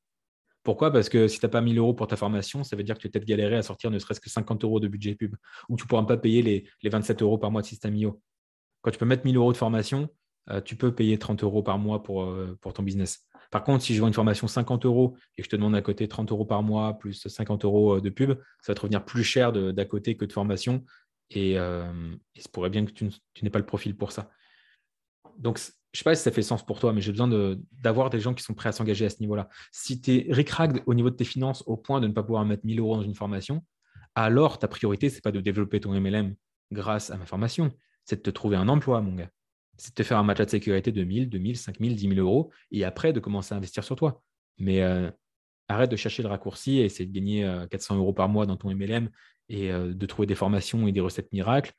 Pourquoi? 0.64 0.92
Parce 0.92 1.10
que 1.10 1.28
si 1.28 1.40
tu 1.40 1.46
n'as 1.46 1.50
pas 1.50 1.62
1000 1.62 1.78
euros 1.80 1.94
pour 1.94 2.08
ta 2.08 2.16
formation, 2.16 2.64
ça 2.64 2.76
veut 2.76 2.84
dire 2.84 2.96
que 2.96 3.02
tu 3.02 3.08
vas 3.08 3.12
peut-être 3.12 3.26
galérer 3.26 3.56
à 3.56 3.64
sortir 3.64 3.90
ne 3.90 3.98
serait-ce 3.98 4.20
que 4.20 4.30
50 4.30 4.64
euros 4.64 4.80
de 4.80 4.88
budget 4.88 5.16
pub 5.16 5.36
ou 5.70 5.76
tu 5.76 5.84
ne 5.84 5.88
pourras 5.88 6.04
pas 6.04 6.18
payer 6.18 6.42
les, 6.44 6.90
27 6.90 7.22
euros 7.24 7.38
par 7.38 7.52
mois 7.52 7.62
de 7.62 7.68
système 7.68 7.96
IO. 7.96 8.22
Quand 8.82 8.92
tu 8.92 9.00
peux 9.00 9.06
mettre 9.06 9.26
1000 9.26 9.38
euros 9.38 9.52
de 9.52 9.58
formation, 9.58 10.10
euh, 10.50 10.62
tu 10.62 10.76
peux 10.76 10.94
payer 10.94 11.18
30 11.18 11.44
euros 11.44 11.64
par 11.64 11.80
mois 11.80 12.04
pour, 12.04 12.24
euh, 12.24 12.58
pour 12.62 12.74
ton 12.74 12.84
business. 12.84 13.28
Par 13.50 13.64
contre, 13.64 13.84
si 13.84 13.96
je 13.96 14.02
vends 14.02 14.08
une 14.08 14.14
formation 14.14 14.48
50 14.48 14.86
euros 14.86 15.18
et 15.38 15.42
que 15.42 15.46
je 15.46 15.50
te 15.50 15.56
demande 15.56 15.76
à 15.76 15.82
côté 15.82 16.08
30 16.08 16.32
euros 16.32 16.46
par 16.46 16.64
mois 16.64 16.98
plus 16.98 17.28
50 17.28 17.66
euros 17.66 17.98
euh, 17.98 18.02
de 18.02 18.10
pub, 18.10 18.34
ça 18.62 18.72
va 18.72 18.76
te 18.76 18.82
revenir 18.82 19.04
plus 19.04 19.24
cher 19.24 19.52
d'à 19.52 19.86
côté 19.86 20.16
que 20.16 20.26
de 20.26 20.34
formation. 20.34 20.86
Et, 21.32 21.54
il 21.54 22.42
se 22.42 22.50
pourrait 22.50 22.70
bien 22.70 22.86
que 22.86 22.92
tu 22.92 23.10
n'aies 23.42 23.50
pas 23.50 23.60
le 23.60 23.66
profil 23.66 23.96
pour 23.96 24.12
ça. 24.12 24.30
Donc, 25.38 25.60
je 25.94 26.00
sais 26.00 26.04
pas 26.04 26.16
si 26.16 26.24
ça 26.24 26.32
fait 26.32 26.42
sens 26.42 26.66
pour 26.66 26.80
toi, 26.80 26.94
mais 26.94 27.02
j'ai 27.02 27.12
besoin 27.12 27.58
d'avoir 27.72 28.10
des 28.10 28.20
gens 28.20 28.34
qui 28.34 28.44
sont 28.44 28.54
prêts 28.54 28.70
à 28.70 28.72
s'engager 28.72 29.06
à 29.06 29.10
ce 29.10 29.20
niveau-là. 29.20 29.50
Si 29.72 30.00
tu 30.00 30.12
es 30.16 30.34
ricrag 30.34 30.82
au 30.86 30.94
niveau 30.94 31.10
de 31.10 31.16
tes 31.16 31.26
finances 31.26 31.64
au 31.68 31.76
point 31.76 32.00
de 32.00 32.08
ne 32.08 32.14
pas 32.14 32.24
pouvoir 32.24 32.46
mettre 32.46 32.66
1000 32.66 32.80
euros 32.80 32.96
dans 32.96 33.04
une 33.04 33.16
formation, 33.16 33.66
alors 34.16 34.60
ta 34.60 34.68
priorité, 34.68 35.10
ce 35.10 35.16
n'est 35.16 35.22
pas 35.22 35.32
de 35.32 35.42
développer 35.42 35.80
ton 35.80 36.00
MLM 36.00 36.36
grâce 36.72 37.12
à 37.12 37.18
ma 37.18 37.26
formation, 37.26 37.72
c'est 38.06 38.18
de 38.18 38.22
te 38.22 38.30
trouver 38.30 38.56
un 38.56 38.70
emploi, 38.70 39.02
mon 39.02 39.16
gars. 39.16 39.30
C'est 39.78 39.92
de 39.92 39.96
te 39.96 40.04
faire 40.04 40.18
un 40.18 40.24
matelas 40.24 40.46
de 40.46 40.52
sécurité 40.52 40.92
de 40.92 41.04
1000, 41.04 41.30
2000, 41.30 41.58
5000, 41.58 41.96
10 41.96 42.08
000 42.16 42.20
euros 42.20 42.52
et 42.72 42.86
après 42.86 43.14
de 43.14 43.20
commencer 43.20 43.54
à 43.54 43.58
investir 43.58 43.84
sur 43.84 43.96
toi. 43.96 44.22
Mais 44.60 44.82
euh, 44.82 45.10
arrête 45.68 45.92
de 45.92 45.96
chercher 45.96 46.24
le 46.24 46.30
raccourci 46.30 46.78
et 46.80 46.86
essayer 46.86 47.06
de 47.06 47.14
gagner 47.14 47.66
400 47.70 47.96
euh, 47.96 47.98
euros 47.98 48.14
par 48.14 48.30
mois 48.30 48.46
dans 48.46 48.58
ton 48.58 48.74
MLM 48.74 49.10
et 49.50 49.72
euh, 49.72 49.94
de 49.94 50.06
trouver 50.06 50.26
des 50.26 50.36
formations 50.36 50.88
et 50.88 50.92
des 50.92 51.00
recettes 51.00 51.32
miracles 51.34 51.74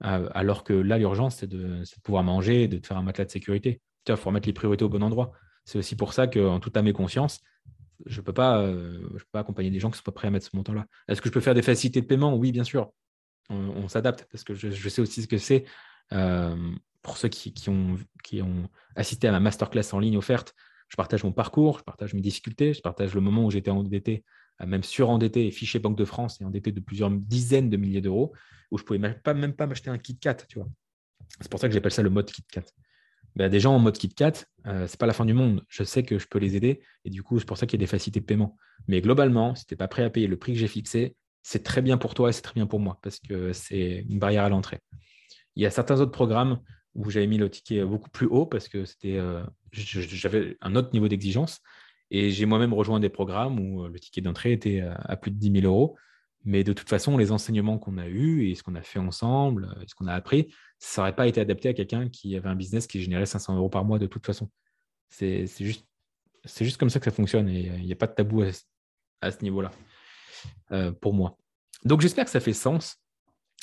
alors 0.00 0.64
que 0.64 0.72
là, 0.72 0.98
l'urgence, 0.98 1.36
c'est 1.36 1.46
de, 1.46 1.82
pouvoir 2.02 2.22
manger, 2.22 2.68
de 2.68 2.84
faire 2.84 2.96
un 2.96 3.02
matelas 3.02 3.24
de 3.24 3.30
sécurité. 3.30 3.80
Il 4.08 4.16
faut 4.16 4.28
remettre 4.28 4.46
les 4.46 4.52
priorités 4.52 4.84
au 4.84 4.88
bon 4.88 5.02
endroit. 5.02 5.32
C'est 5.64 5.78
aussi 5.78 5.96
pour 5.96 6.12
ça 6.12 6.26
qu'en 6.26 6.60
toute 6.60 6.76
âme 6.76 6.86
et 6.86 6.92
conscience, 6.92 7.40
je 8.04 8.20
ne 8.20 8.24
peux, 8.24 8.32
pas, 8.32 8.60
euh, 8.60 9.08
peux 9.10 9.24
pas 9.32 9.40
accompagner 9.40 9.70
des 9.70 9.80
gens 9.80 9.88
qui 9.88 9.94
ne 9.94 9.96
sont 9.98 10.04
pas 10.04 10.12
prêts 10.12 10.28
à 10.28 10.30
mettre 10.30 10.46
ce 10.46 10.54
montant-là. 10.56 10.86
Est-ce 11.08 11.20
que 11.20 11.28
je 11.28 11.32
peux 11.32 11.40
faire 11.40 11.54
des 11.54 11.62
facilités 11.62 12.00
de 12.00 12.06
paiement? 12.06 12.34
Oui, 12.36 12.52
bien 12.52 12.64
sûr. 12.64 12.92
On, 13.48 13.86
s'adapte 13.86 14.26
parce 14.30 14.42
que 14.42 14.54
je, 14.54 14.88
sais 14.88 15.00
aussi 15.00 15.22
ce 15.22 15.28
que 15.28 15.38
c'est. 15.38 15.64
Euh, 16.12 16.56
pour 17.02 17.16
ceux 17.16 17.28
qui, 17.28 17.52
ont, 17.68 17.94
qui 18.24 18.42
ont 18.42 18.68
assisté 18.96 19.28
à 19.28 19.32
ma 19.32 19.38
masterclass 19.38 19.84
en 19.92 20.00
ligne 20.00 20.16
offerte, 20.16 20.52
je 20.88 20.96
partage 20.96 21.22
mon 21.22 21.32
parcours, 21.32 21.78
je 21.78 21.84
partage 21.84 22.12
mes 22.14 22.20
difficultés, 22.20 22.74
je 22.74 22.80
partage 22.80 23.14
le 23.14 23.20
moment 23.20 23.44
où 23.44 23.50
j'étais 23.50 23.70
endetté 23.70 24.24
même 24.64 24.82
surendetté 24.82 25.46
et 25.46 25.50
fiché 25.50 25.78
Banque 25.78 25.98
de 25.98 26.04
France 26.04 26.40
et 26.40 26.44
endetté 26.44 26.72
de 26.72 26.80
plusieurs 26.80 27.10
dizaines 27.10 27.68
de 27.68 27.76
milliers 27.76 28.00
d'euros, 28.00 28.32
où 28.70 28.78
je 28.78 28.82
ne 28.82 28.86
pouvais 28.86 28.98
même 28.98 29.20
pas, 29.22 29.34
même 29.34 29.52
pas 29.52 29.66
m'acheter 29.66 29.90
un 29.90 29.98
Kit 29.98 30.18
Kat, 30.18 30.36
tu 30.48 30.58
vois. 30.58 30.68
C'est 31.40 31.50
pour 31.50 31.60
ça 31.60 31.68
que 31.68 31.74
j'appelle 31.74 31.92
ça 31.92 32.02
le 32.02 32.10
mode 32.10 32.30
Kit 32.30 32.44
Kat. 32.50 32.64
Ben, 33.34 33.50
des 33.50 33.60
gens 33.60 33.74
en 33.74 33.78
mode 33.78 33.98
Kit 33.98 34.08
Kat, 34.08 34.32
euh, 34.66 34.86
ce 34.86 34.92
n'est 34.92 34.96
pas 34.96 35.06
la 35.06 35.12
fin 35.12 35.26
du 35.26 35.34
monde. 35.34 35.62
Je 35.68 35.84
sais 35.84 36.02
que 36.02 36.18
je 36.18 36.26
peux 36.26 36.38
les 36.38 36.56
aider 36.56 36.80
et 37.04 37.10
du 37.10 37.22
coup, 37.22 37.38
c'est 37.38 37.44
pour 37.44 37.58
ça 37.58 37.66
qu'il 37.66 37.78
y 37.78 37.82
a 37.82 37.84
des 37.84 37.90
facilités 37.90 38.20
de 38.20 38.24
paiement. 38.24 38.56
Mais 38.88 39.02
globalement, 39.02 39.54
si 39.54 39.66
tu 39.66 39.74
n'es 39.74 39.76
pas 39.76 39.88
prêt 39.88 40.04
à 40.04 40.10
payer 40.10 40.26
le 40.26 40.38
prix 40.38 40.54
que 40.54 40.58
j'ai 40.58 40.68
fixé, 40.68 41.16
c'est 41.42 41.62
très 41.62 41.82
bien 41.82 41.98
pour 41.98 42.14
toi 42.14 42.30
et 42.30 42.32
c'est 42.32 42.42
très 42.42 42.54
bien 42.54 42.66
pour 42.66 42.80
moi 42.80 42.98
parce 43.02 43.20
que 43.20 43.52
c'est 43.52 44.06
une 44.08 44.18
barrière 44.18 44.44
à 44.44 44.48
l'entrée. 44.48 44.80
Il 45.54 45.62
y 45.62 45.66
a 45.66 45.70
certains 45.70 46.00
autres 46.00 46.12
programmes 46.12 46.60
où 46.94 47.10
j'avais 47.10 47.26
mis 47.26 47.38
le 47.38 47.50
ticket 47.50 47.84
beaucoup 47.84 48.10
plus 48.10 48.26
haut 48.26 48.46
parce 48.46 48.68
que 48.68 48.84
c'était, 48.84 49.18
euh, 49.18 49.44
j'avais 49.72 50.56
un 50.62 50.74
autre 50.74 50.90
niveau 50.92 51.08
d'exigence 51.08 51.60
Et 52.10 52.30
j'ai 52.30 52.46
moi-même 52.46 52.72
rejoint 52.72 53.00
des 53.00 53.08
programmes 53.08 53.58
où 53.58 53.86
le 53.86 53.98
ticket 53.98 54.20
d'entrée 54.20 54.52
était 54.52 54.80
à, 54.80 55.16
plus 55.16 55.30
de 55.30 55.38
10 55.38 55.60
000 55.60 55.66
euros. 55.66 55.96
Mais 56.44 56.62
de 56.62 56.72
toute 56.72 56.88
façon, 56.88 57.16
les 57.16 57.32
enseignements 57.32 57.76
qu'on 57.78 57.98
a 57.98 58.06
eus 58.06 58.48
et 58.48 58.54
ce 58.54 58.62
qu'on 58.62 58.76
a 58.76 58.82
fait 58.82 59.00
ensemble, 59.00 59.76
ce 59.88 59.94
qu'on 59.96 60.06
a 60.06 60.14
appris, 60.14 60.54
ça 60.78 61.02
n'aurait 61.02 61.16
pas 61.16 61.26
été 61.26 61.40
adapté 61.40 61.68
à 61.68 61.74
quelqu'un 61.74 62.08
qui 62.08 62.36
avait 62.36 62.48
un 62.48 62.54
business 62.54 62.86
qui 62.86 63.02
générait 63.02 63.26
500 63.26 63.56
euros 63.56 63.68
par 63.68 63.84
mois 63.84 63.98
de 63.98 64.06
toute 64.06 64.24
façon. 64.24 64.48
C'est 65.08 65.46
juste, 65.58 66.76
comme 66.78 66.90
ça 66.90 67.00
que 67.00 67.04
ça 67.04 67.10
fonctionne 67.10 67.48
et 67.48 67.72
il 67.78 67.84
n'y 67.84 67.92
a 67.92 67.96
pas 67.96 68.06
de 68.06 68.14
tabou 68.14 68.44
à, 69.20 69.30
ce 69.30 69.42
niveau-là, 69.42 69.72
euh, 70.70 70.92
pour 70.92 71.14
moi. 71.14 71.36
Donc 71.84 72.00
j'espère 72.00 72.24
que 72.24 72.30
ça 72.30 72.40
fait 72.40 72.52
sens. 72.52 72.96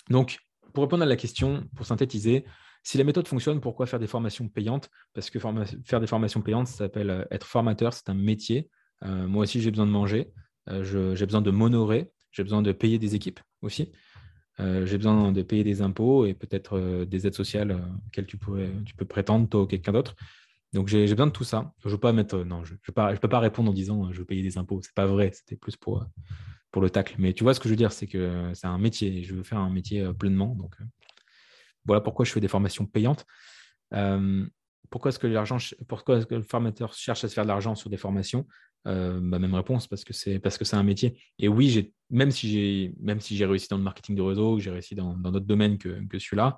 Donc, 0.09 0.39
pour 0.73 0.83
répondre 0.83 1.03
à 1.03 1.05
la 1.05 1.15
question, 1.15 1.65
pour 1.75 1.85
synthétiser, 1.85 2.43
si 2.83 2.97
la 2.97 3.03
méthode 3.03 3.27
fonctionne, 3.27 3.61
pourquoi 3.61 3.85
faire 3.85 3.99
des 3.99 4.07
formations 4.07 4.47
payantes? 4.47 4.89
Parce 5.13 5.29
que 5.29 5.39
faire 5.39 5.99
des 5.99 6.07
formations 6.07 6.41
payantes, 6.41 6.67
ça 6.67 6.77
s'appelle 6.77 7.09
euh, 7.09 7.25
être 7.31 7.47
formateur, 7.47 7.93
c'est 7.93 8.09
un 8.09 8.13
métier. 8.13 8.69
Euh, 9.03 9.27
moi 9.27 9.43
aussi, 9.43 9.61
j'ai 9.61 9.71
besoin 9.71 9.85
de 9.85 9.91
manger, 9.91 10.31
j'ai 10.67 11.25
besoin 11.25 11.41
de 11.41 11.51
m'honorer, 11.51 12.11
j'ai 12.31 12.43
besoin 12.43 12.61
de 12.61 12.71
payer 12.71 12.99
des 12.99 13.15
équipes 13.15 13.39
aussi. 13.61 13.91
j'ai 14.59 14.97
besoin 14.97 15.31
de 15.31 15.41
payer 15.41 15.63
des 15.63 15.81
impôts 15.81 16.25
et 16.25 16.33
peut-être 16.33 17.03
des 17.05 17.27
aides 17.27 17.33
sociales 17.33 17.81
auxquelles 18.07 18.27
tu, 18.27 18.37
pourrais, 18.37 18.71
peux 18.97 19.05
prétendre, 19.05 19.49
toi 19.49 19.63
ou 19.63 19.65
quelqu'un 19.67 19.91
d'autre. 19.91 20.15
Donc 20.73 20.87
j'ai 20.87 21.07
besoin 21.07 21.27
de 21.27 21.31
tout 21.31 21.43
ça. 21.43 21.71
Je 21.85 21.89
ne 21.89 21.95
peux 21.95 23.27
pas 23.27 23.39
répondre 23.39 23.69
en 23.69 23.73
disant 23.73 24.11
je 24.11 24.19
veux 24.19 24.25
payer 24.25 24.41
des 24.41 24.57
impôts. 24.57 24.81
Ce 24.81 24.87
n'est 24.87 24.93
pas 24.95 25.05
vrai. 25.05 25.31
C'était 25.33 25.55
plus 25.55 25.77
pour, 25.77 26.05
le 26.75 26.89
tacle. 26.89 27.15
Mais 27.19 27.33
tu 27.33 27.43
vois 27.43 27.53
ce 27.53 27.59
que 27.59 27.69
je 27.69 27.73
veux 27.73 27.77
dire, 27.77 27.91
c'est 27.91 28.07
que 28.07 28.51
c'est 28.55 28.65
un 28.65 28.79
métier. 28.79 29.23
Je 29.23 29.35
veux 29.35 29.43
faire 29.43 29.59
un 29.59 29.69
métier 29.69 30.01
euh, 30.01 30.13
pleinement. 30.13 30.57
Voilà 31.85 32.01
pourquoi 32.01 32.25
je 32.25 32.31
fais 32.31 32.39
des 32.39 32.47
formations 32.47 32.85
payantes. 32.85 33.25
pourquoi 34.89 35.09
est-ce 35.09 35.19
que 35.19 35.27
l'argent, 35.27 35.57
pourquoi 35.87 36.19
le 36.29 36.43
formateur 36.43 36.93
cherche 36.93 37.23
à 37.23 37.27
se 37.27 37.33
faire 37.33 37.43
de 37.43 37.49
l'argent 37.49 37.75
sur 37.75 37.89
des 37.89 37.97
formations? 37.97 38.47
Euh, 38.85 39.19
bah, 39.21 39.39
Même 39.39 39.53
réponse, 39.53 39.87
parce 39.87 40.03
que 40.03 40.13
c'est 40.13 40.39
parce 40.39 40.57
que 40.57 40.65
c'est 40.65 40.75
un 40.75 40.83
métier. 40.83 41.17
Et 41.39 41.47
oui, 41.47 41.93
même 42.09 42.31
si 42.31 42.51
j'ai 42.51 42.93
même 42.99 43.21
si 43.21 43.37
j'ai 43.37 43.45
réussi 43.45 43.67
dans 43.69 43.77
le 43.77 43.83
marketing 43.83 44.15
de 44.15 44.21
réseau, 44.21 44.59
j'ai 44.59 44.71
réussi 44.71 44.93
dans 44.93 45.13
d'autres 45.15 45.45
domaines 45.45 45.77
que, 45.77 46.05
que 46.07 46.19
celui-là, 46.19 46.57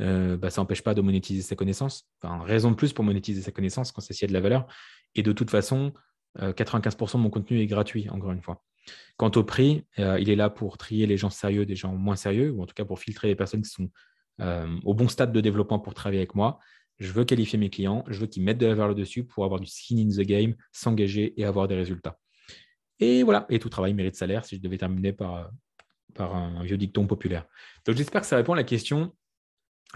euh, 0.00 0.36
bah, 0.36 0.50
ça 0.50 0.60
n'empêche 0.60 0.82
pas 0.82 0.94
de 0.94 1.00
monétiser 1.00 1.42
ses 1.42 1.56
connaissances. 1.56 2.06
Enfin, 2.22 2.42
raison 2.44 2.70
de 2.70 2.76
plus 2.76 2.92
pour 2.92 3.04
monétiser 3.04 3.42
ses 3.42 3.52
connaissances 3.52 3.92
quand 3.92 4.00
c'est 4.00 4.12
s'il 4.12 4.22
y 4.22 4.26
a 4.26 4.28
de 4.28 4.32
la 4.32 4.40
valeur. 4.40 4.66
Et 5.14 5.22
de 5.22 5.32
toute 5.32 5.50
façon, 5.50 5.92
95% 6.38 7.16
euh, 7.16 7.18
de 7.18 7.22
mon 7.22 7.30
contenu 7.30 7.60
est 7.60 7.66
gratuit, 7.66 8.08
encore 8.10 8.32
une 8.32 8.42
fois. 8.42 8.62
Quant 9.16 9.30
au 9.34 9.44
prix, 9.44 9.84
euh, 9.98 10.18
il 10.20 10.30
est 10.30 10.36
là 10.36 10.50
pour 10.50 10.78
trier 10.78 11.06
les 11.06 11.16
gens 11.16 11.30
sérieux 11.30 11.66
des 11.66 11.76
gens 11.76 11.94
moins 11.94 12.16
sérieux, 12.16 12.50
ou 12.52 12.62
en 12.62 12.66
tout 12.66 12.74
cas 12.74 12.84
pour 12.84 13.00
filtrer 13.00 13.28
les 13.28 13.34
personnes 13.34 13.62
qui 13.62 13.70
sont 13.70 13.90
au 14.40 14.94
bon 14.94 15.08
stade 15.08 15.32
de 15.32 15.40
développement 15.40 15.78
pour 15.78 15.94
travailler 15.94 16.20
avec 16.20 16.34
moi. 16.34 16.58
Je 16.98 17.12
veux 17.12 17.24
qualifier 17.24 17.58
mes 17.58 17.70
clients, 17.70 18.04
je 18.08 18.18
veux 18.18 18.26
qu'ils 18.26 18.42
mettent 18.42 18.58
de 18.58 18.66
la 18.66 18.74
valeur 18.74 18.94
dessus 18.94 19.24
pour 19.24 19.44
avoir 19.44 19.60
du 19.60 19.66
skin 19.66 19.98
in 19.98 20.08
the 20.08 20.26
game, 20.26 20.54
s'engager 20.72 21.40
et 21.40 21.44
avoir 21.44 21.68
des 21.68 21.76
résultats. 21.76 22.18
Et 22.98 23.22
voilà, 23.22 23.46
et 23.48 23.58
tout 23.58 23.68
travail 23.68 23.94
mérite 23.94 24.16
salaire 24.16 24.44
si 24.44 24.56
je 24.56 24.60
devais 24.60 24.78
terminer 24.78 25.12
par, 25.12 25.50
par 26.14 26.34
un 26.34 26.64
vieux 26.64 26.76
dicton 26.76 27.06
populaire. 27.06 27.46
Donc 27.86 27.96
j'espère 27.96 28.22
que 28.22 28.26
ça 28.26 28.36
répond 28.36 28.52
à 28.52 28.56
la 28.56 28.64
question 28.64 29.12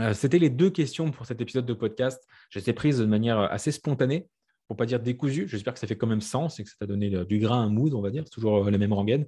euh, 0.01 0.15
c'était 0.15 0.39
les 0.39 0.51
deux 0.51 0.71
questions 0.71 1.11
pour 1.11 1.27
cet 1.27 1.41
épisode 1.41 1.67
de 1.67 1.75
podcast. 1.75 2.27
Je 2.51 2.59
les 2.59 2.71
ai 2.71 2.73
prises 2.73 2.99
de 2.99 3.05
manière 3.05 3.39
assez 3.39 3.73
spontanée, 3.73 4.27
pour 4.73 4.79
pas 4.79 4.87
dire 4.87 5.01
décousue. 5.01 5.47
J'espère 5.49 5.75
que 5.75 5.81
ça 5.81 5.87
fait 5.87 5.97
quand 5.97 6.07
même 6.07 6.23
sens 6.23 6.59
et 6.59 6.65
que 6.65 6.71
ça 6.71 6.77
t'a 6.79 6.87
donné 6.87 7.11
du 7.27 7.39
grain, 7.39 7.61
un 7.61 7.69
mood, 7.69 7.93
on 7.93 8.01
va 8.01 8.11
dire. 8.11 8.23
C'est 8.25 8.33
toujours 8.33 8.67
euh, 8.67 8.71
la 8.71 8.79
même 8.79 8.95
rengaine. 8.95 9.27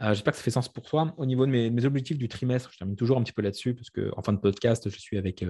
Euh, 0.00 0.08
j'espère 0.08 0.32
que 0.32 0.36
ça 0.36 0.42
fait 0.42 0.50
sens 0.50 0.68
pour 0.68 0.84
toi. 0.84 1.14
Au 1.16 1.26
niveau 1.26 1.46
de 1.46 1.52
mes, 1.52 1.84
objectifs 1.84 2.18
du 2.18 2.26
trimestre, 2.26 2.72
je 2.72 2.78
termine 2.78 2.96
toujours 2.96 3.16
un 3.16 3.22
petit 3.22 3.32
peu 3.32 3.42
là-dessus, 3.42 3.74
parce 3.74 3.90
qu'en 3.90 4.20
fin 4.22 4.32
de 4.32 4.38
podcast, 4.38 4.90
je 4.90 4.98
suis 4.98 5.16
avec, 5.16 5.44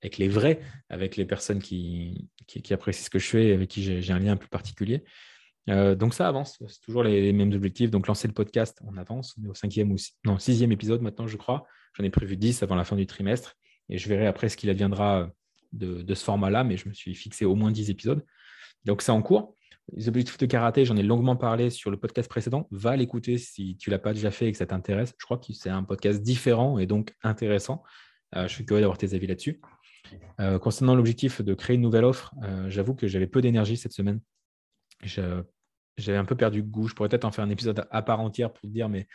avec 0.00 0.16
les 0.16 0.28
vrais, 0.28 0.60
avec 0.90 1.16
les 1.16 1.24
personnes 1.24 1.58
qui, 1.58 2.28
qui, 2.46 2.72
apprécient 2.72 3.04
ce 3.04 3.10
que 3.10 3.18
je 3.18 3.26
fais, 3.26 3.52
avec 3.52 3.68
qui 3.68 3.82
j'ai 4.00 4.12
un 4.12 4.20
lien 4.20 4.36
plus 4.36 4.48
particulier. 4.48 5.02
donc 5.66 6.14
ça 6.14 6.28
avance, 6.28 6.62
c'est 6.68 6.80
toujours 6.80 7.02
les, 7.02 7.32
mêmes 7.32 7.52
objectifs. 7.52 7.90
Donc 7.90 8.06
lancer 8.06 8.28
le 8.28 8.34
podcast, 8.34 8.80
on 8.86 8.96
avance. 8.96 9.34
On 9.40 9.46
est 9.46 9.48
au 9.48 9.54
cinquième 9.54 9.90
ou 9.90 9.96
non, 10.24 10.38
sixième 10.38 10.70
épisode 10.70 11.02
maintenant, 11.02 11.26
je 11.26 11.36
crois. 11.36 11.66
J'en 11.94 12.04
ai 12.04 12.10
prévu 12.10 12.36
dix 12.36 12.62
avant 12.62 12.76
la 12.76 12.84
fin 12.84 12.94
du 12.94 13.06
trimestre. 13.06 13.56
Et 13.88 13.98
je 13.98 14.08
verrai 14.08 14.28
après 14.28 14.48
ce 14.48 14.56
qu'il 14.56 14.70
adviendra 14.70 15.32
de, 15.72 16.14
ce 16.14 16.24
format-là, 16.24 16.64
mais 16.64 16.76
je 16.76 16.88
me 16.88 16.94
suis 16.94 17.14
fixé 17.14 17.44
au 17.44 17.54
moins 17.54 17.70
10 17.70 17.90
épisodes. 17.90 18.24
Donc 18.84 19.02
c'est 19.02 19.12
en 19.12 19.22
cours. 19.22 19.54
Les 19.94 20.08
objectifs 20.08 20.36
de 20.36 20.46
karaté, 20.46 20.84
j'en 20.84 20.96
ai 20.96 21.02
longuement 21.02 21.36
parlé 21.36 21.70
sur 21.70 21.90
le 21.90 21.96
podcast 21.96 22.28
précédent. 22.28 22.68
Va 22.70 22.94
l'écouter 22.96 23.38
si 23.38 23.76
tu 23.76 23.88
ne 23.88 23.94
l'as 23.94 23.98
pas 23.98 24.12
déjà 24.12 24.30
fait 24.30 24.48
et 24.48 24.52
que 24.52 24.58
ça 24.58 24.66
t'intéresse. 24.66 25.14
Je 25.18 25.24
crois 25.24 25.38
que 25.38 25.52
c'est 25.52 25.70
un 25.70 25.82
podcast 25.82 26.22
différent 26.22 26.78
et 26.78 26.86
donc 26.86 27.14
intéressant. 27.22 27.82
Euh, 28.36 28.46
je 28.46 28.54
suis 28.54 28.66
curieux 28.66 28.82
d'avoir 28.82 28.98
tes 28.98 29.14
avis 29.14 29.26
là-dessus. 29.26 29.60
Euh, 30.40 30.58
concernant 30.58 30.94
l'objectif 30.94 31.40
de 31.40 31.54
créer 31.54 31.76
une 31.76 31.82
nouvelle 31.82 32.04
offre, 32.04 32.34
euh, 32.42 32.68
j'avoue 32.68 32.94
que 32.94 33.06
j'avais 33.06 33.26
peu 33.26 33.40
d'énergie 33.40 33.76
cette 33.76 33.92
semaine. 33.92 34.20
J'avais 35.04 36.18
un 36.18 36.24
peu 36.24 36.36
perdu 36.36 36.62
goût. 36.62 36.86
Je 36.86 36.94
pourrais 36.94 37.08
peut-être 37.08 37.24
en 37.24 37.32
faire 37.32 37.44
un 37.44 37.50
épisode 37.50 37.86
à 37.90 38.02
part 38.02 38.20
entière 38.20 38.52
pour 38.52 38.62
te 38.62 38.66
dire, 38.72 38.88
mais 38.88 39.06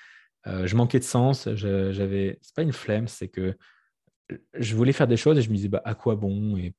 je 0.46 0.76
manquais 0.76 1.00
de 1.00 1.04
sens. 1.04 1.48
J'avais, 1.54 2.40
c'est 2.42 2.56
pas 2.56 2.64
une 2.64 2.74
flemme, 2.74 3.08
c'est 3.08 3.28
que 3.28 3.56
je 4.54 4.76
voulais 4.76 4.92
faire 4.92 5.08
des 5.08 5.18
choses 5.18 5.38
et 5.38 5.42
je 5.42 5.50
me 5.50 5.56
disais 5.56 5.70
bah, 5.70 5.82
à 5.86 5.94
quoi 5.94 6.16
bon? 6.16 6.58
Et 6.58 6.74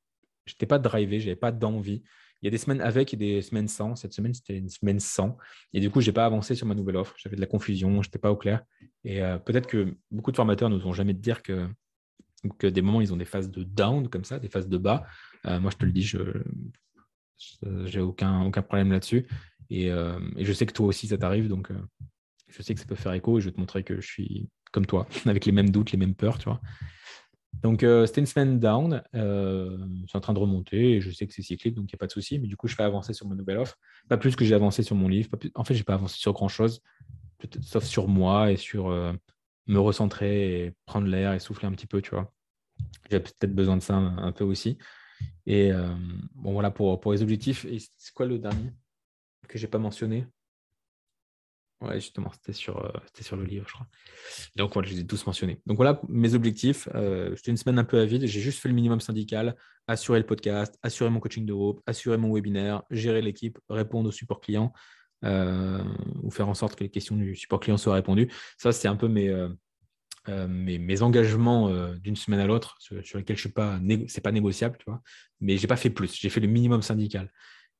je 0.45 0.53
n'étais 0.53 0.65
pas 0.65 0.79
drivé, 0.79 1.19
je 1.19 1.25
n'avais 1.25 1.35
pas 1.35 1.51
d'envie. 1.51 2.03
Il 2.45 2.49
y 2.49 2.49
a 2.49 2.51
des 2.51 2.59
semaines 2.59 2.81
avec 2.81 3.11
et 3.11 3.17
des 3.17 3.41
semaines 3.41 3.67
sans. 3.67 3.95
Cette 3.95 4.13
semaine, 4.13 4.35
c'était 4.35 4.55
une 4.55 4.69
semaine 4.69 4.99
sans. 4.99 5.35
Et 5.73 5.79
du 5.79 5.89
coup, 5.89 5.99
je 5.99 6.05
n'ai 6.05 6.13
pas 6.13 6.27
avancé 6.27 6.53
sur 6.53 6.67
ma 6.67 6.75
nouvelle 6.75 6.95
offre. 6.95 7.15
J'avais 7.17 7.37
de 7.37 7.41
la 7.41 7.47
confusion, 7.47 8.03
je 8.03 8.07
n'étais 8.07 8.19
pas 8.19 8.31
au 8.31 8.35
clair. 8.35 8.61
Et 9.03 9.23
euh, 9.23 9.39
peut-être 9.39 9.65
que 9.65 9.97
beaucoup 10.11 10.29
de 10.29 10.35
formateurs 10.35 10.69
ont 10.69 10.93
jamais 10.93 11.15
de 11.15 11.19
dire 11.19 11.41
que, 11.41 11.67
que 12.59 12.67
des 12.67 12.83
moments, 12.83 13.01
ils 13.01 13.11
ont 13.11 13.17
des 13.17 13.25
phases 13.25 13.49
de 13.49 13.63
down 13.63 14.09
comme 14.09 14.25
ça, 14.25 14.37
des 14.37 14.47
phases 14.47 14.69
de 14.69 14.77
bas. 14.77 15.07
Euh, 15.47 15.59
moi, 15.59 15.71
je 15.71 15.77
te 15.77 15.85
le 15.85 15.91
dis, 15.91 16.03
je 16.03 16.27
n'ai 17.63 17.99
aucun, 17.99 18.43
aucun 18.43 18.61
problème 18.61 18.91
là-dessus. 18.91 19.25
Et, 19.71 19.89
euh, 19.89 20.19
et, 20.37 20.45
je 20.45 20.53
sais 20.53 20.67
que 20.67 20.73
toi 20.73 20.85
aussi, 20.85 21.07
ça 21.07 21.17
t'arrive. 21.17 21.47
Donc, 21.47 21.71
je 22.47 22.61
sais 22.61 22.75
que 22.75 22.79
ça 22.79 22.85
peut 22.85 22.93
faire 22.93 23.13
écho 23.13 23.39
et 23.39 23.41
je 23.41 23.47
vais 23.47 23.55
te 23.55 23.59
montrer 23.59 23.81
que 23.81 23.99
je 23.99 24.05
suis 24.05 24.49
comme 24.71 24.85
toi, 24.85 25.07
avec 25.25 25.47
les 25.47 25.51
mêmes 25.51 25.71
doutes, 25.71 25.93
les 25.93 25.97
mêmes 25.97 26.13
peurs, 26.13 26.37
tu 26.37 26.45
vois. 26.45 26.61
Donc, 27.61 27.83
euh, 27.83 28.05
c'était 28.05 28.21
une 28.21 28.27
semaine 28.27 28.59
down. 28.59 29.03
Euh, 29.15 29.77
c'est 30.07 30.17
en 30.17 30.21
train 30.21 30.33
de 30.33 30.39
remonter 30.39 30.93
et 30.93 31.01
je 31.01 31.11
sais 31.11 31.25
que 31.27 31.33
c'est 31.33 31.41
cyclique, 31.41 31.75
donc 31.75 31.85
il 31.85 31.93
n'y 31.93 31.97
a 31.97 31.99
pas 31.99 32.07
de 32.07 32.11
souci. 32.11 32.39
Mais 32.39 32.47
du 32.47 32.55
coup, 32.55 32.67
je 32.67 32.75
fais 32.75 32.83
avancer 32.83 33.13
sur 33.13 33.27
ma 33.27 33.35
nouvelle 33.35 33.57
offre. 33.57 33.77
Pas 34.07 34.17
plus 34.17 34.35
que 34.35 34.45
j'ai 34.45 34.55
avancé 34.55 34.83
sur 34.83 34.95
mon 34.95 35.07
livre. 35.07 35.29
En 35.55 35.63
fait, 35.63 35.73
je 35.73 35.79
n'ai 35.79 35.83
pas 35.83 35.95
avancé 35.95 36.17
sur 36.17 36.33
grand-chose, 36.33 36.81
sauf 37.61 37.83
sur 37.83 38.07
moi 38.07 38.51
et 38.51 38.57
sur 38.57 38.89
euh, 38.89 39.13
me 39.67 39.79
recentrer 39.79 40.65
et 40.65 40.73
prendre 40.85 41.07
l'air 41.07 41.33
et 41.33 41.39
souffler 41.39 41.67
un 41.67 41.71
petit 41.71 41.87
peu, 41.87 42.01
tu 42.01 42.11
vois. 42.11 42.31
J'ai 43.09 43.19
peut-être 43.19 43.55
besoin 43.55 43.77
de 43.77 43.81
ça 43.81 43.95
un, 43.95 44.31
peu 44.31 44.43
aussi. 44.43 44.77
Et 45.45 45.71
bon, 46.33 46.51
voilà 46.51 46.71
pour, 46.71 46.99
pour 46.99 47.13
les 47.13 47.21
objectifs. 47.21 47.65
C'est 47.97 48.13
quoi 48.13 48.25
le 48.25 48.37
dernier 48.37 48.71
que 49.47 49.57
je 49.57 49.65
n'ai 49.65 49.69
pas 49.69 49.77
mentionné? 49.77 50.27
Ouais, 51.81 51.95
justement, 51.95 52.31
c'était 52.31 52.53
sur, 52.53 52.83
euh, 52.83 52.89
sur 53.19 53.35
le 53.35 53.43
livre, 53.43 53.65
je 53.67 53.73
crois. 53.73 53.87
Donc, 54.55 54.73
voilà, 54.73 54.87
je 54.87 54.93
les 54.93 55.01
ai 55.01 55.05
tous 55.05 55.25
mentionnés. 55.25 55.59
Donc, 55.65 55.75
voilà 55.75 56.01
mes 56.07 56.33
objectifs. 56.33 56.87
Euh, 56.95 57.35
c'était 57.35 57.51
une 57.51 57.57
semaine 57.57 57.77
un 57.77 57.83
peu 57.83 57.99
à 57.99 58.05
vide. 58.05 58.25
J'ai 58.25 58.39
juste 58.39 58.59
fait 58.59 58.69
le 58.69 58.75
minimum 58.75 59.01
syndical, 59.01 59.55
assurer 59.87 60.19
le 60.19 60.25
podcast, 60.25 60.79
assurer 60.83 61.09
mon 61.09 61.19
coaching 61.19 61.45
de 61.45 61.53
groupe, 61.53 61.81
assurer 61.85 62.17
mon 62.17 62.33
webinaire, 62.33 62.83
gérer 62.91 63.21
l'équipe, 63.21 63.59
répondre 63.69 64.07
au 64.07 64.11
support 64.11 64.39
client 64.39 64.71
euh, 65.25 65.83
ou 66.23 66.31
faire 66.31 66.47
en 66.47 66.53
sorte 66.53 66.75
que 66.75 66.83
les 66.83 66.89
questions 66.89 67.17
du 67.17 67.35
support 67.35 67.59
client 67.59 67.77
soient 67.77 67.95
répondues. 67.95 68.31
Ça, 68.57 68.71
c'est 68.71 68.87
un 68.87 68.95
peu 68.95 69.09
mes, 69.09 69.29
mes, 70.27 70.79
mes, 70.79 71.01
engagements 71.01 71.93
d'une 71.95 72.15
semaine 72.15 72.39
à 72.39 72.47
l'autre 72.47 72.77
sur, 72.79 72.95
lesquels 73.17 73.35
je 73.35 73.41
suis 73.41 73.49
pas, 73.49 73.79
négociable, 73.79 74.77
tu 74.77 74.85
vois. 74.87 75.01
Mais 75.41 75.57
je 75.57 75.63
n'ai 75.63 75.67
pas 75.67 75.75
fait 75.75 75.89
plus. 75.89 76.15
J'ai 76.15 76.29
fait 76.29 76.39
le 76.39 76.47
minimum 76.47 76.81
syndical. 76.81 77.29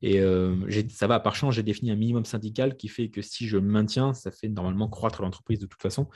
Et 0.02 0.20
euh, 0.20 0.56
ça 0.90 1.08
va, 1.08 1.20
par 1.20 1.36
chance, 1.36 1.56
j'ai 1.56 1.64
défini 1.64 1.92
un 1.92 1.96
minimum 1.96 2.26
syndical 2.26 2.76
qui 2.76 2.88
fait 2.88 3.10
que 3.10 3.22
si 3.22 3.48
je 3.48 3.58
maintiens, 3.58 4.14
ça 4.14 4.32
fait 4.32 4.50
normalement 4.50 4.90
croître 4.90 5.22
l'entreprise 5.22 5.60
de 5.60 5.66
toute 5.66 5.82
façon. 5.82 6.08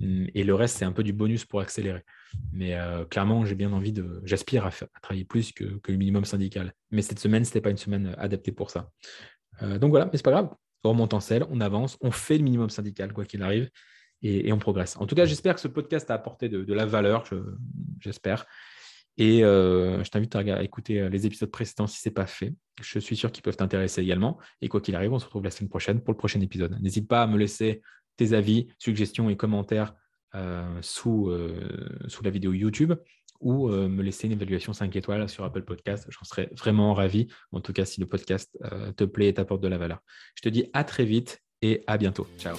Et 0.00 0.44
le 0.44 0.54
reste, 0.54 0.76
c'est 0.76 0.84
un 0.84 0.92
peu 0.92 1.02
du 1.02 1.14
bonus 1.14 1.46
pour 1.46 1.60
accélérer. 1.60 2.02
Mais 2.52 2.74
euh, 2.74 3.04
clairement, 3.06 3.46
j'ai 3.46 3.54
bien 3.54 3.72
envie 3.72 3.92
de. 3.92 4.20
J'aspire 4.24 4.66
à, 4.66 4.70
travailler 5.00 5.24
plus 5.24 5.52
que, 5.52 5.80
le 5.86 5.96
minimum 5.96 6.24
syndical. 6.24 6.74
Mais 6.90 7.00
cette 7.02 7.18
semaine, 7.18 7.44
ce 7.44 7.50
n'était 7.50 7.62
pas 7.62 7.70
une 7.70 7.78
semaine 7.78 8.14
adaptée 8.18 8.52
pour 8.52 8.70
ça. 8.70 8.90
Euh, 9.62 9.78
donc 9.78 9.90
voilà, 9.90 10.06
mais 10.06 10.12
c'est 10.14 10.24
pas 10.24 10.32
grave. 10.32 10.50
On 10.84 10.90
remonte 10.90 11.14
en 11.14 11.20
selle, 11.20 11.44
on 11.50 11.60
avance, 11.60 11.96
on 12.00 12.10
fait 12.10 12.36
le 12.36 12.44
minimum 12.44 12.70
syndical, 12.70 13.12
quoi 13.12 13.24
qu'il 13.24 13.42
arrive, 13.42 13.70
et, 14.22 14.52
on 14.52 14.58
progresse. 14.58 14.96
En 14.98 15.06
tout 15.06 15.14
cas, 15.14 15.24
j'espère 15.24 15.54
que 15.54 15.60
ce 15.60 15.66
podcast 15.66 16.10
a 16.10 16.14
apporté 16.14 16.48
de 16.48 16.72
la 16.72 16.86
valeur, 16.86 17.24
j'espère. 17.98 18.46
Et 19.18 19.44
euh, 19.44 20.02
je 20.04 20.10
t'invite 20.10 20.34
à, 20.36 20.62
écouter 20.62 21.00
euh, 21.00 21.08
les 21.08 21.26
épisodes 21.26 21.50
précédents 21.50 21.86
si 21.86 22.00
ce 22.00 22.08
n'est 22.08 22.12
pas 22.12 22.26
fait. 22.26 22.54
Je 22.82 22.98
suis 22.98 23.16
sûr 23.16 23.32
qu'ils 23.32 23.42
peuvent 23.42 23.56
t'intéresser 23.56 24.02
également. 24.02 24.38
Et 24.60 24.68
quoi 24.68 24.80
qu'il 24.80 24.94
arrive, 24.94 25.12
on 25.12 25.18
se 25.18 25.24
retrouve 25.24 25.44
la 25.44 25.50
semaine 25.50 25.70
prochaine 25.70 26.02
pour 26.02 26.12
le 26.12 26.18
prochain 26.18 26.40
épisode. 26.40 26.76
N'hésite 26.80 27.08
pas 27.08 27.22
à 27.22 27.26
me 27.26 27.38
laisser 27.38 27.82
tes 28.16 28.34
avis, 28.34 28.68
suggestions 28.78 29.30
et 29.30 29.36
commentaires 29.36 29.94
euh, 30.34 30.78
sous, 30.82 31.32
sous 32.08 32.22
la 32.24 32.30
vidéo 32.30 32.52
YouTube 32.52 32.92
ou 33.40 33.68
me 33.68 34.02
laisser 34.02 34.26
une 34.26 34.32
évaluation 34.32 34.72
5 34.72 34.96
étoiles 34.96 35.28
sur 35.28 35.44
Apple 35.44 35.62
Podcast. 35.62 36.06
J'en 36.08 36.24
serais 36.24 36.48
vraiment 36.52 36.94
ravi, 36.94 37.28
en 37.52 37.60
tout 37.60 37.74
cas 37.74 37.84
si 37.84 38.00
le 38.00 38.06
podcast 38.06 38.58
te 38.96 39.04
plaît 39.04 39.28
et 39.28 39.34
t'apporte 39.34 39.62
de 39.62 39.68
la 39.68 39.76
valeur. 39.76 40.00
Je 40.34 40.40
te 40.40 40.48
dis 40.48 40.70
à 40.72 40.84
très 40.84 41.04
vite 41.04 41.42
et 41.60 41.84
à 41.86 41.98
bientôt. 41.98 42.26
Ciao. 42.38 42.56